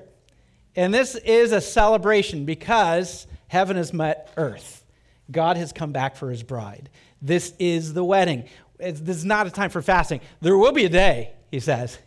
And 0.76 0.94
this 0.94 1.16
is 1.16 1.52
a 1.52 1.62
celebration 1.62 2.46
because 2.46 3.28
heaven 3.48 3.78
has 3.78 3.94
met 3.94 4.32
earth. 4.38 4.84
God 5.32 5.58
has 5.58 5.72
come 5.72 5.92
back 5.92 6.16
for 6.16 6.30
his 6.30 6.44
bride. 6.44 6.90
This 7.22 7.54
is 7.60 7.94
the 7.94 8.04
wedding. 8.04 8.50
It's, 8.80 9.00
this 9.00 9.18
is 9.18 9.26
not 9.26 9.48
a 9.48 9.52
time 9.52 9.70
for 9.70 9.82
fasting. 9.82 10.20
There 10.42 10.58
will 10.58 10.72
be 10.72 10.86
a 10.86 10.90
day, 10.90 11.34
he 11.52 11.60
says. 11.60 11.98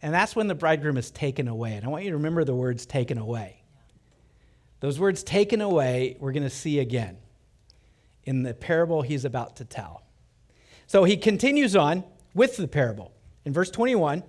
And 0.00 0.14
that's 0.14 0.34
when 0.34 0.46
the 0.46 0.54
bridegroom 0.54 0.96
is 0.96 1.10
taken 1.10 1.48
away. 1.48 1.74
And 1.74 1.84
I 1.84 1.88
want 1.88 2.04
you 2.04 2.10
to 2.10 2.16
remember 2.16 2.44
the 2.44 2.54
words 2.54 2.86
taken 2.86 3.18
away. 3.18 3.61
Those 4.82 4.98
words 4.98 5.22
taken 5.22 5.60
away, 5.60 6.16
we're 6.18 6.32
going 6.32 6.42
to 6.42 6.50
see 6.50 6.80
again 6.80 7.16
in 8.24 8.42
the 8.42 8.52
parable 8.52 9.02
he's 9.02 9.24
about 9.24 9.54
to 9.56 9.64
tell. 9.64 10.02
So 10.88 11.04
he 11.04 11.16
continues 11.16 11.76
on 11.76 12.02
with 12.34 12.56
the 12.56 12.66
parable. 12.66 13.12
In 13.44 13.52
verse 13.52 13.70
21, 13.70 14.24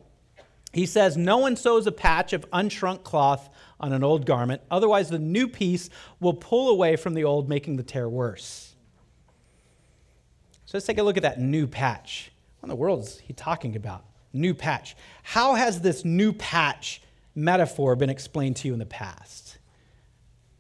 he 0.72 0.86
says, 0.86 1.18
No 1.18 1.40
one 1.40 1.56
sews 1.56 1.88
a 1.88 1.92
patch 1.92 2.34
of 2.34 2.48
unshrunk 2.52 3.02
cloth 3.02 3.50
on 3.80 3.94
an 3.94 4.04
old 4.04 4.28
garment, 4.28 4.62
otherwise, 4.70 5.10
the 5.10 5.18
new 5.18 5.48
piece 5.48 5.90
will 6.20 6.36
pull 6.36 6.70
away 6.70 6.98
from 6.98 7.16
the 7.16 7.24
old, 7.24 7.50
making 7.50 7.78
the 7.78 7.84
tear 7.84 8.08
worse. 8.08 8.76
So 10.68 10.78
let's 10.78 10.86
take 10.86 11.00
a 11.00 11.04
look 11.04 11.18
at 11.18 11.24
that 11.24 11.40
new 11.40 11.66
patch. 11.66 12.32
What 12.60 12.68
in 12.68 12.70
the 12.70 12.76
world 12.76 13.02
is 13.02 13.18
he 13.18 13.34
talking 13.34 13.76
about? 13.76 14.06
New 14.34 14.54
patch. 14.54 14.96
How 15.24 15.56
has 15.56 15.82
this 15.82 16.06
new 16.06 16.32
patch 16.32 17.02
metaphor 17.34 17.96
been 17.96 18.12
explained 18.12 18.58
to 18.58 18.68
you 18.68 18.74
in 18.74 18.80
the 18.80 18.86
past? 18.86 19.43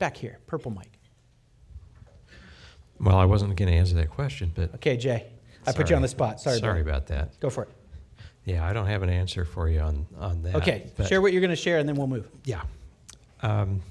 Back 0.04 0.18
here, 0.18 0.38
purple 0.47 0.70
mic. 0.70 0.99
Well, 2.99 3.16
I 3.16 3.24
wasn't 3.24 3.56
going 3.56 3.72
to 3.72 3.74
answer 3.74 3.95
that 3.95 4.10
question, 4.10 4.51
but. 4.54 4.76
Okay, 4.76 4.97
Jay. 4.97 5.28
I 5.66 5.72
put 5.72 5.89
you 5.89 5.95
on 5.95 6.01
the 6.01 6.10
spot. 6.10 6.41
Sorry. 6.41 6.60
Sorry 6.60 6.82
about 6.82 7.08
that. 7.08 7.39
Go 7.39 7.49
for 7.49 7.64
it. 7.64 7.70
Yeah, 8.43 8.68
I 8.68 8.74
don't 8.74 8.88
have 8.88 9.01
an 9.01 9.10
answer 9.10 9.45
for 9.45 9.70
you 9.70 9.80
on, 9.80 10.06
on 10.20 10.43
that. 10.43 10.56
Okay, 10.56 10.91
but- 10.97 11.08
share 11.08 11.22
what 11.22 11.32
you're 11.32 11.39
going 11.39 11.51
to 11.51 11.56
share 11.56 11.78
and 11.78 11.88
then 11.88 11.95
we'll 11.95 12.08
move. 12.08 12.28
Yeah. 12.43 12.64
Um, 13.43 13.82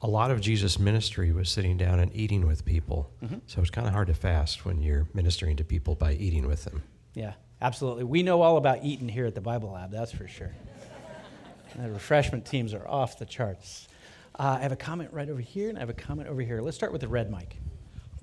a 0.00 0.08
lot 0.08 0.30
of 0.30 0.40
Jesus' 0.40 0.78
ministry 0.78 1.30
was 1.30 1.50
sitting 1.50 1.76
down 1.76 2.00
and 2.00 2.10
eating 2.16 2.46
with 2.46 2.64
people. 2.64 3.10
Mhm. 3.22 3.42
So 3.46 3.60
it's 3.60 3.68
kind 3.68 3.86
of 3.86 3.92
hard 3.92 4.06
to 4.06 4.14
fast 4.14 4.64
when 4.64 4.80
you're 4.80 5.06
ministering 5.12 5.56
to 5.56 5.64
people 5.64 5.94
by 5.94 6.14
eating 6.14 6.46
with 6.46 6.64
them. 6.64 6.82
Yeah, 7.12 7.34
absolutely. 7.60 8.04
We 8.04 8.22
know 8.22 8.40
all 8.40 8.56
about 8.56 8.82
eating 8.82 9.10
here 9.10 9.26
at 9.26 9.34
the 9.34 9.42
Bible 9.42 9.72
Lab, 9.72 9.90
that's 9.90 10.10
for 10.10 10.26
sure. 10.26 10.54
the 11.76 11.90
refreshment 11.90 12.46
teams 12.46 12.72
are 12.72 12.88
off 12.88 13.18
the 13.18 13.26
charts. 13.26 13.88
Uh, 14.38 14.56
I 14.58 14.62
have 14.62 14.72
a 14.72 14.76
comment 14.76 15.10
right 15.12 15.28
over 15.28 15.40
here, 15.40 15.68
and 15.68 15.78
I 15.78 15.80
have 15.80 15.90
a 15.90 15.94
comment 15.94 16.28
over 16.28 16.40
here. 16.42 16.60
Let's 16.60 16.76
start 16.76 16.92
with 16.92 17.00
the 17.00 17.08
red 17.08 17.30
mic. 17.30 17.56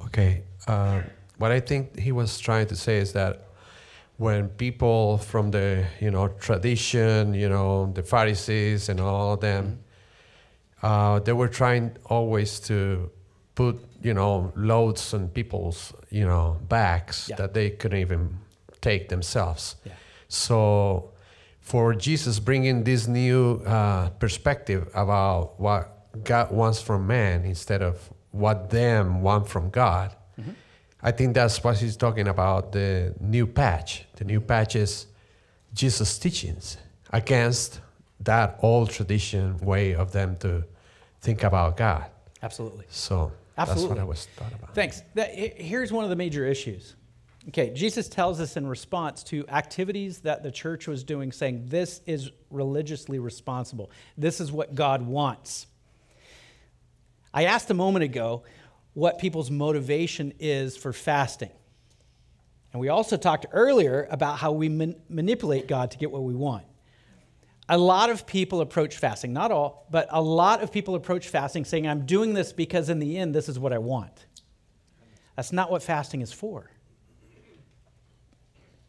Okay. 0.05 0.43
Uh, 0.67 1.01
what 1.37 1.51
I 1.51 1.59
think 1.59 1.97
he 1.97 2.11
was 2.11 2.37
trying 2.39 2.67
to 2.67 2.75
say 2.75 2.97
is 2.97 3.13
that 3.13 3.47
when 4.17 4.49
people 4.49 5.17
from 5.17 5.51
the 5.51 5.85
you 5.99 6.11
know 6.11 6.27
tradition, 6.27 7.33
you 7.33 7.49
know 7.49 7.91
the 7.93 8.03
Pharisees 8.03 8.89
and 8.89 8.99
all 8.99 9.33
of 9.33 9.39
them, 9.39 9.79
uh, 10.83 11.19
they 11.19 11.33
were 11.33 11.47
trying 11.47 11.95
always 12.05 12.59
to 12.61 13.09
put 13.55 13.79
you 14.03 14.13
know 14.13 14.51
loads 14.55 15.13
on 15.13 15.29
people's 15.29 15.93
you 16.09 16.25
know 16.25 16.57
backs 16.67 17.29
Yeah. 17.29 17.37
that 17.37 17.53
they 17.53 17.69
couldn't 17.71 17.99
even 17.99 18.37
take 18.81 19.09
themselves. 19.09 19.75
So 20.27 21.11
for 21.59 21.93
Jesus 21.93 22.39
bringing 22.39 22.83
this 22.83 23.07
new 23.07 23.61
uh, 23.65 24.09
perspective 24.19 24.89
about 24.93 25.59
what 25.59 26.00
God 26.23 26.51
wants 26.51 26.81
from 26.81 27.07
man 27.07 27.45
instead 27.45 27.81
of 27.81 28.11
what 28.31 28.69
them 28.69 29.21
want 29.21 29.47
from 29.47 29.69
God, 29.69 30.15
Mhm. 30.39 30.55
I 31.03 31.11
think 31.11 31.33
that's 31.33 31.63
what 31.63 31.77
he's 31.77 31.97
talking 31.97 32.27
about 32.27 32.71
the 32.71 33.13
new 33.19 33.47
patch. 33.47 34.05
The 34.15 34.23
new 34.25 34.39
patch 34.39 34.75
is 34.75 35.07
Jesus' 35.73 36.17
teachings 36.19 36.77
against 37.11 37.79
that 38.19 38.59
old 38.61 38.89
tradition 38.91 39.57
way 39.57 39.93
of 39.95 40.11
them 40.11 40.35
to 40.37 40.63
think 41.21 41.43
about 41.43 41.75
God. 41.77 42.05
Absolutely. 42.43 42.85
So 42.89 43.31
Absolutely. 43.57 43.83
that's 43.87 43.89
what 43.89 43.99
I 43.99 44.03
was 44.03 44.25
thought 44.37 44.53
about. 44.53 44.75
Thanks. 44.75 45.01
That, 45.15 45.33
here's 45.33 45.91
one 45.91 46.03
of 46.03 46.09
the 46.09 46.15
major 46.15 46.45
issues. 46.45 46.95
Okay, 47.47 47.71
Jesus 47.71 48.07
tells 48.07 48.39
us 48.39 48.55
in 48.55 48.67
response 48.67 49.23
to 49.23 49.47
activities 49.49 50.19
that 50.19 50.43
the 50.43 50.51
church 50.51 50.87
was 50.87 51.03
doing, 51.03 51.31
saying, 51.31 51.65
This 51.67 52.01
is 52.05 52.29
religiously 52.51 53.17
responsible. 53.17 53.89
This 54.15 54.39
is 54.39 54.51
what 54.51 54.75
God 54.75 55.01
wants. 55.01 55.65
I 57.33 57.45
asked 57.45 57.69
a 57.69 57.73
moment 57.73 58.03
ago 58.03 58.43
what 58.93 59.19
people's 59.19 59.49
motivation 59.49 60.33
is 60.39 60.75
for 60.75 60.91
fasting. 60.91 61.51
And 62.73 62.79
we 62.79 62.89
also 62.89 63.17
talked 63.17 63.45
earlier 63.51 64.07
about 64.09 64.37
how 64.37 64.51
we 64.51 64.69
man- 64.69 64.95
manipulate 65.09 65.67
God 65.67 65.91
to 65.91 65.97
get 65.97 66.11
what 66.11 66.23
we 66.23 66.35
want. 66.35 66.65
A 67.69 67.77
lot 67.77 68.09
of 68.09 68.27
people 68.27 68.59
approach 68.59 68.97
fasting, 68.97 69.31
not 69.33 69.51
all, 69.51 69.87
but 69.89 70.07
a 70.09 70.21
lot 70.21 70.61
of 70.61 70.71
people 70.71 70.95
approach 70.95 71.29
fasting 71.29 71.63
saying, 71.63 71.87
I'm 71.87 72.05
doing 72.05 72.33
this 72.33 72.51
because 72.51 72.89
in 72.89 72.99
the 72.99 73.17
end, 73.17 73.33
this 73.33 73.47
is 73.47 73.57
what 73.57 73.71
I 73.71 73.77
want. 73.77 74.25
That's 75.35 75.53
not 75.53 75.71
what 75.71 75.81
fasting 75.81 76.21
is 76.21 76.33
for. 76.33 76.69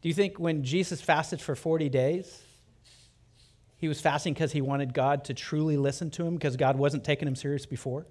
Do 0.00 0.08
you 0.08 0.14
think 0.14 0.40
when 0.40 0.64
Jesus 0.64 1.00
fasted 1.00 1.40
for 1.40 1.54
40 1.54 1.88
days, 1.88 2.42
he 3.76 3.86
was 3.86 4.00
fasting 4.00 4.34
because 4.34 4.50
he 4.50 4.60
wanted 4.60 4.94
God 4.94 5.24
to 5.24 5.34
truly 5.34 5.76
listen 5.76 6.10
to 6.12 6.26
him 6.26 6.34
because 6.34 6.56
God 6.56 6.76
wasn't 6.76 7.04
taking 7.04 7.28
him 7.28 7.36
serious 7.36 7.66
before? 7.66 8.06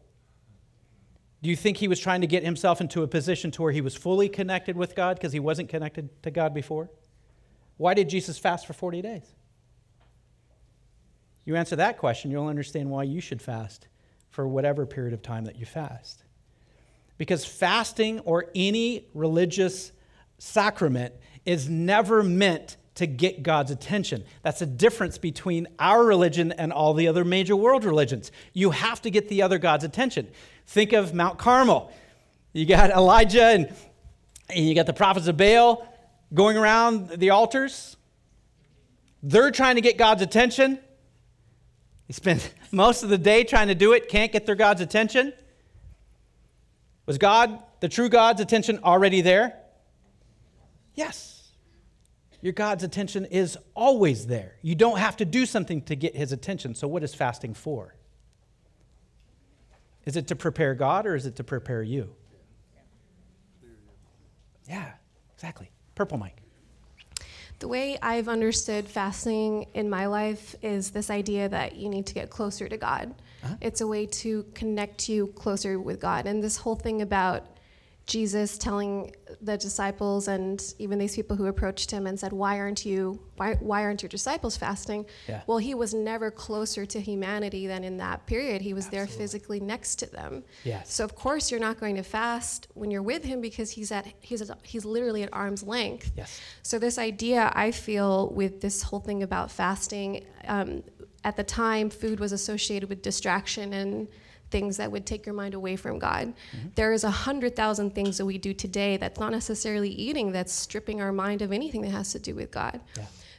Do 1.41 1.49
you 1.49 1.55
think 1.55 1.77
he 1.77 1.87
was 1.87 1.99
trying 1.99 2.21
to 2.21 2.27
get 2.27 2.43
himself 2.43 2.81
into 2.81 3.01
a 3.01 3.07
position 3.07 3.49
to 3.51 3.63
where 3.63 3.71
he 3.71 3.81
was 3.81 3.95
fully 3.95 4.29
connected 4.29 4.77
with 4.77 4.95
God 4.95 5.17
because 5.17 5.33
he 5.33 5.39
wasn't 5.39 5.69
connected 5.69 6.21
to 6.23 6.31
God 6.31 6.53
before? 6.53 6.89
Why 7.77 7.95
did 7.95 8.09
Jesus 8.09 8.37
fast 8.37 8.67
for 8.67 8.73
40 8.73 9.01
days? 9.01 9.33
You 11.43 11.55
answer 11.55 11.75
that 11.77 11.97
question, 11.97 12.29
you'll 12.29 12.47
understand 12.47 12.89
why 12.89 13.03
you 13.03 13.19
should 13.19 13.41
fast 13.41 13.87
for 14.29 14.47
whatever 14.47 14.85
period 14.85 15.13
of 15.13 15.23
time 15.23 15.45
that 15.45 15.57
you 15.57 15.65
fast. 15.65 16.23
Because 17.17 17.43
fasting 17.43 18.19
or 18.19 18.45
any 18.53 19.07
religious 19.13 19.91
sacrament 20.37 21.13
is 21.45 21.67
never 21.67 22.21
meant 22.23 22.77
to 23.01 23.07
get 23.07 23.41
God's 23.41 23.71
attention. 23.71 24.23
That's 24.43 24.59
the 24.59 24.67
difference 24.67 25.17
between 25.17 25.67
our 25.79 26.05
religion 26.05 26.51
and 26.51 26.71
all 26.71 26.93
the 26.93 27.07
other 27.07 27.25
major 27.25 27.55
world 27.55 27.83
religions. 27.83 28.31
You 28.53 28.69
have 28.69 29.01
to 29.01 29.09
get 29.09 29.27
the 29.27 29.41
other 29.41 29.57
God's 29.57 29.83
attention. 29.83 30.27
Think 30.67 30.93
of 30.93 31.11
Mount 31.11 31.39
Carmel. 31.39 31.91
You 32.53 32.67
got 32.67 32.89
Elijah 32.95 33.45
and, 33.45 33.73
and 34.49 34.67
you 34.67 34.75
got 34.75 34.85
the 34.85 34.93
prophets 34.93 35.25
of 35.27 35.35
Baal 35.35 35.87
going 36.31 36.57
around 36.57 37.09
the 37.09 37.31
altars. 37.31 37.97
They're 39.23 39.49
trying 39.49 39.75
to 39.75 39.81
get 39.81 39.97
God's 39.97 40.21
attention. 40.21 40.77
They 42.07 42.13
spend 42.13 42.47
most 42.71 43.01
of 43.01 43.09
the 43.09 43.17
day 43.17 43.43
trying 43.43 43.69
to 43.69 43.75
do 43.75 43.93
it, 43.93 44.09
can't 44.09 44.31
get 44.31 44.45
their 44.45 44.55
God's 44.55 44.81
attention. 44.81 45.33
Was 47.07 47.17
God, 47.17 47.57
the 47.79 47.89
true 47.89 48.09
God's 48.09 48.41
attention, 48.41 48.79
already 48.83 49.21
there? 49.21 49.57
Yes. 50.93 51.30
Your 52.41 52.53
God's 52.53 52.83
attention 52.83 53.25
is 53.25 53.57
always 53.75 54.27
there. 54.27 54.55
You 54.61 54.75
don't 54.75 54.97
have 54.97 55.17
to 55.17 55.25
do 55.25 55.45
something 55.45 55.81
to 55.83 55.95
get 55.95 56.15
his 56.15 56.31
attention. 56.31 56.73
So, 56.73 56.87
what 56.87 57.03
is 57.03 57.13
fasting 57.13 57.53
for? 57.53 57.95
Is 60.05 60.15
it 60.15 60.27
to 60.27 60.35
prepare 60.35 60.73
God 60.73 61.05
or 61.05 61.15
is 61.15 61.25
it 61.27 61.35
to 61.35 61.43
prepare 61.43 61.83
you? 61.83 62.15
Yeah, 64.67 64.91
exactly. 65.35 65.69
Purple 65.95 66.17
mic. 66.17 66.37
The 67.59 67.67
way 67.67 67.99
I've 68.01 68.27
understood 68.27 68.87
fasting 68.87 69.67
in 69.75 69.87
my 69.87 70.07
life 70.07 70.55
is 70.63 70.89
this 70.89 71.11
idea 71.11 71.47
that 71.49 71.75
you 71.75 71.89
need 71.89 72.07
to 72.07 72.13
get 72.15 72.31
closer 72.31 72.67
to 72.67 72.77
God. 72.77 73.13
Uh-huh. 73.43 73.55
It's 73.61 73.81
a 73.81 73.87
way 73.87 74.07
to 74.07 74.45
connect 74.55 75.07
you 75.07 75.27
closer 75.27 75.79
with 75.79 75.99
God. 75.99 76.25
And 76.25 76.43
this 76.43 76.57
whole 76.57 76.75
thing 76.75 77.03
about 77.03 77.50
Jesus 78.11 78.57
telling 78.57 79.15
the 79.41 79.57
disciples 79.57 80.27
and 80.27 80.61
even 80.79 80.99
these 80.99 81.15
people 81.15 81.37
who 81.37 81.45
approached 81.45 81.89
him 81.89 82.07
and 82.07 82.19
said, 82.19 82.33
"Why 82.33 82.59
aren't 82.59 82.85
you? 82.85 83.21
Why, 83.37 83.53
why 83.61 83.83
aren't 83.83 84.03
your 84.03 84.09
disciples 84.09 84.57
fasting?" 84.57 85.05
Yeah. 85.29 85.43
Well, 85.47 85.59
he 85.59 85.73
was 85.75 85.93
never 85.93 86.29
closer 86.29 86.85
to 86.85 86.99
humanity 86.99 87.67
than 87.67 87.85
in 87.85 87.95
that 87.97 88.25
period. 88.25 88.61
He 88.61 88.73
was 88.73 88.87
there 88.89 89.07
physically 89.07 89.61
next 89.61 89.95
to 89.99 90.07
them. 90.07 90.43
Yes. 90.65 90.93
So 90.93 91.05
of 91.05 91.15
course 91.15 91.49
you're 91.49 91.61
not 91.61 91.79
going 91.79 91.95
to 91.95 92.03
fast 92.03 92.67
when 92.73 92.91
you're 92.91 93.01
with 93.01 93.23
him 93.23 93.39
because 93.39 93.71
he's 93.71 93.93
at 93.93 94.05
he's 94.19 94.41
at, 94.41 94.59
he's 94.63 94.83
literally 94.83 95.23
at 95.23 95.29
arm's 95.31 95.63
length. 95.63 96.11
Yes. 96.17 96.41
So 96.63 96.77
this 96.79 96.97
idea 96.97 97.49
I 97.55 97.71
feel 97.71 98.29
with 98.31 98.59
this 98.59 98.81
whole 98.81 98.99
thing 98.99 99.23
about 99.23 99.51
fasting, 99.51 100.25
um, 100.49 100.83
at 101.23 101.37
the 101.37 101.45
time, 101.45 101.89
food 101.89 102.19
was 102.19 102.33
associated 102.33 102.89
with 102.89 103.01
distraction 103.01 103.71
and 103.71 104.09
things 104.51 104.77
that 104.77 104.91
would 104.91 105.05
take 105.05 105.25
your 105.25 105.33
mind 105.33 105.53
away 105.53 105.75
from 105.75 105.97
God. 105.97 106.33
Mm-hmm. 106.55 106.67
There 106.75 106.93
is 106.93 107.03
a 107.03 107.09
hundred 107.09 107.55
thousand 107.55 107.95
things 107.95 108.17
that 108.17 108.25
we 108.25 108.37
do 108.37 108.53
today 108.53 108.97
that's 108.97 109.19
not 109.19 109.31
necessarily 109.31 109.89
eating, 109.89 110.31
that's 110.31 110.53
stripping 110.53 111.01
our 111.01 111.11
mind 111.11 111.41
of 111.41 111.51
anything 111.51 111.81
that 111.81 111.91
has 111.91 112.11
to 112.11 112.19
do 112.19 112.35
with 112.35 112.51
God. 112.51 112.79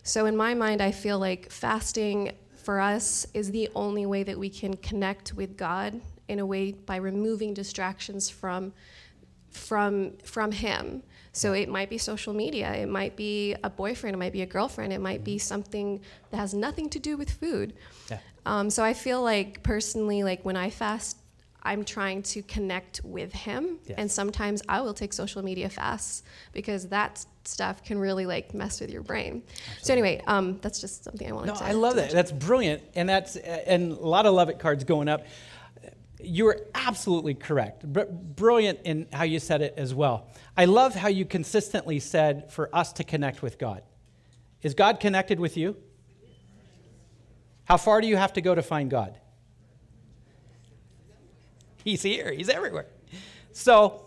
So 0.03 0.27
in 0.27 0.37
my 0.37 0.55
mind, 0.55 0.81
I 0.81 0.91
feel 0.91 1.19
like 1.19 1.51
fasting 1.51 2.33
for 2.57 2.81
us 2.81 3.27
is 3.35 3.51
the 3.51 3.69
only 3.75 4.07
way 4.07 4.23
that 4.23 4.39
we 4.39 4.49
can 4.49 4.77
connect 4.77 5.35
with 5.35 5.57
God 5.57 6.01
in 6.29 6.39
a 6.39 6.47
way 6.47 6.73
by 6.73 6.97
removing 6.97 7.55
distractions 7.55 8.31
from 8.31 8.73
from 9.51 10.17
from 10.25 10.51
him. 10.51 11.03
So 11.33 11.53
it 11.53 11.69
might 11.69 11.89
be 11.89 11.99
social 11.99 12.35
media, 12.35 12.73
it 12.75 12.89
might 12.89 13.17
be 13.17 13.55
a 13.65 13.71
boyfriend, 13.71 14.15
it 14.15 14.19
might 14.19 14.33
be 14.33 14.43
a 14.43 14.47
girlfriend, 14.47 14.93
it 14.93 15.01
might 15.01 15.25
be 15.25 15.37
mm-hmm. 15.37 15.41
something 15.41 16.01
that 16.31 16.37
has 16.37 16.53
nothing 16.53 16.91
to 16.91 16.99
do 16.99 17.17
with 17.17 17.31
food. 17.31 17.75
Yeah. 18.11 18.19
Um, 18.45 18.71
so 18.71 18.83
I 18.83 18.95
feel 18.95 19.23
like 19.23 19.63
personally, 19.63 20.23
like 20.23 20.45
when 20.45 20.57
I 20.57 20.71
fast, 20.71 21.17
I'm 21.65 21.85
trying 21.85 22.23
to 22.25 22.43
connect 22.43 23.01
with 23.05 23.33
him, 23.33 23.79
Yes. 23.87 23.95
and 23.97 24.11
sometimes 24.11 24.63
I 24.69 24.81
will 24.81 24.95
take 24.95 25.13
social 25.13 25.43
media 25.45 25.69
fasts 25.69 26.25
because 26.53 26.89
that 26.89 27.25
stuff 27.45 27.85
can 27.85 27.99
really 27.99 28.27
like 28.27 28.53
mess 28.53 28.81
with 28.81 28.91
your 28.91 29.03
brain. 29.03 29.45
So 29.81 29.93
anyway, 29.93 30.21
um, 30.27 30.59
that's 30.61 30.81
just 30.81 31.05
something 31.05 31.29
I 31.29 31.33
wanted 31.33 31.53
No, 31.53 31.55
to. 31.55 31.65
I 31.65 31.73
love 31.73 31.95
to 31.95 32.01
that. 32.01 32.11
That's 32.11 32.33
brilliant, 32.33 32.83
and 32.97 33.09
that's 33.09 33.37
and 33.37 33.93
a 33.93 33.95
lot 33.95 34.27
of 34.27 34.35
love 34.35 34.49
it 34.49 34.59
cards 34.59 34.83
going 34.83 35.09
up. 35.09 35.25
You 36.21 36.49
are 36.49 36.61
absolutely 36.75 37.35
correct. 37.35 37.85
Br- 37.85 38.03
brilliant 38.11 38.81
in 38.85 39.07
how 39.13 39.25
you 39.25 39.39
said 39.39 39.63
it 39.63 39.75
as 39.77 39.95
well. 39.95 40.29
I 40.57 40.65
love 40.65 40.95
how 40.97 41.09
you 41.09 41.25
consistently 41.25 42.01
said 42.01 42.51
for 42.51 42.75
us 42.75 42.93
to 42.95 43.05
connect 43.05 43.41
with 43.43 43.59
God. 43.59 43.83
Is 44.63 44.75
God 44.75 44.99
connected 45.01 45.39
with 45.39 45.57
you? 45.57 45.77
How 47.65 47.77
far 47.77 48.01
do 48.01 48.07
you 48.07 48.17
have 48.17 48.33
to 48.35 48.41
go 48.41 48.55
to 48.55 48.63
find 48.63 48.91
God? 48.91 49.19
He's 51.85 52.03
here, 52.03 52.33
He's 52.33 52.49
everywhere. 52.49 52.87
So, 53.53 54.03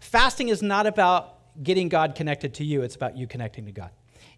fasting 0.00 0.48
is 0.48 0.62
not 0.62 0.86
about 0.86 1.62
getting 1.62 1.88
God 1.88 2.14
connected 2.14 2.54
to 2.54 2.64
you, 2.64 2.82
it's 2.82 2.96
about 2.96 3.16
you 3.16 3.26
connecting 3.26 3.66
to 3.66 3.72
God. 3.72 3.90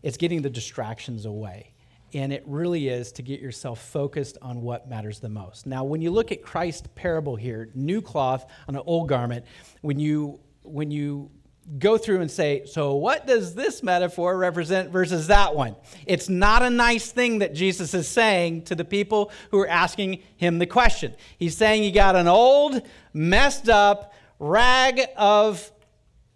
It's 0.03 0.17
getting 0.17 0.43
the 0.43 0.51
distractions 0.51 1.27
away. 1.27 1.75
And 2.13 2.33
it 2.33 2.43
really 2.47 2.89
is 2.89 3.13
to 3.13 3.23
get 3.23 3.41
yourself 3.41 3.81
focused 3.81 4.37
on 4.43 4.63
what 4.63 4.89
matters 4.89 5.21
the 5.21 5.29
most. 5.29 5.67
Now, 5.67 5.85
when 5.85 6.03
you 6.03 6.11
look 6.11 6.33
at 6.33 6.43
Christ's 6.43 6.89
parable 6.97 7.37
here, 7.37 7.71
new 7.75 8.03
cloth 8.03 8.51
on 8.67 8.75
an 8.75 8.83
old 8.85 9.09
garment, 9.09 9.45
when 9.81 9.99
you 9.99 10.41
when 10.63 10.91
you 10.91 11.31
go 11.79 11.97
through 11.97 12.21
and 12.21 12.31
say, 12.31 12.65
so 12.67 12.95
what 12.95 13.27
does 13.27 13.55
this 13.55 13.83
metaphor 13.83 14.37
represent 14.37 14.91
versus 14.91 15.29
that 15.29 15.55
one? 15.55 15.77
It's 16.07 16.29
not 16.29 16.63
a 16.63 16.71
nice 16.71 17.13
thing 17.13 17.39
that 17.39 17.55
Jesus 17.55 17.95
is 17.95 18.09
saying 18.09 18.63
to 18.63 18.75
the 18.75 18.85
people 18.85 19.31
who 19.51 19.61
are 19.61 19.69
asking 19.69 20.23
him 20.37 20.59
the 20.59 20.67
question. 20.67 21.15
He's 21.39 21.57
saying 21.57 21.85
you 21.85 21.93
got 21.93 22.17
an 22.17 22.27
old, 22.27 22.83
messed 23.13 23.69
up 23.69 24.13
rag 24.39 25.03
of 25.17 25.71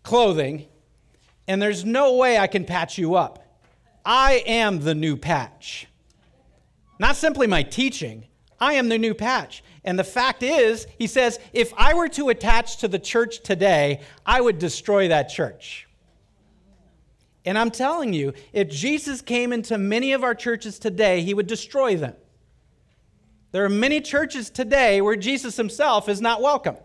clothing, 0.03 0.67
and 1.49 1.61
there's 1.61 1.85
no 1.85 2.17
way 2.17 2.39
I 2.39 2.47
can 2.47 2.65
patch 2.65 2.99
you 2.99 3.17
up. 3.17 3.41
I 4.05 4.45
am 4.47 4.81
the 4.81 4.95
new 4.95 5.17
patch. 5.17 5.89
Not 6.99 7.17
simply 7.17 7.47
my 7.47 7.63
teaching, 7.63 8.27
I 8.61 8.75
am 8.75 8.89
the 8.89 8.99
new 8.99 9.15
patch. 9.15 9.63
And 9.85 9.99
the 9.99 10.05
fact 10.05 10.43
is, 10.43 10.87
he 10.99 11.07
says, 11.07 11.39
if 11.53 11.73
I 11.77 11.95
were 11.95 12.09
to 12.11 12.31
attach 12.31 12.79
to 12.79 12.89
the 12.89 12.99
church 12.99 13.43
today, 13.43 14.01
I 14.25 14.41
would 14.41 14.59
destroy 14.59 15.09
that 15.09 15.29
church. 15.29 15.87
And 17.45 17.59
I'm 17.59 17.71
telling 17.71 18.13
you, 18.13 18.33
if 18.53 18.69
Jesus 18.69 19.21
came 19.21 19.53
into 19.53 19.77
many 19.77 20.13
of 20.13 20.25
our 20.25 20.35
churches 20.35 20.79
today, 20.79 21.21
he 21.21 21.35
would 21.35 21.47
destroy 21.47 21.97
them. 21.97 22.15
There 23.53 23.65
are 23.65 23.71
many 23.71 24.01
churches 24.01 24.51
today 24.51 25.01
where 25.01 25.17
Jesus 25.17 25.57
himself 25.57 26.09
is 26.09 26.21
not 26.21 26.41
welcome 26.41 26.77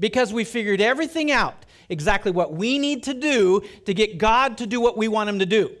because 0.00 0.32
we 0.32 0.44
figured 0.44 0.80
everything 0.80 1.30
out 1.30 1.64
exactly 1.88 2.32
what 2.32 2.52
we 2.52 2.78
need 2.78 3.04
to 3.04 3.14
do 3.14 3.62
to 3.86 3.94
get 3.94 4.18
God 4.18 4.58
to 4.58 4.66
do 4.66 4.80
what 4.80 4.96
we 4.96 5.08
want 5.08 5.30
him 5.30 5.38
to 5.38 5.46
do. 5.46 5.74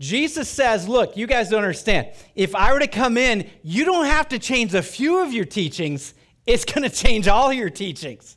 Jesus 0.00 0.48
says, 0.48 0.88
Look, 0.88 1.16
you 1.16 1.26
guys 1.26 1.48
don't 1.48 1.62
understand. 1.62 2.08
If 2.34 2.54
I 2.54 2.72
were 2.72 2.78
to 2.78 2.86
come 2.86 3.16
in, 3.16 3.48
you 3.62 3.84
don't 3.84 4.06
have 4.06 4.28
to 4.28 4.38
change 4.38 4.74
a 4.74 4.82
few 4.82 5.22
of 5.22 5.32
your 5.32 5.44
teachings, 5.44 6.14
it's 6.46 6.64
going 6.72 6.88
to 6.88 6.94
change 6.94 7.28
all 7.28 7.52
your 7.52 7.70
teachings. 7.70 8.36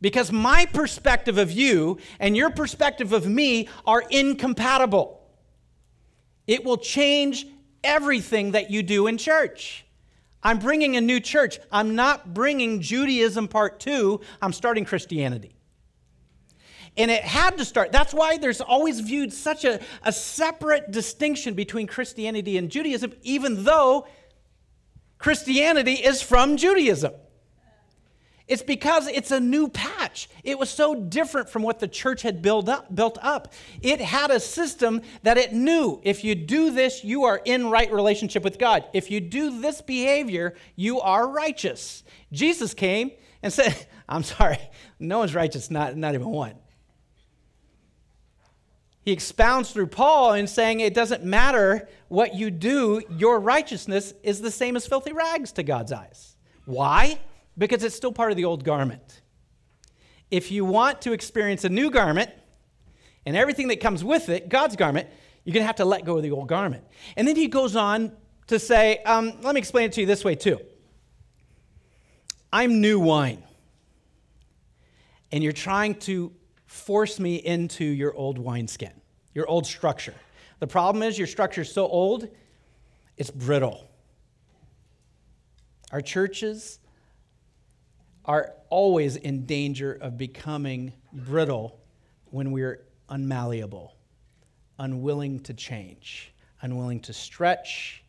Because 0.00 0.32
my 0.32 0.66
perspective 0.66 1.38
of 1.38 1.52
you 1.52 1.98
and 2.18 2.36
your 2.36 2.50
perspective 2.50 3.12
of 3.12 3.26
me 3.26 3.68
are 3.86 4.02
incompatible. 4.10 5.20
It 6.48 6.64
will 6.64 6.76
change 6.76 7.46
everything 7.84 8.52
that 8.52 8.70
you 8.70 8.82
do 8.82 9.06
in 9.06 9.16
church. 9.16 9.84
I'm 10.42 10.58
bringing 10.58 10.96
a 10.96 11.00
new 11.00 11.20
church. 11.20 11.60
I'm 11.70 11.94
not 11.94 12.34
bringing 12.34 12.80
Judaism 12.80 13.46
part 13.46 13.78
two, 13.78 14.20
I'm 14.40 14.52
starting 14.52 14.84
Christianity. 14.84 15.51
And 16.96 17.10
it 17.10 17.22
had 17.22 17.56
to 17.58 17.64
start. 17.64 17.90
That's 17.90 18.12
why 18.12 18.36
there's 18.36 18.60
always 18.60 19.00
viewed 19.00 19.32
such 19.32 19.64
a, 19.64 19.80
a 20.02 20.12
separate 20.12 20.90
distinction 20.90 21.54
between 21.54 21.86
Christianity 21.86 22.58
and 22.58 22.70
Judaism, 22.70 23.12
even 23.22 23.64
though 23.64 24.06
Christianity 25.18 25.94
is 25.94 26.20
from 26.20 26.56
Judaism. 26.56 27.12
It's 28.48 28.62
because 28.62 29.06
it's 29.06 29.30
a 29.30 29.40
new 29.40 29.68
patch. 29.68 30.28
It 30.44 30.58
was 30.58 30.68
so 30.68 30.94
different 30.94 31.48
from 31.48 31.62
what 31.62 31.78
the 31.78 31.88
church 31.88 32.22
had 32.22 32.42
built 32.42 32.68
up, 32.68 32.94
built 32.94 33.16
up. 33.22 33.54
It 33.80 34.00
had 34.00 34.30
a 34.30 34.40
system 34.40 35.00
that 35.22 35.38
it 35.38 35.54
knew 35.54 36.00
if 36.02 36.24
you 36.24 36.34
do 36.34 36.70
this, 36.70 37.04
you 37.04 37.24
are 37.24 37.40
in 37.44 37.70
right 37.70 37.90
relationship 37.90 38.42
with 38.42 38.58
God. 38.58 38.84
If 38.92 39.10
you 39.10 39.20
do 39.20 39.60
this 39.60 39.80
behavior, 39.80 40.54
you 40.76 41.00
are 41.00 41.28
righteous. 41.28 42.02
Jesus 42.32 42.74
came 42.74 43.12
and 43.42 43.52
said, 43.52 43.86
I'm 44.08 44.24
sorry, 44.24 44.58
no 44.98 45.20
one's 45.20 45.34
righteous, 45.34 45.70
not, 45.70 45.96
not 45.96 46.14
even 46.14 46.28
one. 46.28 46.54
He 49.04 49.10
expounds 49.10 49.72
through 49.72 49.88
Paul 49.88 50.34
in 50.34 50.46
saying 50.46 50.80
it 50.80 50.94
doesn't 50.94 51.24
matter 51.24 51.88
what 52.08 52.34
you 52.34 52.50
do, 52.50 53.02
your 53.16 53.40
righteousness 53.40 54.14
is 54.22 54.40
the 54.40 54.50
same 54.50 54.76
as 54.76 54.86
filthy 54.86 55.12
rags 55.12 55.50
to 55.52 55.62
God's 55.62 55.90
eyes. 55.92 56.36
Why? 56.66 57.18
Because 57.58 57.82
it's 57.82 57.96
still 57.96 58.12
part 58.12 58.30
of 58.30 58.36
the 58.36 58.44
old 58.44 58.64
garment. 58.64 59.22
If 60.30 60.50
you 60.52 60.64
want 60.64 61.02
to 61.02 61.12
experience 61.12 61.64
a 61.64 61.68
new 61.68 61.90
garment 61.90 62.30
and 63.26 63.36
everything 63.36 63.68
that 63.68 63.80
comes 63.80 64.04
with 64.04 64.28
it, 64.28 64.48
God's 64.48 64.76
garment, 64.76 65.08
you're 65.44 65.52
going 65.52 65.62
to 65.62 65.66
have 65.66 65.76
to 65.76 65.84
let 65.84 66.04
go 66.04 66.16
of 66.16 66.22
the 66.22 66.30
old 66.30 66.48
garment. 66.48 66.84
And 67.16 67.26
then 67.26 67.34
he 67.34 67.48
goes 67.48 67.74
on 67.74 68.12
to 68.46 68.58
say, 68.58 69.02
um, 69.04 69.32
let 69.42 69.54
me 69.54 69.58
explain 69.58 69.86
it 69.86 69.92
to 69.92 70.00
you 70.00 70.06
this 70.06 70.24
way 70.24 70.36
too. 70.36 70.60
I'm 72.52 72.80
new 72.80 73.00
wine, 73.00 73.42
and 75.32 75.42
you're 75.42 75.52
trying 75.52 75.94
to 76.00 76.32
force 76.72 77.20
me 77.20 77.36
into 77.36 77.84
your 77.84 78.14
old 78.14 78.38
wineskin, 78.38 78.92
your 79.34 79.46
old 79.46 79.66
structure. 79.66 80.14
The 80.58 80.66
problem 80.66 81.02
is 81.02 81.18
your 81.18 81.26
structure 81.26 81.60
is 81.60 81.72
so 81.72 81.86
old, 81.86 82.28
it's 83.16 83.30
brittle. 83.30 83.88
Our 85.90 86.00
churches 86.00 86.78
are 88.24 88.54
always 88.70 89.16
in 89.16 89.44
danger 89.44 89.92
of 89.92 90.16
becoming 90.16 90.94
brittle 91.12 91.78
when 92.30 92.52
we're 92.52 92.82
unmalleable. 93.10 93.90
unwilling 94.78 95.38
to 95.40 95.54
change, 95.54 96.32
unwilling 96.60 97.00
to 97.00 97.12
stretch 97.12 98.02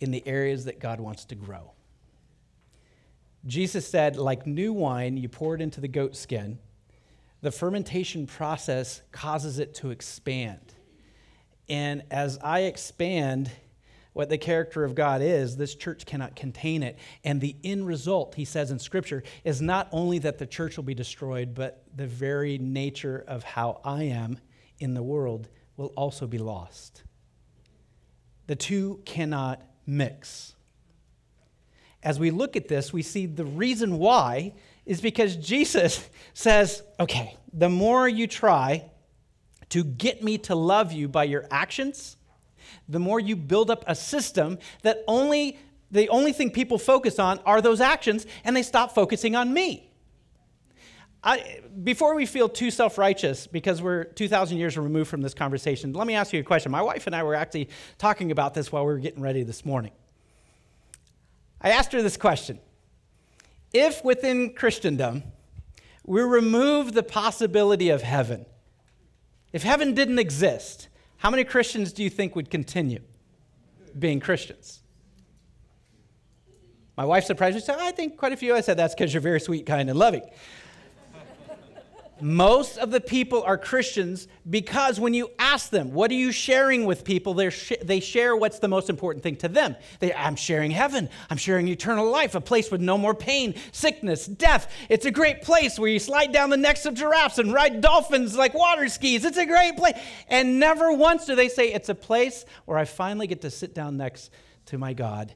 in 0.00 0.10
the 0.10 0.26
areas 0.26 0.64
that 0.64 0.80
God 0.80 1.00
wants 1.00 1.24
to 1.26 1.34
grow. 1.34 1.72
Jesus 3.46 3.86
said, 3.86 4.16
like 4.16 4.46
new 4.46 4.72
wine, 4.72 5.16
you 5.16 5.28
pour 5.28 5.54
it 5.54 5.60
into 5.60 5.80
the 5.80 5.88
goat 5.88 6.16
skin, 6.16 6.58
the 7.42 7.50
fermentation 7.50 8.26
process 8.26 9.02
causes 9.12 9.58
it 9.58 9.74
to 9.76 9.90
expand. 9.90 10.74
And 11.68 12.02
as 12.10 12.38
I 12.42 12.60
expand 12.60 13.50
what 14.12 14.28
the 14.28 14.38
character 14.38 14.84
of 14.84 14.94
God 14.94 15.22
is, 15.22 15.56
this 15.56 15.74
church 15.74 16.04
cannot 16.04 16.34
contain 16.34 16.82
it. 16.82 16.98
And 17.24 17.40
the 17.40 17.56
end 17.62 17.86
result, 17.86 18.34
he 18.34 18.44
says 18.44 18.70
in 18.70 18.78
Scripture, 18.78 19.22
is 19.44 19.62
not 19.62 19.88
only 19.92 20.18
that 20.18 20.38
the 20.38 20.46
church 20.46 20.76
will 20.76 20.84
be 20.84 20.94
destroyed, 20.94 21.54
but 21.54 21.84
the 21.94 22.06
very 22.06 22.58
nature 22.58 23.24
of 23.28 23.44
how 23.44 23.80
I 23.84 24.04
am 24.04 24.38
in 24.78 24.94
the 24.94 25.02
world 25.02 25.48
will 25.76 25.92
also 25.96 26.26
be 26.26 26.38
lost. 26.38 27.04
The 28.48 28.56
two 28.56 29.00
cannot 29.04 29.62
mix. 29.86 30.54
As 32.02 32.18
we 32.18 32.30
look 32.30 32.56
at 32.56 32.66
this, 32.66 32.92
we 32.92 33.02
see 33.02 33.26
the 33.26 33.44
reason 33.44 33.98
why 33.98 34.54
is 34.86 35.00
because 35.00 35.36
Jesus 35.36 36.08
says, 36.34 36.82
okay, 36.98 37.36
the 37.52 37.68
more 37.68 38.08
you 38.08 38.26
try 38.26 38.90
to 39.70 39.84
get 39.84 40.22
me 40.22 40.38
to 40.38 40.54
love 40.54 40.92
you 40.92 41.08
by 41.08 41.24
your 41.24 41.46
actions, 41.50 42.16
the 42.88 42.98
more 42.98 43.20
you 43.20 43.36
build 43.36 43.70
up 43.70 43.84
a 43.86 43.94
system 43.94 44.58
that 44.82 45.04
only 45.06 45.58
the 45.92 46.08
only 46.08 46.32
thing 46.32 46.50
people 46.50 46.78
focus 46.78 47.18
on 47.18 47.40
are 47.40 47.60
those 47.60 47.80
actions 47.80 48.24
and 48.44 48.56
they 48.56 48.62
stop 48.62 48.94
focusing 48.94 49.34
on 49.34 49.52
me. 49.52 49.90
I, 51.22 51.60
before 51.82 52.14
we 52.14 52.26
feel 52.26 52.48
too 52.48 52.70
self 52.70 52.96
righteous, 52.96 53.46
because 53.46 53.82
we're 53.82 54.04
2,000 54.04 54.56
years 54.56 54.78
removed 54.78 55.10
from 55.10 55.20
this 55.20 55.34
conversation, 55.34 55.92
let 55.92 56.06
me 56.06 56.14
ask 56.14 56.32
you 56.32 56.40
a 56.40 56.44
question. 56.44 56.72
My 56.72 56.80
wife 56.80 57.06
and 57.06 57.14
I 57.14 57.22
were 57.24 57.34
actually 57.34 57.68
talking 57.98 58.30
about 58.30 58.54
this 58.54 58.72
while 58.72 58.86
we 58.86 58.92
were 58.92 58.98
getting 58.98 59.20
ready 59.20 59.42
this 59.42 59.64
morning. 59.64 59.92
I 61.60 61.70
asked 61.70 61.92
her 61.92 62.00
this 62.02 62.16
question 62.16 62.58
If 63.72 64.04
within 64.04 64.54
Christendom 64.54 65.22
we 66.04 66.22
remove 66.22 66.92
the 66.92 67.02
possibility 67.02 67.90
of 67.90 68.02
heaven, 68.02 68.46
if 69.52 69.62
heaven 69.62 69.94
didn't 69.94 70.18
exist, 70.18 70.88
how 71.18 71.30
many 71.30 71.44
Christians 71.44 71.92
do 71.92 72.02
you 72.02 72.10
think 72.10 72.34
would 72.34 72.50
continue 72.50 73.00
being 73.98 74.20
Christians? 74.20 74.80
My 76.96 77.04
wife 77.04 77.24
surprised 77.24 77.54
me. 77.54 77.62
Said, 77.62 77.76
I 77.78 77.92
think 77.92 78.16
quite 78.16 78.32
a 78.32 78.36
few. 78.36 78.54
I 78.54 78.60
said, 78.60 78.76
That's 78.76 78.94
because 78.94 79.14
you're 79.14 79.20
very 79.22 79.40
sweet, 79.40 79.66
kind, 79.66 79.88
and 79.88 79.98
loving. 79.98 80.22
Most 82.20 82.78
of 82.78 82.90
the 82.90 83.00
people 83.00 83.42
are 83.42 83.56
Christians 83.56 84.28
because 84.48 85.00
when 85.00 85.14
you 85.14 85.30
ask 85.38 85.70
them, 85.70 85.92
what 85.92 86.10
are 86.10 86.14
you 86.14 86.32
sharing 86.32 86.84
with 86.84 87.04
people, 87.04 87.50
sh- 87.50 87.72
they 87.82 88.00
share 88.00 88.36
what's 88.36 88.58
the 88.58 88.68
most 88.68 88.90
important 88.90 89.22
thing 89.22 89.36
to 89.36 89.48
them. 89.48 89.76
They, 89.98 90.12
I'm 90.12 90.36
sharing 90.36 90.70
heaven. 90.70 91.08
I'm 91.28 91.36
sharing 91.36 91.68
eternal 91.68 92.10
life, 92.10 92.34
a 92.34 92.40
place 92.40 92.70
with 92.70 92.80
no 92.80 92.98
more 92.98 93.14
pain, 93.14 93.54
sickness, 93.72 94.26
death. 94.26 94.72
It's 94.88 95.06
a 95.06 95.10
great 95.10 95.42
place 95.42 95.78
where 95.78 95.90
you 95.90 95.98
slide 95.98 96.32
down 96.32 96.50
the 96.50 96.56
necks 96.56 96.86
of 96.86 96.94
giraffes 96.94 97.38
and 97.38 97.52
ride 97.52 97.80
dolphins 97.80 98.36
like 98.36 98.54
water 98.54 98.88
skis. 98.88 99.24
It's 99.24 99.38
a 99.38 99.46
great 99.46 99.76
place. 99.76 99.96
And 100.28 100.60
never 100.60 100.92
once 100.92 101.26
do 101.26 101.34
they 101.34 101.48
say, 101.48 101.72
it's 101.72 101.88
a 101.88 101.94
place 101.94 102.44
where 102.64 102.78
I 102.78 102.84
finally 102.84 103.26
get 103.26 103.42
to 103.42 103.50
sit 103.50 103.74
down 103.74 103.96
next 103.96 104.30
to 104.66 104.78
my 104.78 104.92
God 104.92 105.34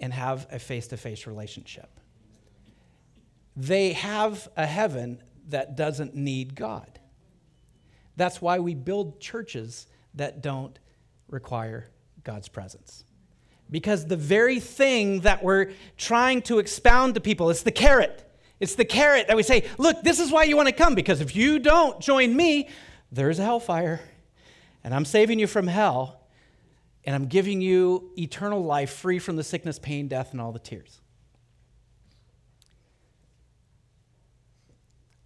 and 0.00 0.12
have 0.12 0.46
a 0.50 0.58
face 0.58 0.88
to 0.88 0.96
face 0.96 1.26
relationship. 1.26 1.88
They 3.56 3.92
have 3.92 4.48
a 4.56 4.66
heaven 4.66 5.22
that 5.48 5.76
doesn't 5.76 6.14
need 6.14 6.54
God. 6.54 6.98
That's 8.16 8.40
why 8.40 8.58
we 8.60 8.74
build 8.74 9.20
churches 9.20 9.86
that 10.14 10.42
don't 10.42 10.78
require 11.28 11.90
God's 12.22 12.48
presence. 12.48 13.04
Because 13.70 14.06
the 14.06 14.16
very 14.16 14.60
thing 14.60 15.20
that 15.20 15.42
we're 15.42 15.72
trying 15.96 16.42
to 16.42 16.58
expound 16.58 17.14
to 17.14 17.20
people 17.20 17.50
is 17.50 17.62
the 17.62 17.72
carrot. 17.72 18.30
It's 18.60 18.76
the 18.76 18.84
carrot 18.84 19.26
that 19.26 19.36
we 19.36 19.42
say, 19.42 19.64
look, 19.78 20.02
this 20.02 20.20
is 20.20 20.30
why 20.30 20.44
you 20.44 20.56
want 20.56 20.68
to 20.68 20.74
come, 20.74 20.94
because 20.94 21.20
if 21.20 21.34
you 21.34 21.58
don't 21.58 22.00
join 22.00 22.36
me, 22.36 22.68
there's 23.10 23.38
a 23.38 23.42
hellfire, 23.42 24.00
and 24.82 24.94
I'm 24.94 25.04
saving 25.04 25.38
you 25.38 25.46
from 25.46 25.66
hell, 25.66 26.20
and 27.04 27.14
I'm 27.14 27.26
giving 27.26 27.60
you 27.60 28.12
eternal 28.16 28.62
life 28.62 28.92
free 28.92 29.18
from 29.18 29.36
the 29.36 29.44
sickness, 29.44 29.78
pain, 29.78 30.08
death, 30.08 30.32
and 30.32 30.40
all 30.40 30.52
the 30.52 30.58
tears. 30.58 31.00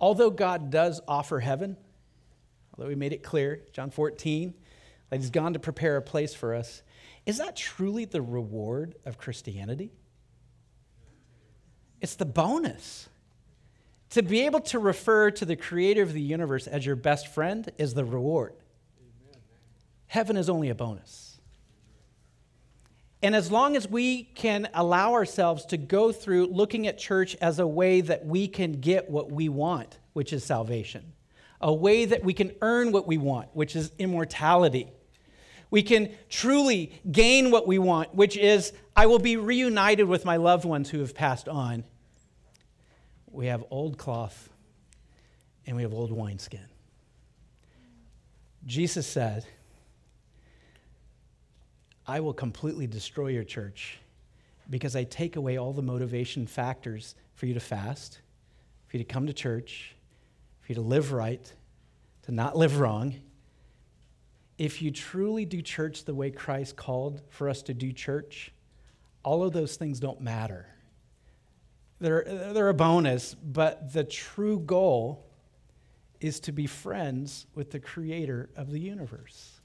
Although 0.01 0.31
God 0.31 0.71
does 0.71 1.01
offer 1.09 1.41
heaven, 1.41 1.77
although 2.73 2.91
He 2.91 2.97
made 2.97 3.13
it 3.13 3.23
clear, 3.23 3.63
John 3.73 3.91
14, 3.91 4.55
that 5.11 5.21
He's 5.21 5.31
gone 5.31 5.55
to 5.55 5.59
prepare 5.59 5.97
a 5.97 6.03
place 6.03 6.35
for 6.35 6.55
us, 6.55 6.83
is 7.27 7.39
that 7.39 7.57
truly 7.57 8.05
the 8.05 8.23
reward 8.23 8.95
of 9.05 9.19
Christianity? 9.19 9.93
It's 12.01 12.15
the 12.15 12.25
bonus. 12.25 13.09
To 14.11 14.23
be 14.23 14.47
able 14.47 14.61
to 14.61 14.79
refer 14.79 15.31
to 15.33 15.45
the 15.45 15.57
creator 15.57 16.03
of 16.03 16.15
the 16.15 16.23
universe 16.23 16.67
as 16.67 16.87
your 16.87 16.97
best 16.97 17.29
friend 17.29 17.71
is 17.77 17.93
the 17.93 18.05
reward. 18.05 18.55
Heaven 20.07 20.39
is 20.39 20.49
only 20.49 20.71
a 20.71 20.75
bonus. 20.75 21.28
And 23.23 23.35
as 23.35 23.51
long 23.51 23.77
as 23.77 23.89
we 23.89 24.25
can 24.25 24.69
allow 24.75 25.15
ourselves 25.15 25.65
to 25.67 25.77
go 25.77 26.13
through 26.13 26.47
looking 26.47 26.87
at 26.87 26.99
church 26.99 27.37
as 27.41 27.59
a 27.59 27.67
way 27.67 28.01
that 28.01 28.25
we 28.25 28.47
can 28.47 28.81
get 28.81 29.11
what 29.11 29.31
we 29.31 29.49
want, 29.49 29.99
which 30.13 30.33
is 30.33 30.45
salvation, 30.45 31.13
a 31.61 31.73
way 31.73 32.05
that 32.05 32.23
we 32.23 32.33
can 32.33 32.53
earn 32.63 32.93
what 32.93 33.07
we 33.07 33.19
want, 33.19 33.49
which 33.55 33.75
is 33.75 33.91
immortality. 33.99 34.89
We 35.71 35.83
can 35.83 36.13
truly 36.29 36.93
gain 37.11 37.51
what 37.51 37.67
we 37.67 37.79
want, 37.79 38.15
which 38.15 38.37
is 38.37 38.73
I 38.95 39.07
will 39.07 39.19
be 39.19 39.37
reunited 39.37 40.07
with 40.07 40.25
my 40.25 40.37
loved 40.37 40.65
ones 40.65 40.89
who 40.89 41.01
have 41.01 41.15
passed 41.15 41.49
on. 41.49 41.85
We 43.31 43.47
have 43.47 43.65
old 43.71 43.99
cloth 43.99 44.49
and 45.67 45.77
we 45.77 45.83
have 45.83 45.93
old 45.93 46.13
wineskin. 46.13 46.65
Jesus 48.65 49.07
said, 49.07 49.45
I 52.09 52.21
will 52.21 52.33
completely 52.33 52.87
destroy 52.87 53.29
your 53.29 53.45
church 53.45 53.99
because 54.71 54.97
I 54.97 55.05
take 55.05 55.37
away 55.37 55.59
all 55.59 55.75
the 55.75 55.83
motivation 55.83 56.47
factors 56.47 57.15
for 57.35 57.45
you 57.45 57.53
to 57.53 57.61
fast, 57.61 58.21
for 58.87 58.97
you 58.97 59.05
to 59.05 59.13
come 59.13 59.27
to 59.27 59.35
church, 59.35 59.95
for 60.63 60.73
you 60.73 60.75
to 60.77 60.81
live 60.81 61.13
right, 61.13 61.53
to 62.23 62.33
not 62.33 62.57
live 62.57 62.81
wrong. 62.81 63.15
If 64.57 64.81
you 64.81 64.91
truly 64.91 65.45
do 65.45 65.61
church 65.61 66.07
the 66.07 66.15
way 66.15 66.31
Christ 66.31 66.77
called 66.77 67.21
for 67.29 67.47
us 67.47 67.61
to 67.65 67.75
do 67.75 67.93
church, 67.93 68.53
all 69.23 69.43
of 69.43 69.53
those 69.53 69.77
things 69.77 70.01
don't 70.01 70.23
matter. 70.23 70.67
They're, 72.01 72.25
they're 72.55 72.71
a 72.71 72.75
bonus, 72.75 73.35
but 73.35 73.93
the 73.93 74.05
true 74.05 74.61
goal 74.61 75.27
is 76.21 76.41
to 76.41 76.53
be 76.53 76.67
friends 76.67 77.47
with 77.55 77.71
the 77.71 77.81
creator 77.81 78.49
of 78.57 78.71
the 78.71 78.81
universe 78.81 79.58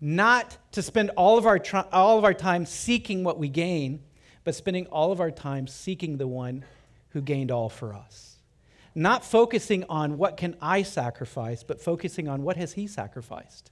not 0.00 0.56
to 0.72 0.82
spend 0.82 1.10
all 1.10 1.36
of, 1.36 1.46
our 1.46 1.60
all 1.92 2.18
of 2.18 2.24
our 2.24 2.34
time 2.34 2.64
seeking 2.64 3.22
what 3.22 3.38
we 3.38 3.48
gain, 3.48 4.02
but 4.44 4.54
spending 4.54 4.86
all 4.86 5.12
of 5.12 5.20
our 5.20 5.30
time 5.30 5.66
seeking 5.66 6.16
the 6.16 6.26
one 6.26 6.64
who 7.10 7.20
gained 7.20 7.50
all 7.50 7.68
for 7.68 7.92
us. 7.92 8.36
Not 8.94 9.24
focusing 9.24 9.84
on 9.88 10.16
what 10.18 10.36
can 10.36 10.56
I 10.60 10.82
sacrifice, 10.82 11.62
but 11.62 11.80
focusing 11.80 12.28
on 12.28 12.42
what 12.42 12.56
has 12.56 12.72
he 12.72 12.86
sacrificed. 12.86 13.70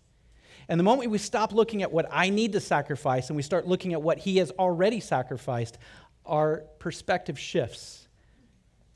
And 0.68 0.78
the 0.78 0.84
moment 0.84 1.10
we 1.10 1.18
stop 1.18 1.52
looking 1.52 1.82
at 1.82 1.90
what 1.90 2.06
I 2.10 2.28
need 2.28 2.52
to 2.52 2.60
sacrifice 2.60 3.30
and 3.30 3.36
we 3.36 3.42
start 3.42 3.66
looking 3.66 3.94
at 3.94 4.02
what 4.02 4.18
he 4.18 4.36
has 4.36 4.50
already 4.52 5.00
sacrificed, 5.00 5.78
our 6.26 6.64
perspective 6.78 7.38
shifts 7.38 8.06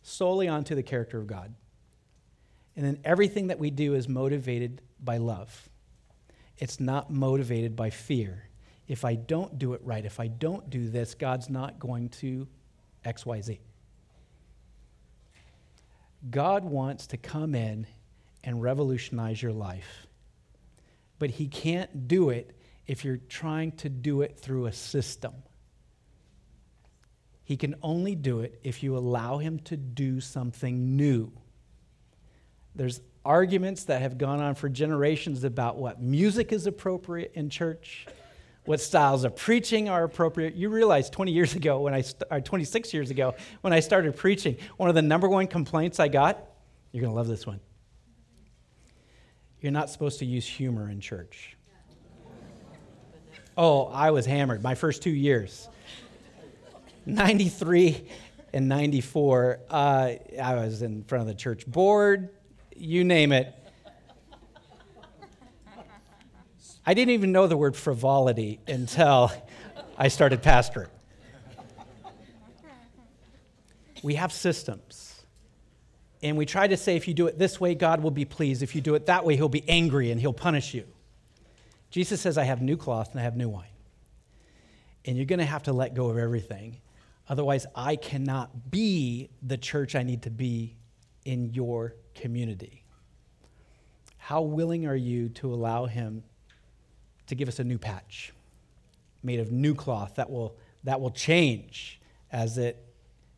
solely 0.03 0.49
onto 0.49 0.74
the 0.74 0.83
character 0.83 1.18
of 1.18 1.26
God. 1.26 1.55
And 2.76 2.85
then 2.85 2.99
everything 3.05 3.47
that 3.47 3.59
we 3.59 3.70
do 3.70 3.95
is 3.95 4.07
motivated 4.09 4.83
by 5.03 5.16
love. 5.16 5.68
It's 6.63 6.79
not 6.79 7.11
motivated 7.11 7.75
by 7.75 7.91
fear. 7.91 8.45
If 8.87 9.05
I 9.05 9.17
don't 9.17 9.59
do 9.59 9.73
it 9.73 9.81
right, 9.83 10.05
if 10.05 10.21
I 10.21 10.29
don't 10.29 10.71
do 10.71 10.89
this, 10.89 11.13
God's 11.13 11.51
not 11.51 11.81
going 11.81 12.11
to 12.21 12.47
XYZ. 13.05 13.59
God 16.31 16.65
wants 16.65 17.09
to 17.09 17.17
come 17.17 17.57
in 17.57 17.89
and 18.45 18.63
revolutionize 18.63 19.43
your 19.43 19.51
life. 19.53 20.07
But 21.19 21.31
He 21.31 21.49
can't 21.49 22.07
do 22.07 22.31
it 22.31 22.57
if 22.87 23.05
you're 23.05 23.19
trying 23.29 23.73
to 23.79 23.89
do 23.89 24.23
it 24.23 24.39
through 24.39 24.67
a 24.67 24.73
system. 24.73 25.33
He 27.43 27.57
can 27.57 27.75
only 27.83 28.15
do 28.15 28.39
it 28.39 28.61
if 28.63 28.85
you 28.85 28.97
allow 28.97 29.39
Him 29.39 29.59
to 29.65 29.77
do 29.77 30.21
something 30.21 30.95
new. 30.95 31.33
There's 32.77 33.01
arguments 33.25 33.85
that 33.85 34.03
have 34.03 34.18
gone 34.18 34.41
on 34.41 34.55
for 34.55 34.68
generations 34.68 35.45
about 35.45 35.77
what 35.77 36.01
music 36.01 36.53
is 36.53 36.66
appropriate 36.66 37.33
in 37.35 37.51
church, 37.51 38.07
what 38.64 38.81
styles 38.81 39.25
of 39.25 39.37
preaching 39.37 39.89
are 39.89 40.05
appropriate. 40.05 40.55
You 40.55 40.68
realize 40.68 41.11
20 41.11 41.33
years 41.33 41.55
ago, 41.55 41.81
when 41.81 41.95
I 41.95 42.05
or 42.31 42.41
26 42.41 42.93
years 42.95 43.11
ago, 43.11 43.35
when 43.61 43.73
I 43.73 43.81
started 43.81 44.16
preaching, 44.16 44.57
one 44.77 44.89
of 44.89 44.95
the 44.95 45.03
number 45.03 45.29
one 45.29 45.47
complaints 45.47 46.01
I 46.01 46.09
got, 46.09 46.39
you're 46.91 47.01
going 47.01 47.12
to 47.12 47.16
love 47.16 47.29
this 47.29 47.47
one. 47.47 47.61
You're 49.61 49.73
not 49.73 49.91
supposed 49.91 50.18
to 50.18 50.27
use 50.27 50.47
humor 50.47 50.91
in 50.91 51.01
church. 51.01 51.57
Oh, 53.57 53.87
I 53.87 54.11
was 54.11 54.27
hammered 54.27 54.62
my 54.62 54.75
first 54.75 55.03
two 55.03 55.11
years. 55.11 55.68
93 57.07 58.07
and 58.53 58.68
94, 58.68 59.61
uh, 59.70 60.12
I 60.43 60.55
was 60.55 60.83
in 60.83 61.05
front 61.05 61.23
of 61.23 61.29
the 61.29 61.35
church 61.35 61.66
board, 61.66 62.31
you 62.83 63.05
name 63.05 63.30
it. 63.30 63.55
I 66.85 66.95
didn't 66.95 67.14
even 67.14 67.30
know 67.30 67.47
the 67.47 67.57
word 67.57 67.76
frivolity 67.76 68.59
until 68.66 69.30
I 69.97 70.09
started 70.09 70.43
pastoring. 70.43 70.89
We 74.03 74.16
have 74.16 74.33
systems. 74.33 75.22
And 76.24 76.37
we 76.37 76.45
try 76.45 76.66
to 76.66 76.76
say 76.76 76.97
if 76.97 77.07
you 77.07 77.14
do 77.14 77.28
it 77.28 77.39
this 77.39 77.61
way, 77.61 77.76
God 77.76 78.03
will 78.03 78.11
be 78.11 78.24
pleased. 78.24 78.64
If 78.64 78.74
you 78.74 78.80
do 78.80 78.97
it 78.97 79.07
that 79.07 79.24
way, 79.24 79.37
he'll 79.37 79.49
be 79.49 79.68
angry 79.68 80.11
and 80.11 80.20
he'll 80.20 80.33
punish 80.33 80.74
you. 80.74 80.85
Jesus 81.91 82.20
says, 82.20 82.37
I 82.37 82.45
have 82.45 82.62
new 82.62 82.76
cloth 82.76 83.12
and 83.12 83.20
I 83.20 83.22
have 83.22 83.37
new 83.37 83.49
wine. 83.49 83.66
And 85.05 85.16
you're 85.16 85.26
going 85.26 85.39
to 85.39 85.45
have 85.45 85.64
to 85.64 85.72
let 85.72 85.95
go 85.95 86.09
of 86.09 86.18
everything. 86.18 86.80
Otherwise, 87.28 87.66
I 87.76 87.95
cannot 87.95 88.72
be 88.72 89.30
the 89.41 89.57
church 89.57 89.95
I 89.95 90.03
need 90.03 90.22
to 90.22 90.30
be 90.30 90.76
in 91.24 91.55
your 91.55 91.95
community. 92.15 92.85
How 94.19 94.43
willing 94.43 94.87
are 94.87 94.97
you 94.97 95.29
to 95.31 95.53
allow 95.53 95.87
him 95.87 96.23
to 97.27 97.35
give 97.35 97.49
us 97.49 97.59
a 97.59 97.65
new 97.65 97.79
patch 97.79 98.33
made 99.23 99.41
of 99.41 99.53
new 99.53 99.75
cloth 99.75 100.15
that 100.17 100.31
will, 100.31 100.57
that 100.85 101.01
will 101.01 101.11
change 101.11 102.01
as 102.31 102.59
it 102.59 102.85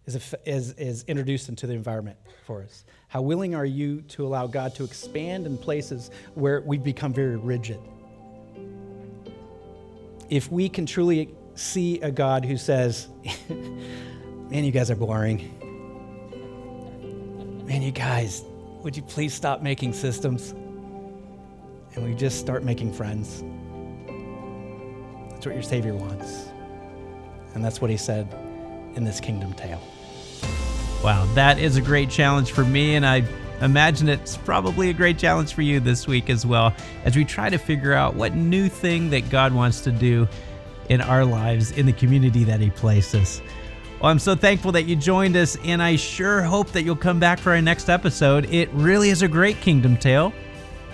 is, 0.07 0.35
is, 0.45 0.73
is 0.73 1.05
introduced 1.05 1.49
into 1.49 1.67
the 1.67 1.73
environment 1.73 2.19
for 2.47 2.63
us? 2.63 2.85
How 3.09 3.23
willing 3.23 3.55
are 3.55 3.65
you 3.65 4.03
to 4.03 4.27
allow 4.27 4.47
God 4.47 4.75
to 4.77 4.85
expand 4.85 5.47
in 5.47 5.57
places 5.57 6.11
where 6.35 6.61
we've 6.61 6.85
become 6.85 7.13
very 7.13 7.37
rigid? 7.37 7.81
If 10.29 10.51
we 10.51 10.69
can 10.69 10.87
truly 10.87 11.35
see 11.55 12.01
a 12.01 12.11
God 12.11 12.45
who 12.45 12.57
says, 12.57 13.09
Man, 13.49 14.63
you 14.63 14.73
guys 14.73 14.91
are 14.91 14.97
boring. 14.97 15.51
Man, 17.67 17.83
you 17.83 17.91
guys, 17.93 18.43
would 18.85 18.97
you 18.97 19.03
please 19.03 19.33
stop 19.33 19.63
making 19.63 19.95
systems? 19.95 20.51
And 21.95 22.05
we 22.05 22.15
just 22.15 22.39
start 22.39 22.63
making 22.65 22.93
friends. 22.93 23.43
That's 25.31 25.47
what 25.47 25.55
your 25.55 25.63
Savior 25.63 25.95
wants. 25.95 26.49
And 27.55 27.65
that's 27.65 27.81
what 27.81 27.91
he 27.91 27.97
said 27.97 28.29
in 28.95 29.05
this 29.05 29.21
kingdom 29.21 29.55
tale. 29.55 29.81
Wow, 31.03 31.27
that 31.35 31.59
is 31.59 31.77
a 31.77 31.81
great 31.81 32.11
challenge 32.11 32.53
for 32.53 32.65
me, 32.65 32.95
and 32.95 33.07
I 33.07 33.25
imagine 33.61 34.09
it's 34.09 34.37
probably 34.37 34.91
a 34.91 34.93
great 34.93 35.19
challenge 35.19 35.55
for 35.55 35.63
you 35.63 35.81
this 35.81 36.07
week 36.07 36.29
as 36.29 36.45
well 36.45 36.75
as 37.05 37.17
we 37.17 37.25
try 37.25 37.49
to 37.49 37.59
figure 37.59 37.95
out 37.95 38.15
what 38.15 38.35
new 38.35 38.69
thing 38.69 39.11
that 39.11 39.31
God 39.31 39.55
wants 39.55 39.81
to 39.83 39.93
do 39.93 40.29
in 40.89 41.01
our 41.01 41.25
lives 41.25 41.73
in 41.73 41.87
the 41.87 41.93
community 41.93 42.45
that 42.45 42.61
He 42.61 42.71
placed 42.71 43.15
us. 43.15 43.41
Well, 44.05 44.11
I'm 44.11 44.19
so 44.19 44.35
thankful 44.35 44.71
that 44.73 44.83
you 44.83 44.97
joined 44.97 45.35
us, 45.35 45.57
and 45.65 45.83
I 45.83 45.97
sure 45.97 46.43
hope 46.43 46.73
that 46.73 46.83
you'll 46.83 46.95
come 46.95 47.19
back 47.19 47.39
for 47.39 47.53
our 47.53 47.63
next 47.63 47.89
episode. 47.89 48.45
It 48.53 48.69
really 48.75 49.09
is 49.09 49.23
a 49.23 49.29
great 49.29 49.63
kingdom 49.63 49.97
tale, 49.97 50.35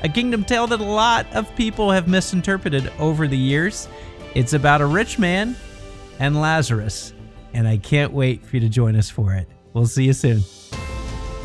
a 0.05 0.09
kingdom 0.09 0.45
tale 0.45 0.69
that 0.69 0.79
a 0.79 0.85
lot 0.85 1.27
of 1.35 1.53
people 1.57 1.91
have 1.91 2.07
misinterpreted 2.07 2.93
over 3.01 3.27
the 3.27 3.37
years. 3.37 3.89
It's 4.37 4.53
about 4.53 4.81
a 4.81 4.87
rich 4.87 5.19
man 5.19 5.57
and 6.21 6.41
Lazarus, 6.41 7.13
and 7.53 7.67
I 7.67 7.79
can't 7.79 8.13
wait 8.13 8.45
for 8.45 8.55
you 8.55 8.61
to 8.61 8.69
join 8.69 8.95
us 8.95 9.11
for 9.11 9.35
it. 9.35 9.49
We'll 9.73 9.87
see 9.87 10.05
you 10.05 10.13
soon. 10.13 10.43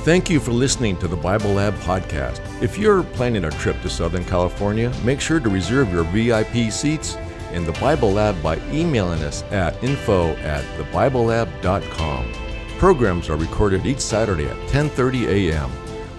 Thank 0.04 0.30
you 0.30 0.40
for 0.40 0.52
listening 0.52 0.98
to 0.98 1.08
the 1.08 1.18
Bible 1.18 1.50
Lab 1.54 1.74
podcast. 1.78 2.42
If 2.62 2.78
you're 2.78 3.02
planning 3.02 3.46
a 3.46 3.50
trip 3.50 3.82
to 3.82 3.90
Southern 3.90 4.24
California, 4.26 4.94
make 5.04 5.20
sure 5.20 5.40
to 5.40 5.50
reserve 5.50 5.92
your 5.92 6.04
VIP 6.04 6.72
seats 6.72 7.18
in 7.56 7.64
the 7.66 7.72
Bible 7.74 8.12
Lab 8.12 8.42
by 8.44 8.58
emailing 8.72 9.24
us 9.24 9.44
at 9.52 9.82
info 9.84 10.34
at 10.38 10.64
thebiblelab.com. 10.78 12.32
Programs 12.78 13.30
are 13.30 13.38
recorded 13.38 13.86
each 13.86 14.00
Saturday 14.02 14.46
at 14.46 14.58
10:30 14.70 15.28
a.m. 15.28 15.72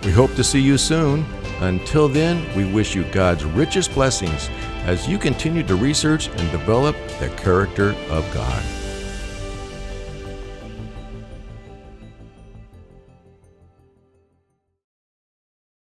We 0.03 0.11
hope 0.11 0.35
to 0.35 0.45
see 0.45 0.61
you 0.61 0.79
soon. 0.79 1.25
Until 1.61 2.09
then, 2.09 2.45
we 2.57 2.71
wish 2.71 2.95
you 2.95 3.05
God's 3.13 3.45
richest 3.45 3.95
blessings 3.95 4.51
as 4.85 5.09
you 5.09 5.19
continue 5.19 5.63
to 5.65 5.75
research 5.75 6.29
and 6.29 6.51
develop 6.51 6.97
the 7.19 7.29
character 7.37 7.91
of 8.11 8.25
God. 8.33 8.86